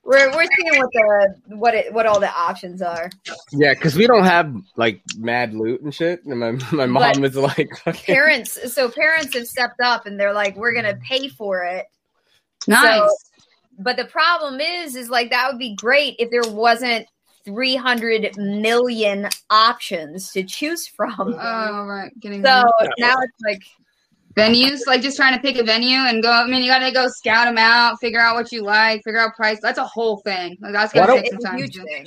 [0.04, 3.10] We're we're seeing what the what it what all the options are.
[3.52, 6.24] Yeah, because we don't have like mad loot and shit.
[6.24, 8.12] And my my mom But is like, okay.
[8.12, 11.86] Parents, so parents have stepped up and they're like, we're gonna pay for it.
[12.66, 12.98] Nice.
[12.98, 13.08] So-
[13.80, 17.06] but the problem is, is like that would be great if there wasn't
[17.44, 21.34] 300 million options to choose from.
[21.40, 22.10] Oh, right.
[22.20, 22.62] Getting So
[22.98, 23.62] now it's like
[24.36, 26.30] venues, like just trying to pick a venue and go.
[26.30, 29.18] I mean, you got to go scout them out, figure out what you like, figure
[29.20, 29.58] out price.
[29.62, 30.56] That's a whole thing.
[30.60, 31.60] Like that's Why gonna don't- take some time.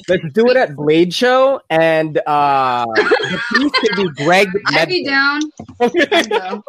[0.08, 4.48] Let's do it at Blade Show, and uh, the piece could be Greg.
[4.68, 6.30] I'd be Medford.
[6.30, 6.64] down.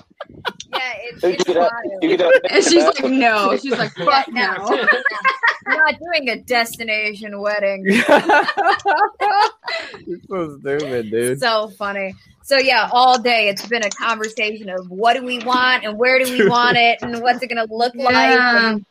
[0.46, 0.78] I'd go.
[0.78, 1.70] Yeah, it's, it's could wild.
[2.02, 3.56] you have- And she's like, no.
[3.56, 4.68] She's like, fuck Yeah, no.
[4.76, 4.86] no.
[5.68, 7.84] I'm not doing a destination wedding.
[10.06, 11.40] You're so stupid, dude.
[11.40, 12.14] so funny.
[12.44, 16.22] So yeah, all day it's been a conversation of what do we want and where
[16.22, 18.14] do we want it and what's it gonna look like.
[18.14, 18.86] And,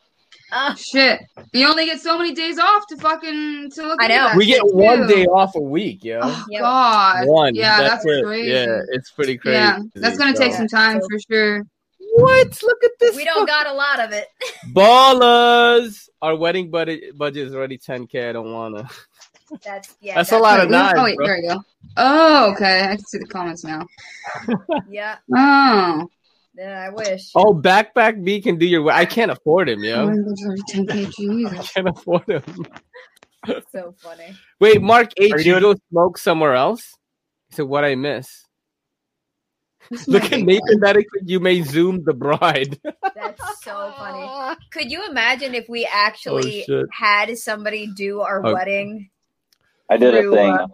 [0.52, 1.20] uh, Shit.
[1.52, 4.14] You only get so many days off to fucking to look I at know.
[4.28, 5.06] that we get shit, one too.
[5.08, 6.20] day off a week, yo.
[6.22, 7.26] Oh, God.
[7.26, 7.54] One.
[7.54, 8.24] Yeah, that's, it.
[8.24, 8.50] crazy.
[8.50, 9.56] Yeah, it's pretty crazy.
[9.56, 11.62] Yeah, that's gonna take some time for sure.
[12.14, 12.62] What?
[12.62, 13.16] Look at this.
[13.16, 14.28] we don't got a lot of it.
[14.72, 16.08] Ballers.
[16.22, 18.30] Our wedding budget budget is already 10k.
[18.30, 18.88] I don't wanna.
[19.64, 20.14] That's yeah.
[20.14, 20.98] That's a lot of Wait, knives.
[20.98, 21.26] Oh wait, bro.
[21.26, 21.62] there we go.
[21.96, 22.84] Oh, okay.
[22.84, 23.86] I can see the comments now.
[24.88, 25.16] Yeah.
[25.34, 26.08] Oh.
[26.56, 27.30] Yeah, I wish.
[27.34, 28.90] Oh, backpack B can do your.
[28.90, 30.08] I can't afford him, yo.
[30.08, 32.42] 10k, I can't afford him.
[33.70, 34.34] so funny.
[34.60, 36.94] Wait, Mark H, Are you, you go smoke somewhere else?
[37.50, 38.42] So what I miss?
[40.08, 40.80] Look at Nathan.
[40.80, 42.78] That is- you may zoom the bride.
[43.14, 44.56] That's so funny.
[44.72, 48.52] Could you imagine if we actually Oh, had somebody do our Oh.
[48.54, 49.10] wedding
[49.88, 50.50] I did a thing.
[50.52, 50.66] uh,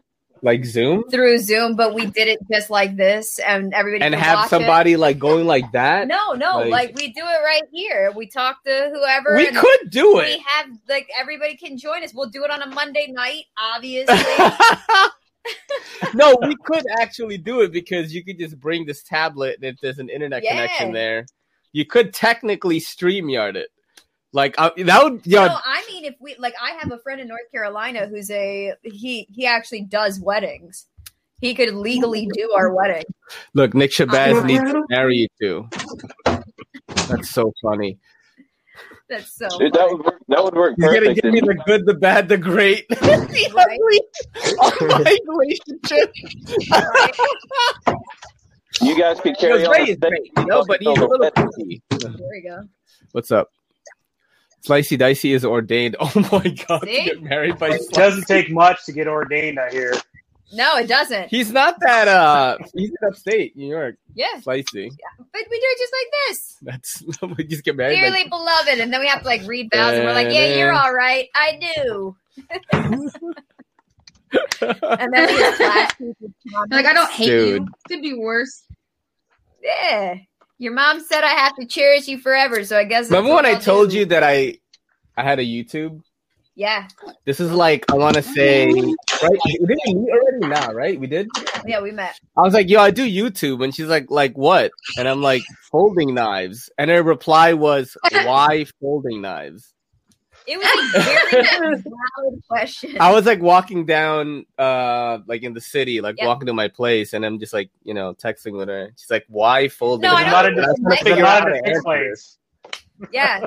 [0.42, 4.48] like zoom through Zoom, but we did it just like this, and everybody and have
[4.48, 6.08] somebody like going like that.
[6.08, 8.12] No, no, Like- like, we do it right here.
[8.14, 9.36] We talk to whoever.
[9.36, 10.24] We could do it.
[10.26, 12.12] We have like everybody can join us.
[12.12, 14.16] We'll do it on a Monday night, obviously.
[16.14, 19.80] no, we could actually do it because you could just bring this tablet and if
[19.80, 20.50] there's an internet Yeah.
[20.50, 21.26] connection there,
[21.72, 23.68] you could technically stream yard it.
[24.32, 25.46] Like uh, that would, yeah.
[25.46, 28.72] No, I mean, if we like, I have a friend in North Carolina who's a
[28.82, 29.26] he.
[29.30, 30.86] He actually does weddings.
[31.40, 33.02] He could legally do our wedding.
[33.52, 35.68] Look, Nick Shabazz needs to marry you too.
[37.08, 37.98] That's so funny.
[39.08, 39.48] That's so.
[39.58, 40.22] Dude, that would work.
[40.28, 43.48] That would work He's gonna give me the good, the bad, the great, the ugly
[44.88, 46.14] my relationship.
[48.80, 49.72] You guys could carry Because on.
[49.72, 51.82] Ray the is great, you know, but he's a little pussy.
[51.90, 52.62] There we go.
[53.10, 53.50] What's up?
[54.66, 55.96] Slicey Dicey is ordained.
[56.00, 59.70] Oh my god, to get married by It doesn't take much to get ordained, I
[59.70, 59.92] hear.
[60.54, 61.28] No, it doesn't.
[61.30, 63.96] He's not that uh he's in upstate New York.
[64.14, 64.26] Yeah.
[64.40, 64.90] Slicey.
[65.18, 66.56] But we do it just like this.
[66.62, 67.02] That's
[67.38, 67.96] we just get married.
[67.96, 70.54] Dearly like- beloved, and then we have to like read vows, and we're like, "Yeah,
[70.56, 71.28] you're all right.
[71.34, 72.14] I do."
[72.72, 73.10] and
[75.12, 75.90] then we just flash
[76.70, 77.62] Like I don't hate Dude.
[77.62, 77.68] you.
[77.88, 78.62] Could be worse.
[79.62, 80.16] Yeah.
[80.58, 83.10] Your mom said I have to cherish you forever, so I guess.
[83.10, 83.98] Remember when I told do.
[83.98, 84.58] you that I
[85.16, 86.02] I had a YouTube?
[86.54, 86.86] Yeah.
[87.24, 89.38] This is like I want to say right.
[89.44, 91.00] We did we meet already now, right?
[91.00, 91.28] We did.
[91.66, 92.18] Yeah, we met.
[92.36, 95.42] I was like, "Yo, I do YouTube," and she's like, "Like what?" And I'm like,
[95.70, 99.71] "Folding knives." And her reply was, "Why folding knives?"
[100.52, 102.96] It was a very valid question.
[103.00, 106.26] I was like walking down, uh, like in the city, like Yeah.
[106.26, 108.92] walking to my place, and I'm just like, you know, texting with her.
[108.96, 110.56] She's like, "Why folding?" No, I knives?" know.
[110.56, 112.14] And I was trying to figure lot out of how to
[113.10, 113.44] yeah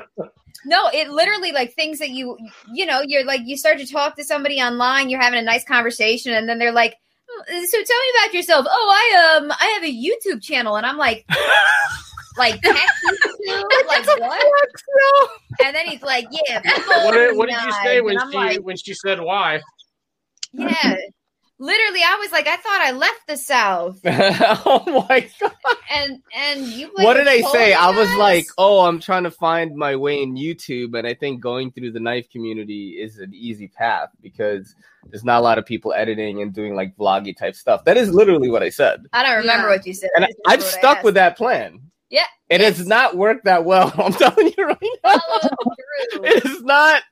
[0.64, 2.36] no it literally like things that you
[2.72, 5.64] you know you're like you start to talk to somebody online you're having a nice
[5.64, 6.96] conversation and then they're like
[7.30, 10.84] "Oh, so tell me about yourself oh i um i have a youtube channel and
[10.84, 11.26] i'm like
[12.36, 12.74] like tech
[13.48, 13.86] YouTube?
[13.86, 15.30] like what
[15.64, 16.60] and then he's like yeah
[17.04, 19.60] What did, what did you say when she like, when she said why?
[20.52, 20.96] yeah
[21.58, 25.52] literally i was like i thought i left the south oh my god!
[25.94, 27.72] and and you like, what did I told say?
[27.72, 31.40] I was like, "Oh, I'm trying to find my way in YouTube," and I think
[31.40, 34.74] going through the knife community is an easy path because
[35.08, 37.84] there's not a lot of people editing and doing like vloggy type stuff.
[37.84, 39.76] That is literally what I said, i don't remember Yeah.
[39.76, 41.80] what you said and I I, just I've remember what I stuck with that plan.
[42.10, 42.78] Yeah It yes.
[42.78, 43.92] has not worked that well.
[43.98, 45.18] I'm telling you right now.
[45.42, 46.24] Through.
[46.24, 47.02] It is not.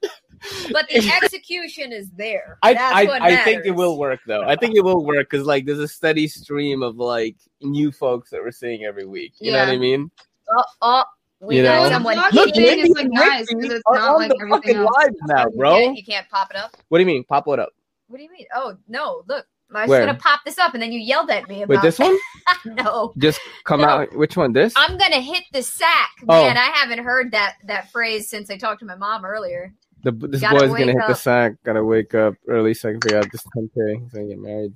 [0.73, 2.59] but the execution is there.
[2.63, 4.43] I That's I, what I think it will work though.
[4.43, 8.31] I think it will work because like there's a steady stream of like new folks
[8.31, 9.33] that we're seeing every week.
[9.39, 10.11] You know what I mean?
[10.51, 11.05] Oh, oh,
[11.41, 11.89] we You got know?
[11.91, 12.17] someone.
[12.17, 14.91] Vlogging Look, thing is like nice Ricky because it's not like the everything fucking else.
[15.03, 15.79] live now, You bro.
[15.79, 16.77] can't, you can't pop it up.
[16.89, 17.25] What do you mean?
[17.25, 17.71] Pop what up?
[18.09, 18.47] What do you mean?
[18.55, 19.23] Oh no!
[19.27, 20.07] Look, I was Where?
[20.07, 22.17] gonna pop this up, and then you yelled at me about Wait, this one?
[22.65, 23.87] no, Just come No.
[23.89, 24.15] out.
[24.17, 24.53] Which one?
[24.53, 24.73] This?
[24.77, 26.43] I'm gonna hit the sack, Oh.
[26.43, 26.57] man.
[26.57, 29.73] I haven't heard that that phrase since I talked to my mom earlier.
[30.03, 31.19] The, this Gotta boy's gonna wake hit the up.
[31.19, 31.55] sack.
[31.65, 34.01] Gotta wake up early so I can figure out this 10k.
[34.03, 34.75] He's gonna get married.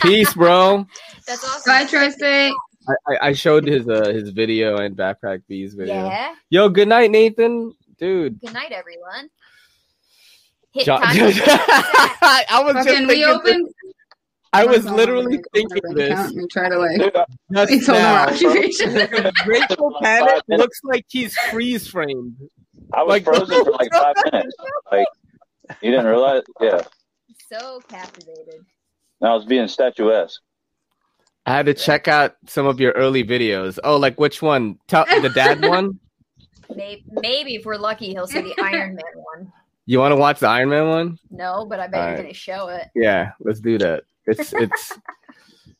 [0.00, 0.86] Peace, bro.
[1.26, 1.62] That's awesome.
[1.70, 2.52] Bye, Tristan.
[2.88, 5.94] I, I, I showed his uh, his video and backpack bees video.
[6.06, 6.34] Yeah.
[6.48, 7.74] Yo, good night, Nathan.
[7.98, 8.40] Dude.
[8.40, 9.28] Good night, everyone.
[10.72, 13.68] Hit John- I was just Fucking, we thinking opened.
[14.52, 16.30] I was literally my thinking bank this.
[16.32, 16.98] and try to like.
[17.52, 18.22] Just It's all now.
[18.22, 18.94] our occupation.
[19.44, 22.36] Grateful Panic looks like he's freeze framed.
[22.92, 24.54] I was Like- frozen for like five minutes.
[24.90, 25.06] Like
[25.80, 26.42] you didn't realize?
[26.60, 26.82] Yeah.
[27.52, 28.64] So captivated.
[29.22, 30.40] I was being statuesque.
[31.46, 33.78] I had to check out some of your early videos.
[33.84, 34.78] Oh, like which one?
[34.88, 35.98] Tell the dad one.
[36.74, 39.52] Maybe, maybe if we're lucky, he'll see the Iron Man one.
[39.86, 41.18] You want to watch the Iron Man one?
[41.30, 42.16] No, but I bet you're Alright.
[42.22, 42.88] gonna show it.
[42.94, 44.04] Yeah, let's do that.
[44.26, 44.98] It's it's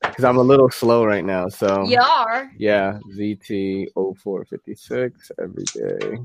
[0.03, 1.49] because I'm a little slow right now.
[1.49, 2.51] So You are.
[2.57, 6.19] Yeah, ZT 0456 every day.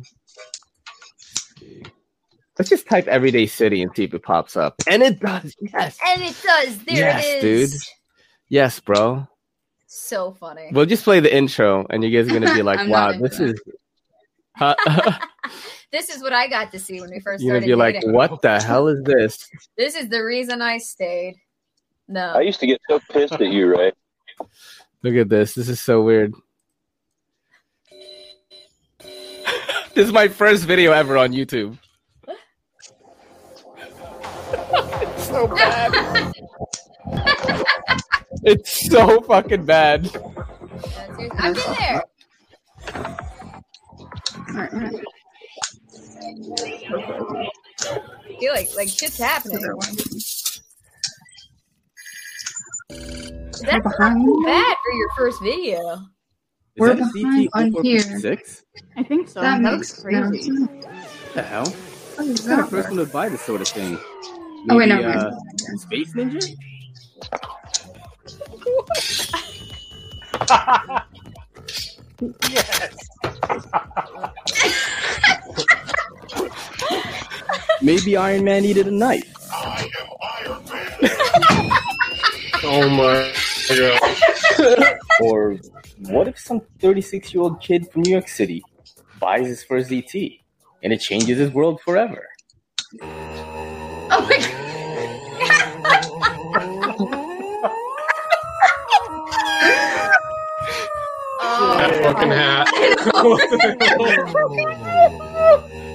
[2.57, 4.75] Let's just type everyday city and see if it pops up.
[4.87, 5.53] And it does.
[5.59, 5.99] Yes.
[6.07, 6.77] And it does.
[6.85, 7.69] There yes, it dude.
[8.47, 9.27] Yes, bro.
[9.87, 10.69] So funny.
[10.71, 13.59] We'll just play the intro and you guys are gonna be like, wow, this is
[14.55, 14.75] Huh?
[15.91, 18.41] This is what I got to see when we 1st You're started be like, what
[18.41, 19.47] the hell is this?
[19.77, 21.35] This is the reason I stayed.
[22.07, 22.33] No.
[22.35, 23.91] I used to get so pissed at you, Ray.
[25.03, 25.53] Look at this.
[25.53, 26.33] This is so weird.
[28.99, 31.77] this is my first video ever on YouTube.
[34.67, 36.33] it's so bad.
[38.43, 40.05] it's so fucking bad.
[41.37, 42.03] I've been there.
[47.87, 49.61] I feel like like shit's happening.
[52.89, 55.99] That's not bad for your first video.
[56.77, 57.99] We're behind on here.
[57.99, 58.63] Six?
[58.97, 59.41] I think so.
[59.41, 60.51] That That, looks crazy.
[60.51, 61.73] What the hell?
[62.17, 63.97] Oh, What kind of person would buy this sort of thing?
[64.69, 65.31] Oh, wait, no, uh,
[65.77, 66.55] Space Ninja?
[72.49, 72.95] Yes.
[77.81, 79.31] Maybe Iron Man needed a knife.
[82.65, 83.33] Oh my
[83.69, 84.97] god.
[85.21, 85.57] or
[85.99, 88.63] what if some 36 year old kid from New York City
[89.19, 90.39] buys his first ZT
[90.83, 92.27] and it changes his world forever?
[93.01, 94.37] Oh my
[101.77, 102.67] That fucking hat.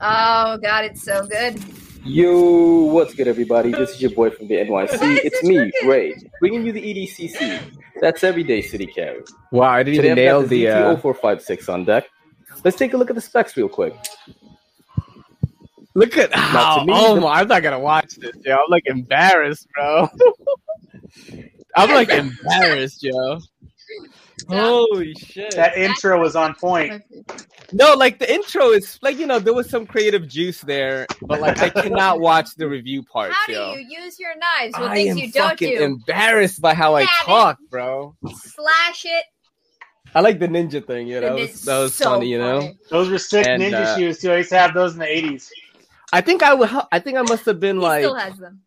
[0.00, 1.60] Oh god, it's so good.
[2.04, 3.70] Yo, what's good, everybody?
[3.72, 4.98] This is your boy from the NYC.
[5.24, 7.60] It's me, Ray, bringing you the EDCC.
[8.00, 9.20] That's Everyday City Carry.
[9.52, 12.06] Wow, I didn't even Today nail the, the, uh, 0456 on deck.
[12.64, 13.94] Let's take a look at the specs real quick.
[15.94, 16.84] Look at Now, how.
[16.84, 17.40] me, oh the- my!
[17.40, 18.54] I'm not gonna watch this, yo.
[18.54, 20.08] I'm like embarrassed, bro.
[21.76, 23.38] I'm like embarrassed, yo.
[24.48, 25.54] Holy shit!
[25.54, 27.02] That intro was on point.
[27.72, 31.40] No, like the intro is like you know there was some creative juice there, but
[31.40, 33.32] like I cannot watch the review part.
[33.32, 33.74] How do yo.
[33.74, 35.82] you use your knives with I things am you don't fucking do?
[35.84, 37.24] embarrassed by how I Stab it.
[37.26, 38.16] talk, bro.
[38.32, 39.24] Slash it.
[40.14, 41.06] I like the ninja thing.
[41.06, 42.28] Yeah, The that was that was so funny.
[42.28, 42.78] You know, funny.
[42.90, 44.32] Those were sick And, ninja uh, shoes too.
[44.32, 45.50] I used to have those in the eighties.
[46.12, 46.70] I think I would.
[46.90, 48.62] I think I must have been He like still has them.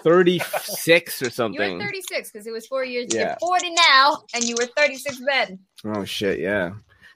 [0.00, 1.60] Thirty six or something.
[1.60, 1.86] You were something.
[1.86, 3.06] 36 because it was four years.
[3.10, 3.36] Yeah.
[3.40, 5.58] You're 40 now, and you were 36 then.
[5.84, 6.38] Oh shit!
[6.40, 6.72] Yeah.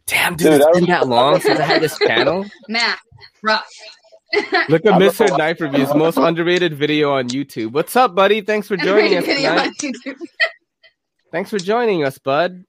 [0.07, 2.45] Damn, dude, Dude, it's I been that long since I had this channel.
[2.69, 2.99] Matt,
[3.43, 3.65] rough.
[4.69, 5.37] Look at Mr.
[5.39, 7.73] Knife Reviews, most underrated video on YouTube.
[7.73, 8.41] What's up, buddy?
[8.41, 9.73] Thanks for joining us Video tonight.
[11.31, 12.65] Thanks for joining us, bud.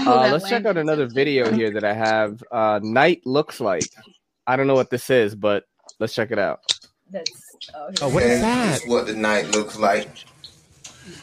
[0.00, 2.42] Oh, Uh, let's check out another video here that I have.
[2.50, 3.84] Uh, Night looks like.
[4.46, 5.64] I don't know what this is, but
[6.00, 6.60] let's check it out.
[7.10, 7.30] That's
[7.74, 8.80] oh, Oh, what is And that?
[8.80, 10.08] This what the night looks like.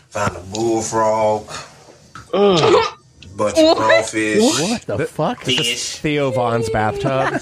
[0.10, 1.50] Found a bullfrog,
[2.34, 2.98] Ugh.
[3.36, 4.42] bunch of crawfish.
[4.42, 5.44] What the fuck?
[5.46, 7.40] This is Theo Von's bathtub.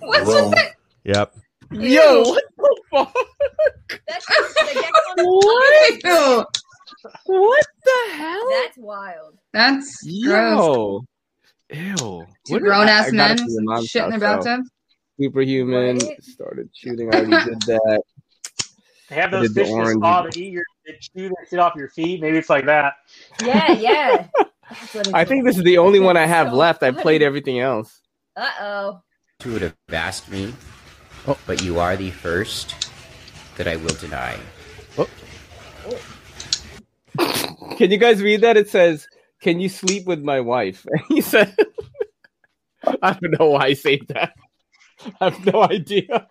[0.00, 0.50] What's Room.
[0.50, 0.74] with that?
[1.04, 1.34] yep.
[1.72, 3.14] Yo, what the fuck?
[4.06, 6.00] That's the What?
[6.02, 6.46] the
[7.24, 8.48] What the hell?
[8.50, 9.38] That's wild.
[9.52, 10.58] That's gross.
[10.58, 11.04] Yo.
[11.72, 11.96] Ew.
[11.96, 14.20] Two What grown I- ass I got it men from your mom's shit in their
[14.28, 14.66] house, so- bathtub.
[15.20, 16.22] Superhuman What?
[16.24, 17.12] started shooting.
[17.12, 18.02] I already did that.
[19.08, 20.00] They have I those did the fish that orange.
[20.00, 22.20] spawn to eat your that chew that shit off your feet.
[22.20, 22.94] Maybe it's like that.
[23.42, 24.26] Yeah, yeah.
[24.68, 26.82] That's what it I think this is the only one I have left.
[26.82, 28.00] I played everything else.
[28.34, 29.00] Uh oh.
[29.44, 30.52] You would have asked me,
[31.28, 32.74] oh, but you are the first
[33.56, 34.36] that I will deny.
[37.76, 38.56] Can you guys read that?
[38.56, 39.06] It says,
[39.40, 41.54] "Can you sleep with my wife?" And he said,
[43.02, 44.32] I don't know why I saved that.
[45.20, 46.26] I have no idea.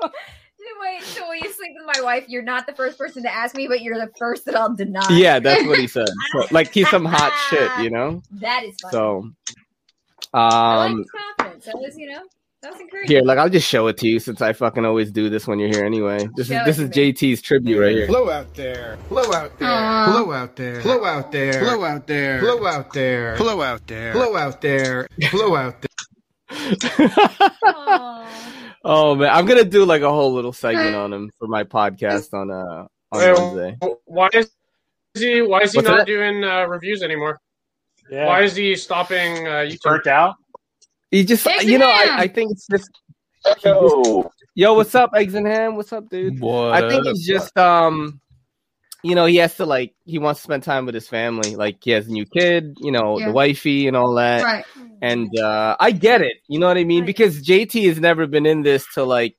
[0.82, 3.56] Wait, so when you sleep with my wife, you're not the first person to ask
[3.56, 5.06] me, but you're the first that I'll deny.
[5.10, 6.08] Yeah, that's what he said.
[6.32, 8.22] So, like he's some hot shit, you know.
[8.32, 8.92] That is funny.
[8.92, 9.30] So,
[10.34, 11.66] I like um, his confidence.
[11.66, 12.22] That was, you know,
[12.62, 13.16] that was encouraging.
[13.16, 15.60] here, like I'll just show it to you since I fucking always do this when
[15.60, 16.28] you're here anyway.
[16.36, 17.14] This Show is this it is to me.
[17.14, 18.08] JT's tribute right here.
[18.08, 18.98] Blow out there.
[19.10, 19.70] Blow out there.
[19.70, 20.12] Aw.
[20.12, 20.82] Blow out there.
[20.82, 21.60] Blow out there.
[21.62, 22.40] Blow out there.
[22.40, 23.38] Blow out there.
[23.38, 24.14] Blow out there.
[24.14, 25.08] Blow out there.
[25.32, 25.90] Blow out there.
[28.88, 32.34] Oh man, I'm gonna do like a whole little segment on him for my podcast
[32.34, 33.78] on uh on Wait, Wednesday.
[34.06, 34.52] why is
[35.16, 35.42] he?
[35.42, 36.08] Why is he What's not that?
[36.08, 37.40] doing uh, reviews anymore?
[38.12, 38.28] Yeah.
[38.28, 39.82] Why is he stopping uh, YouTube?
[39.82, 40.36] Burnt out.
[41.10, 41.90] He just, Eggs you know.
[41.90, 42.92] I, I think it's just.
[43.64, 45.76] Yo, yo, what's up, eggs and ham?
[45.76, 46.44] What's up, dude?
[46.44, 48.20] I think he's just, um,
[49.06, 51.56] you know, he has to like, he wants to spend time with his family.
[51.56, 53.28] Like, he has a new kid, you know, Yeah.
[53.28, 54.44] the wifey and all that.
[54.44, 54.66] Right.
[55.02, 57.06] And uh, I get it, you know what I mean?
[57.06, 59.36] Because JT has never been in this to like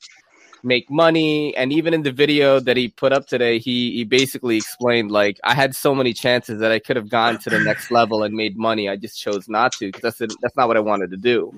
[0.63, 1.57] make money.
[1.57, 5.39] And even in the video that he put up today, he he basically explained like
[5.43, 8.35] I had so many chances that I could have gone to the next level and
[8.35, 8.89] made money.
[8.89, 11.53] I just chose not to because that's it- that's not what I wanted to do.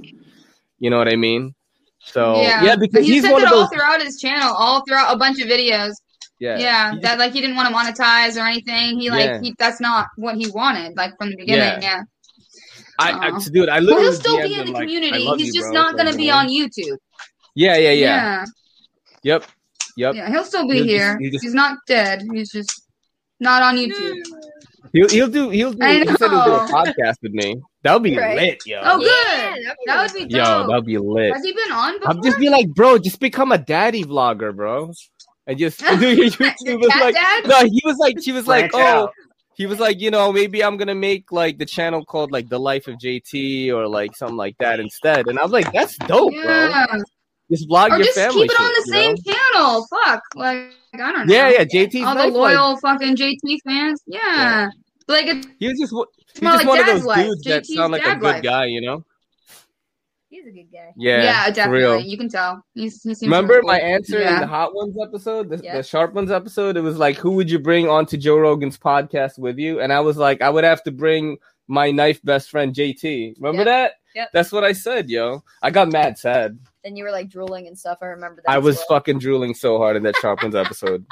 [0.78, 1.54] You know what I mean?
[1.98, 3.70] So yeah, because he he's said one that of all those.
[3.70, 5.92] throughout his channel, all throughout a bunch of videos.
[6.40, 8.98] Yeah, Yeah, He that like he didn't want to monetize or anything.
[9.00, 9.40] He like Yeah.
[9.40, 10.96] he, that's not what he wanted.
[10.96, 11.82] Like from the beginning.
[11.82, 11.96] Yeah.
[11.98, 12.02] Yeah.
[13.00, 13.38] I, I, Aw.
[13.52, 15.18] dude, I Well, he'll still DM'd be in the like, community.
[15.24, 15.82] love He's you, just bro.
[15.82, 16.96] not gonna So, be on YouTube.
[17.54, 17.94] Yeah, yeah, yeah.
[17.94, 18.44] Yeah.
[19.22, 19.44] Yep,
[19.96, 20.14] yep.
[20.14, 21.18] Yeah, he'll still be He'll just- here.
[21.20, 22.22] he just- He's not dead.
[22.32, 22.82] He's just
[23.40, 24.14] not on YouTube.
[24.92, 25.86] He'll he'll do he'll do.
[25.86, 27.60] He said he'll do a podcast with me.
[27.82, 28.36] That would be Right.
[28.36, 28.80] lit, yo.
[28.82, 29.64] Oh, good.
[29.86, 31.32] that would be Yo, that would be lit.
[31.34, 32.10] Has he been on before?
[32.10, 34.92] I'm just be like, bro, just become a daddy vlogger, bro.
[35.48, 36.78] And just do your YouTube.
[36.78, 37.46] was like, dad?
[37.48, 39.10] no, he was like, she was like, Branch oh,
[39.56, 42.60] he was like, you know, maybe I'm gonna make like the channel called like the
[42.60, 45.26] life of JT or like something like that instead.
[45.26, 46.86] And I was like, that's dope, yeah.
[46.86, 47.00] bro.
[47.50, 48.42] Just vlog Or your just family.
[48.46, 49.32] keep it on shit, the you same know?
[49.32, 49.86] channel.
[50.04, 50.22] Fuck.
[50.36, 50.58] Like
[50.94, 51.34] I don't know.
[51.34, 54.02] Yeah, yeah, JT's all nice, the like- loyal fucking JT fans.
[54.06, 54.68] Yeah.
[55.08, 56.04] Like it's He was just wa-
[56.34, 57.26] he's just like one of those life.
[57.26, 58.42] dudes that sound like a good life.
[58.42, 59.02] guy, you know?
[60.38, 60.92] He's a good guy.
[60.96, 61.78] Yeah, yeah, definitely.
[61.78, 62.00] real.
[62.00, 62.64] You can tell.
[62.74, 63.88] He's, he seems Remember really my cool.
[63.88, 65.76] answer in the Hot Ones episode, the, Yeah.
[65.76, 66.76] the Sharp Ones episode?
[66.76, 69.80] It was like, who would you bring onto Joe Rogan's podcast with you?
[69.80, 73.34] And I was like, I would have to bring my knife best friend JT.
[73.38, 73.66] Remember Yep.
[73.66, 73.92] that?
[74.14, 74.28] Yep.
[74.32, 75.42] That's what I said, yo.
[75.62, 76.58] I got mad sad.
[76.84, 77.98] And you were like drooling and stuff.
[78.00, 78.50] I remember that.
[78.50, 78.86] I was well.
[78.98, 81.04] fucking drooling so hard in that Sharp Ones episode.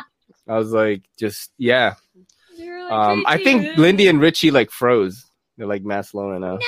[0.48, 1.94] I was like, just yeah.
[2.90, 5.24] Um, I think Lindy and Richie like froze.
[5.58, 6.58] They're like mass low right now.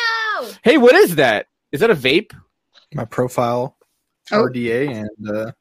[0.40, 0.48] No.
[0.62, 1.46] Hey, what is that?
[1.72, 2.32] Is that a vape?
[2.94, 3.76] My profile,
[4.30, 4.44] Oh.
[4.44, 5.52] RDA, and uh,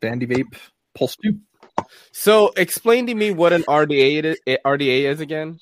[0.00, 0.56] Vandy Vape
[0.94, 1.38] Pulse 2.
[2.12, 5.58] So explain to me what an RDA it is, RDA is again.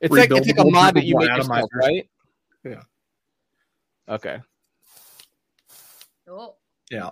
[0.00, 2.08] It's like it's like a mod that you drippable make yourself, right?
[2.64, 2.82] Yeah.
[4.08, 4.38] Okay.
[6.26, 6.56] Cool.
[6.90, 7.10] Yeah.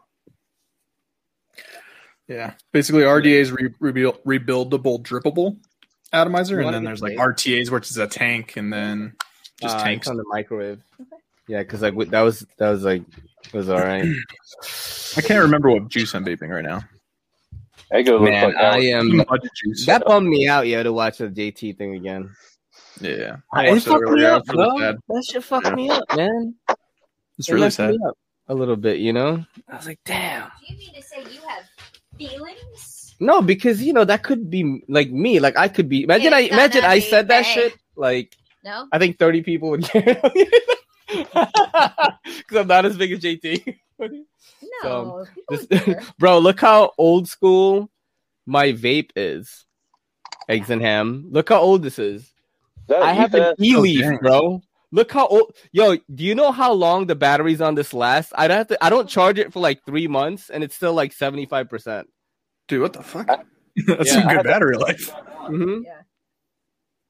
[2.29, 2.55] Yeah.
[2.73, 5.59] Basically, RDA is re- rebuild- rebuildable, drippable
[6.13, 7.17] atomizer, and then there's like?
[7.17, 9.17] RTAs, which is a tank, and then
[9.61, 10.07] just Uh, tanks.
[10.09, 10.83] on the microwave.
[11.49, 13.03] Yeah, because like that was that was like
[13.45, 14.05] it was all right.
[15.17, 16.83] I can't remember what juice I'm vaping right now.
[17.97, 19.25] Ego Man, I am.
[19.65, 19.87] Juice.
[19.87, 22.31] That bummed me out, yeah, to watch the JT thing again.
[23.01, 23.37] Yeah.
[23.53, 24.77] I- I it fucked me up, bro.
[24.79, 24.97] sad.
[25.09, 25.75] That shit fucked Yeah.
[25.75, 26.55] me up, man.
[27.39, 28.09] It's It really messed me sad.
[28.09, 28.19] up
[28.49, 29.45] a little bit, you know.
[29.69, 30.51] I was like, damn.
[30.67, 31.65] Do you mean to say you have
[32.19, 33.15] feelings?
[33.21, 35.39] No, because you know that could be like me.
[35.39, 36.03] Like I could be.
[36.03, 37.75] Imagine I imagine I said that shit.
[37.97, 38.89] Like No.
[38.93, 40.21] I think thirty people would care.
[42.25, 43.77] Because I'm not as big as JT.
[44.85, 45.25] No.
[45.51, 47.91] So, this- bro, look how old school
[48.45, 49.65] my vape is.
[50.49, 51.27] Eggs and ham.
[51.31, 52.31] Look how old this is.
[52.89, 53.61] that I have an E-Fest?
[53.63, 54.19] E leaf, dang.
[54.19, 54.61] bro.
[54.93, 55.57] Look how old.
[55.73, 58.33] Yo, do you know how long the batteries on this last?
[58.37, 58.85] I don't have to.
[58.85, 62.09] I don't charge it for like three months, and it's still like seventy five percent.
[62.69, 63.27] Dude, what the fuck?
[63.27, 64.21] That's Yeah.
[64.23, 65.11] some good battery life.
[65.49, 65.81] Mm-hmm.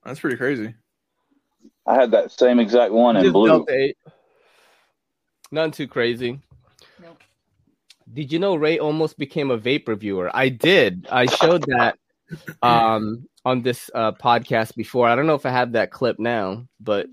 [0.05, 0.75] That's pretty crazy.
[1.87, 3.65] I had that same exact one in blue.
[5.53, 6.41] None too crazy.
[8.13, 10.31] Did you know Ray almost became a vape reviewer?
[10.33, 11.07] I did.
[11.11, 11.99] I showed that
[12.63, 15.09] um, on this uh, podcast before.
[15.09, 17.07] I don't know if I have that clip now, but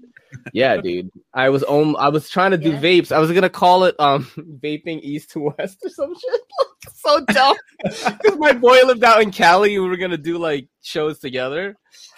[0.52, 1.10] yeah, dude.
[1.34, 3.12] I was om- I was trying to do vapes.
[3.12, 6.42] I was gonna call it um vaping east to west or some shit.
[6.94, 7.56] so dumb.
[7.84, 11.76] Because my boy lived out in Cali, and we were gonna do like shows together.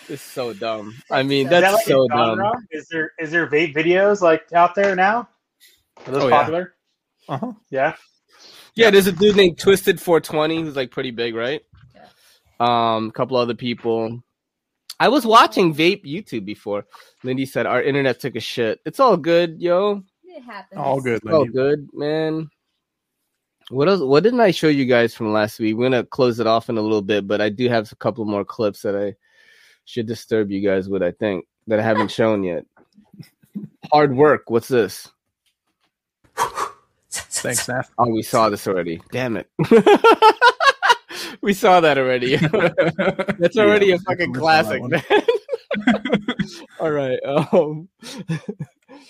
[0.08, 0.94] It's so dumb.
[1.12, 2.40] I mean, Is that that's like so dumb.
[2.72, 5.28] Is there is there vape videos like out there now?
[6.06, 6.38] Are those Oh, yeah.
[6.38, 6.76] popular?
[7.28, 7.54] Uh huh.
[7.70, 7.96] Yeah.
[8.76, 11.62] Yeah, there's a dude named Twisted 420 who's like pretty big, right?
[11.96, 12.06] Yeah.
[12.60, 14.22] Um, a couple other people.
[15.00, 16.86] I was watching vape YouTube before.
[17.24, 18.80] Lindy said our internet took a shit.
[18.86, 20.04] It's all good, yo.
[20.24, 20.78] It happens.
[20.80, 22.50] All good, It's all good, man.
[23.70, 24.02] What else?
[24.02, 25.76] What didn't I show you guys from last week?
[25.76, 28.24] We're gonna close it off in a little bit, but I do have a couple
[28.26, 29.16] more clips that I
[29.86, 31.02] should disturb you guys with.
[31.04, 32.66] I think that I haven't shown yet.
[33.92, 34.50] Hard work.
[34.50, 35.10] What's this?
[37.12, 37.90] Thanks, Naf.
[37.98, 39.02] Oh, we saw this already.
[39.12, 39.48] Damn it.
[41.42, 42.36] we saw that already.
[43.40, 45.04] That's already Yeah, a fucking classic, man.
[46.80, 47.20] All right.
[47.24, 47.88] Um,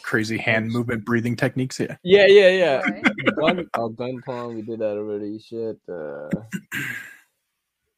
[0.04, 1.80] Crazy hand movement, breathing techniques.
[1.80, 1.96] Yeah.
[2.04, 2.82] yeah, yeah, yeah.
[3.40, 4.56] Gun, oh, gun palm.
[4.56, 5.40] We did that already.
[5.40, 5.80] Shit.
[5.90, 6.30] Uh,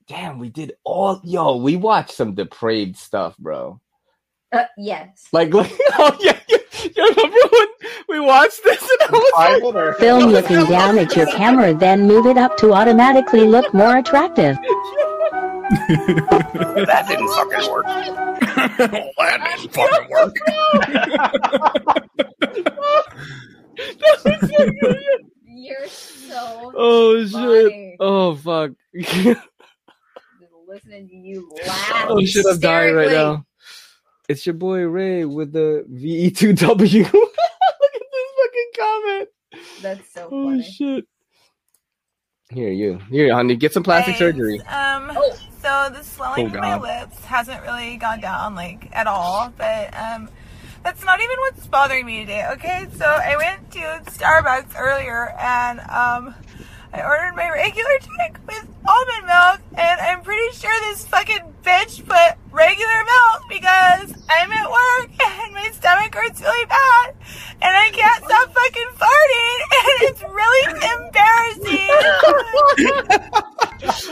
[0.08, 1.22] damn, we did all.
[1.24, 3.80] Yo, we watched some depraved stuff, bro.
[4.52, 5.28] Uh, yes.
[5.32, 6.58] Like, like oh yeah, yeah.
[6.96, 7.68] Yo, remember when
[8.10, 12.26] we watched this and I was like, Film looking down at your camera, then move
[12.26, 14.58] it up to automatically look more attractive.
[15.70, 17.86] that didn't fucking work.
[19.18, 20.38] that didn't fucking work.
[25.46, 27.32] You're so Oh shit!
[27.32, 27.98] funny.
[28.00, 28.72] Oh fuck!
[30.68, 32.06] Just listening to you laugh.
[32.10, 32.46] oh shit!
[32.46, 33.46] I'm dying right now.
[34.28, 37.14] It's your boy Ray with the VE2W.
[37.14, 39.30] Look at this fucking comment.
[39.82, 41.06] That's so Oh shit!
[42.52, 44.60] Here you, here, honey, get some plastic surgery.
[44.62, 45.38] Um, oh.
[45.62, 49.94] so the swelling Oh, in my lips hasn't really gone down like at all, but
[49.98, 50.30] um,
[50.84, 52.46] that's not even what's bothering me today.
[52.54, 56.36] Okay, so I went to Starbucks earlier and um,
[56.94, 62.06] I ordered my regular drink with almond milk, and I'm pretty sure this fucking bitch
[62.06, 65.10] put regular milk because I'm at work
[65.44, 67.16] and my stomach hurts really bad,
[67.62, 70.64] and I can't stop fucking farting, and it's really
[70.96, 71.88] embarrassing.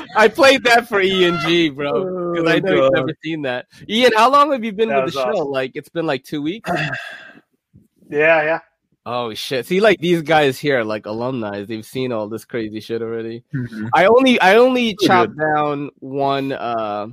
[0.15, 2.93] I played that for E and G, bro, because oh, I Oh, know you've God.
[2.93, 3.65] never seen that.
[3.89, 5.43] Ian, how long have you been That with the was show?
[5.45, 6.69] Like, it's been like two weeks.
[8.07, 8.59] Yeah, yeah.
[9.05, 9.67] Oh shit!
[9.67, 13.43] See, like these guys here, like alumni, they've seen all this crazy shit already.
[13.53, 13.89] Mhm.
[13.93, 17.07] I only, I only Pretty chopped down one, uh,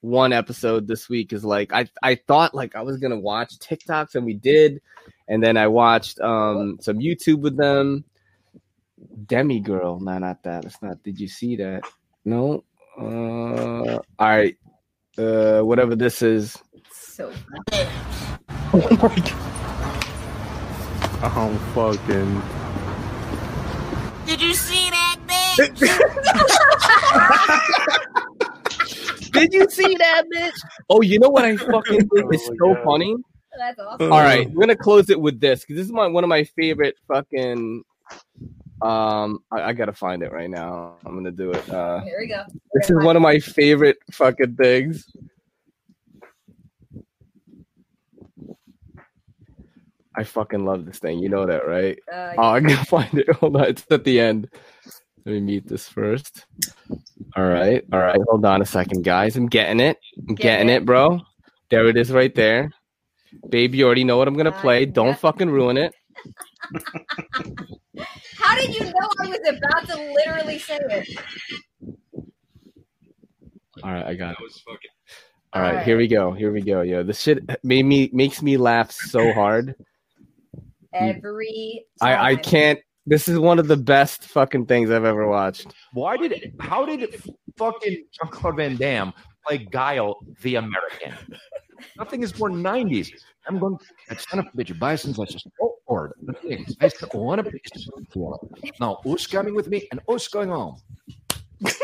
[0.00, 1.34] one episode this week.
[1.34, 4.80] Is like I, I thought like I was gonna watch TikToks, and we did,
[5.28, 8.04] and then I watched um some YouTube with them.
[9.26, 10.64] Demi girl, no, not that.
[10.64, 11.02] It's not.
[11.02, 11.82] Did you see that?
[12.24, 12.64] No.
[12.98, 14.56] Uh, all right.
[15.18, 16.56] Uh, whatever this is.
[16.90, 17.30] So
[17.72, 19.67] Oh my god.
[21.20, 22.42] Oh fucking.
[24.26, 25.80] Did you see that bitch?
[29.32, 30.52] Did you see that bitch?
[30.90, 33.16] Oh, you know what I fucking think is so funny?
[33.56, 34.12] That's awesome.
[34.12, 36.44] All right, we're gonna close it with this because this is my one of my
[36.44, 37.82] favorite fucking.
[38.80, 40.98] Um, I, I gotta find it right now.
[41.04, 41.68] I'm gonna do it.
[41.68, 42.44] Uh, Here we go.
[42.74, 45.04] this is one of my favorite fucking things.
[50.18, 51.20] I fucking love this thing.
[51.20, 51.96] You know that, right?
[52.12, 53.30] Uh, oh, I'm gonna find it.
[53.36, 54.48] Hold on, it's at the end.
[55.24, 56.44] Let me mute this first.
[57.36, 58.20] All right, all right.
[58.28, 59.36] Hold on a second, guys.
[59.36, 59.96] I'm getting it.
[60.28, 61.20] I'm getting it, bro.
[61.70, 62.72] There it is, right there.
[63.48, 64.86] Babe, you already know what I'm gonna play.
[64.86, 65.94] Don't fucking ruin it.
[68.38, 71.08] How did you know I was about to literally say it?
[73.84, 74.38] All right, I got it.
[75.52, 76.32] All right, here we go.
[76.32, 76.80] Here we go.
[76.80, 79.76] Yo, this shit made me makes me laugh so hard.
[80.94, 81.04] Hmm.
[81.04, 82.78] Every I I can't.
[83.06, 85.74] This is one of the best fucking things I've ever watched.
[85.92, 87.14] Why did how did
[87.56, 89.12] fucking Jean Claude Van Damme
[89.46, 91.14] play Guile the American?
[91.96, 93.12] Nothing is more nineties.
[93.46, 93.78] I'm going
[94.08, 95.18] that son of a bitch bisons.
[95.18, 96.76] I just oh or the things.
[96.80, 100.76] I just want to now who's coming with me and who's going home?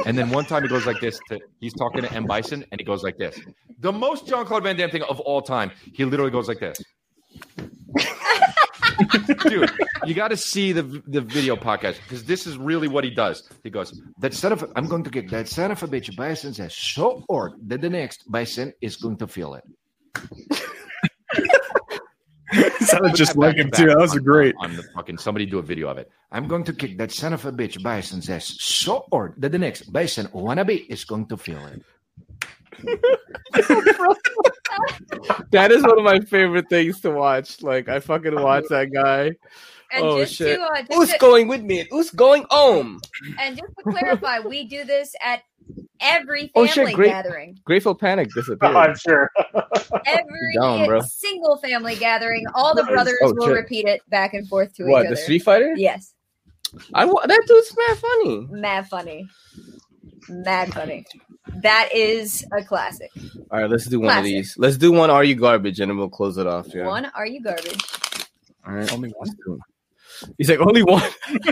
[0.07, 2.81] And then one time he goes like this to he's talking to M Bison and
[2.81, 3.39] he goes like this.
[3.81, 5.71] The most John Claude Van Damme thing of all time.
[5.95, 6.79] He literally goes like this.
[9.49, 9.71] Dude,
[10.05, 13.49] you got to see the the video podcast because this is really what he does.
[13.63, 16.15] He goes, "That son of a, I'm going to get that son of a bitch
[16.17, 19.65] bison says so hard that the next bison is going to feel it."
[22.81, 23.87] Sounded just like him too.
[23.87, 24.55] That was on- great.
[24.61, 26.11] On the fucking somebody do a video of it.
[26.31, 29.59] I'm going to kick that son of a bitch bison says so hard that the
[29.59, 31.83] next bison wannabe is going to feel it.
[35.51, 37.63] That is one of my favorite things to watch.
[37.63, 39.33] Like I fucking watch that guy.
[39.93, 40.59] And oh just shit!
[40.59, 41.87] to, uh, Who's to- going with me?
[41.91, 43.01] Who's going home?
[43.39, 45.43] And just to clarify, we do this at
[46.01, 46.97] every Oh family shit!
[46.97, 47.59] Great, gathering.
[47.65, 48.75] Grateful Panic disappeared.
[48.77, 49.31] I'm sure.
[50.07, 53.55] Every Dumb, single family gathering, all the brothers Oh, will shit.
[53.57, 55.17] repeat it back and forth to What, each the.
[55.17, 55.75] Street Fighter?
[55.77, 56.13] Yes.
[56.93, 58.47] I wa- that dude's mad funny.
[58.51, 59.29] Mad funny.
[60.29, 61.05] Mad funny.
[61.57, 63.11] That is a classic.
[63.51, 64.57] All right, let's do one of these.
[64.59, 65.11] Let's do one.
[65.11, 65.81] Are you garbage?
[65.81, 66.69] And then we'll close it off.
[66.75, 66.87] Yeah.
[66.87, 67.81] One, are you garbage?
[68.67, 68.91] All right.
[68.93, 69.29] Only one.
[70.39, 71.03] He's like only one.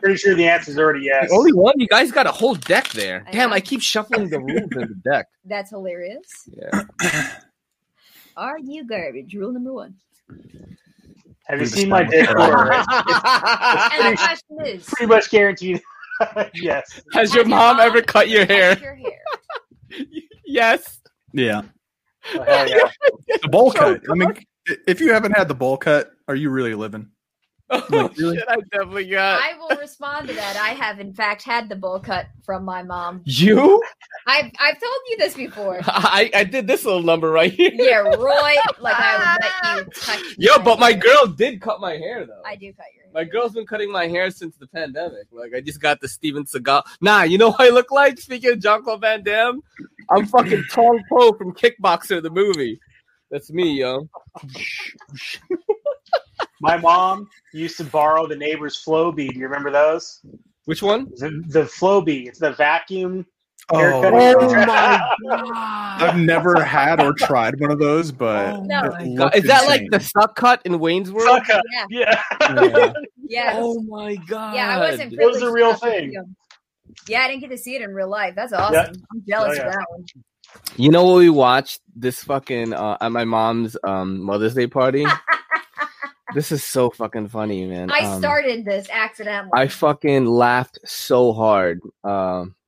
[0.00, 1.28] Pretty sure the answer is already yes.
[1.32, 1.74] only one.
[1.76, 3.26] You guys got a whole deck there.
[3.32, 5.26] Damn, I keep shuffling the rules in the deck.
[5.44, 6.48] That's hilarious.
[6.52, 6.84] Yeah.
[8.36, 9.34] Are you garbage?
[9.34, 9.96] Rule number one.
[11.46, 12.28] Have you seen my spot dick?
[12.28, 12.68] with Laura?
[12.68, 12.86] the- It's,
[13.90, 15.82] it's And the question is, pretty much guaranteed.
[16.54, 17.00] yes.
[17.12, 18.78] Has your mom ever cut your hair?
[18.78, 19.20] your hair.
[20.46, 21.00] Yes.
[21.32, 21.62] Yeah.
[22.34, 22.90] Oh, yeah.
[23.40, 24.02] The bowl oh, cut.
[24.10, 24.34] I mean,
[24.88, 27.08] if you haven't had the bowl cut, are you really living?
[27.70, 30.56] Oh, shit, I definitely got I will respond to that.
[30.56, 33.22] I have, in fact, had the bowl cut from my mom.
[33.24, 33.80] you.
[34.26, 35.78] I've I've told you this before.
[35.84, 37.70] I, I did this little number right here.
[37.72, 38.56] yeah, Roy.
[38.80, 40.34] Like I would let you touch.
[40.36, 42.42] Yo, but my girl did cut my hair though.
[42.44, 42.99] I do cut your.
[43.12, 45.26] My girl's been cutting my hair since the pandemic.
[45.32, 46.82] Like I just got the Steven Seagal.
[47.00, 48.18] Nah, you know what I look like?
[48.18, 49.60] Speaking of Jean Claude Van Damme,
[50.10, 52.80] I'm fucking Tong Po from Kickboxer, the movie.
[53.30, 54.08] That's me, yo.
[56.60, 59.34] My mom used to borrow the neighbor's Flowbee.
[59.34, 60.20] You remember those?
[60.66, 61.06] Which one?
[61.16, 62.28] The, the Flowbee.
[62.28, 63.24] It's the vacuum
[63.72, 64.12] haircut.
[64.12, 65.02] oh my god!
[66.02, 68.82] I've never had or tried one of those, but No.
[69.00, 71.28] it God, Is that like the suck cut in Wayne's World?
[71.28, 71.62] Suck cut.
[71.90, 72.22] Yeah.
[72.40, 72.92] Yeah.
[73.26, 73.52] Yeah.
[73.58, 74.54] Oh my god.
[74.56, 75.12] Yeah, I wasn't.
[75.12, 76.12] It was a real thing.
[77.06, 78.34] Yeah, I didn't get to see it in real life.
[78.34, 78.74] That's awesome.
[78.74, 78.86] Yeah.
[79.12, 80.04] I'm jealous Oh, of that one.
[80.76, 85.06] You know what we watched this fucking uh, at my mom's um, Mother's Day party?
[86.34, 87.90] this is so fucking funny, man.
[87.92, 89.50] I Um, started this accidentally.
[89.54, 91.80] I fucking laughed so hard.
[92.02, 92.59] Um, let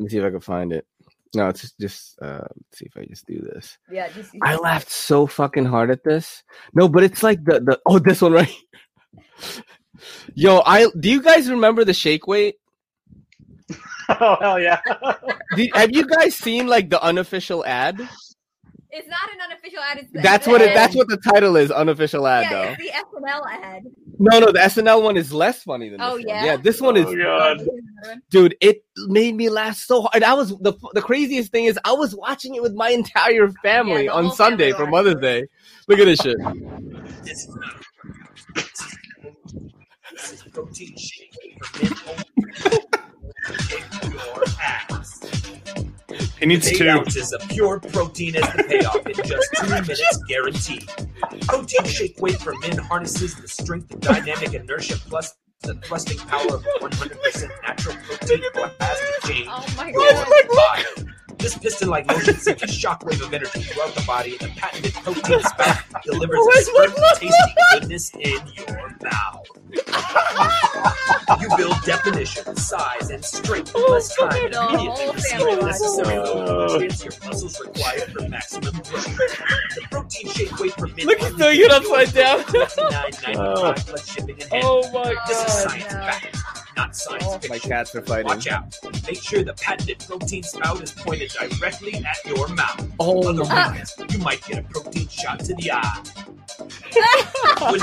[0.00, 0.86] me see if I can find it.
[1.34, 3.76] No, it's just, just uh, let's see if I just do this.
[3.90, 6.42] yeah, just I laughed so fucking hard at this.
[6.74, 8.54] No, but it's like the the oh this one right.
[10.34, 12.56] Yo, I do you guys remember the shake weight?
[14.08, 14.80] oh hell yeah!
[15.56, 18.00] Do- have you guys seen like the unofficial ad?
[18.96, 19.98] It's not an unofficial ad.
[19.98, 20.72] It's the That's what it.
[20.72, 21.72] That's what the title is.
[21.72, 22.74] Unofficial ad Yeah, though.
[22.78, 22.90] it's the
[23.20, 23.82] SNL ad.
[24.20, 26.22] No, no, the SNL one is less funny than this Oh, one.
[26.28, 26.44] yeah?
[26.44, 27.04] Yeah, this one is.
[27.06, 27.66] Oh god.
[28.30, 30.22] Dude, it made me laugh so hard.
[30.22, 34.04] I was the the craziest thing is I was watching it with my entire family
[34.04, 35.46] Yeah, on Sunday family for Mother's Day.
[35.88, 36.36] Look at this shit.
[37.24, 37.74] This is not
[40.46, 41.34] a protein shake
[41.64, 42.24] for men only.
[43.68, 45.20] Kick your ass.
[46.38, 46.88] He needs Eight two.
[46.88, 50.88] ounces of pure protein as the payoff in just two minutes guaranteed.
[51.46, 56.56] Protein shake weight for men harnesses the strength and dynamic inertia plus the thrusting power
[56.56, 59.46] of 100% natural protein plastic chain.
[59.48, 61.14] Oh my god.
[61.38, 65.40] This piston-like motion sends a shockwave of energy throughout the body, and the patented protein
[65.44, 69.46] spout delivers a spurt of tasty goodness in your mouth.
[71.40, 75.56] you build definition, size, and strength in less time and The immediately whole receive family
[75.56, 76.66] the necessary watched oh.
[76.66, 79.16] nutrients your muscles require for maximum growth.
[79.16, 81.04] The protein shake weight per minute.
[81.06, 82.40] Look, he's doing it upside down.
[82.44, 83.74] $59.95 uh.
[83.74, 84.62] plus shipping and handling.
[84.64, 85.70] Oh my This is god.
[85.70, 86.36] science fact,
[86.76, 87.70] not science oh, My fiction.
[87.70, 88.26] cats are fighting.
[88.26, 88.78] Watch out.
[89.06, 92.90] Make sure the patented protein spout is pointed directly at your mouth.
[92.98, 93.30] Oh my.
[93.30, 96.02] Otherwise, you might get a protein shot to the eye.
[96.58, 96.76] When used
[97.44, 97.74] oh,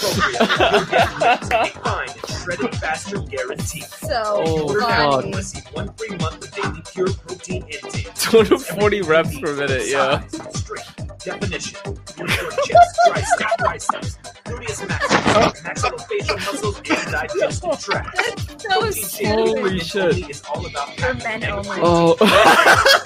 [0.00, 0.38] appropriately,
[0.72, 3.84] you'll get ripped, defined, and shredded faster guaranteed.
[3.84, 8.14] So Oh, Order now and receive one free month of daily pure protein intake.
[8.16, 10.26] 240 reps per minute, yeah.
[10.28, 11.78] Size, strength, definition,
[12.18, 18.16] your chest, tricep, triceps, gluteus maximus, maxillofacial muscles, and digestive tract.
[18.16, 19.58] That's so Protein stupid.
[19.58, 20.30] Holy shit.
[20.30, 21.78] is all about For men only.
[21.82, 22.16] Oh.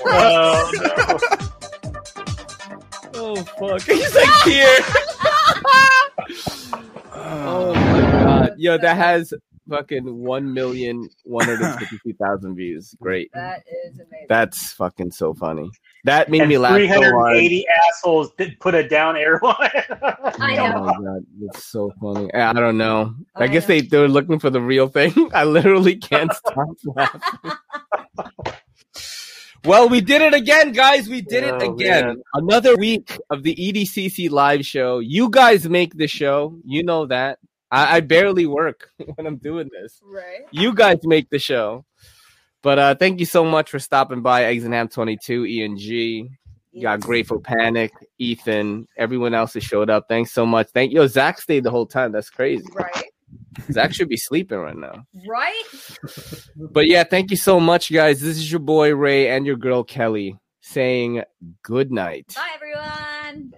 [0.09, 1.66] Oh no.
[3.17, 3.83] Oh fuck.
[3.87, 4.79] He's like here.
[7.15, 8.55] oh my god.
[8.59, 9.33] Yo, that has
[9.69, 12.95] fucking one million one hundred fifty two thousand views.
[13.01, 13.31] Great.
[13.35, 14.27] That is amazing.
[14.29, 15.69] That's fucking so funny.
[16.05, 17.37] That made And me laugh so hard.
[17.89, 19.57] assholes did put a down airline.
[20.39, 20.85] I Oh know.
[20.85, 22.33] my god, it's so funny.
[22.33, 23.15] I I don't know.
[23.35, 23.75] I, I guess know.
[23.75, 25.13] they they were looking for the real thing.
[25.35, 27.51] I literally can't stop laughing.
[29.67, 31.09] Well, we did it again, guys.
[31.09, 32.07] We did it Oh, again.
[32.07, 32.23] man.
[32.35, 35.01] Another week of the EDCC live show.
[35.01, 36.57] You guys make the show.
[36.65, 37.39] You know that.
[37.71, 40.01] I, I barely work when I'm doing this.
[40.05, 40.47] Right.
[40.53, 41.85] You guys make the show.
[42.63, 44.45] But uh thank you so much for stopping by.
[44.45, 46.31] Eggs and Ham 22, E and G.
[46.73, 50.07] You got Grateful Panic, Ethan, everyone else that showed up.
[50.09, 50.69] Thanks so much.
[50.75, 51.07] Thank you.
[51.09, 52.13] Zach stayed the whole time.
[52.13, 52.65] That's crazy.
[52.75, 53.05] Right.
[53.73, 55.05] Zach should be sleeping right now.
[55.29, 55.65] Right.
[56.57, 58.21] But yeah, thank you so much, guys.
[58.21, 61.23] This is your boy Ray and your girl Kelly saying
[61.63, 62.35] good night.
[62.35, 63.53] Bye, everyone.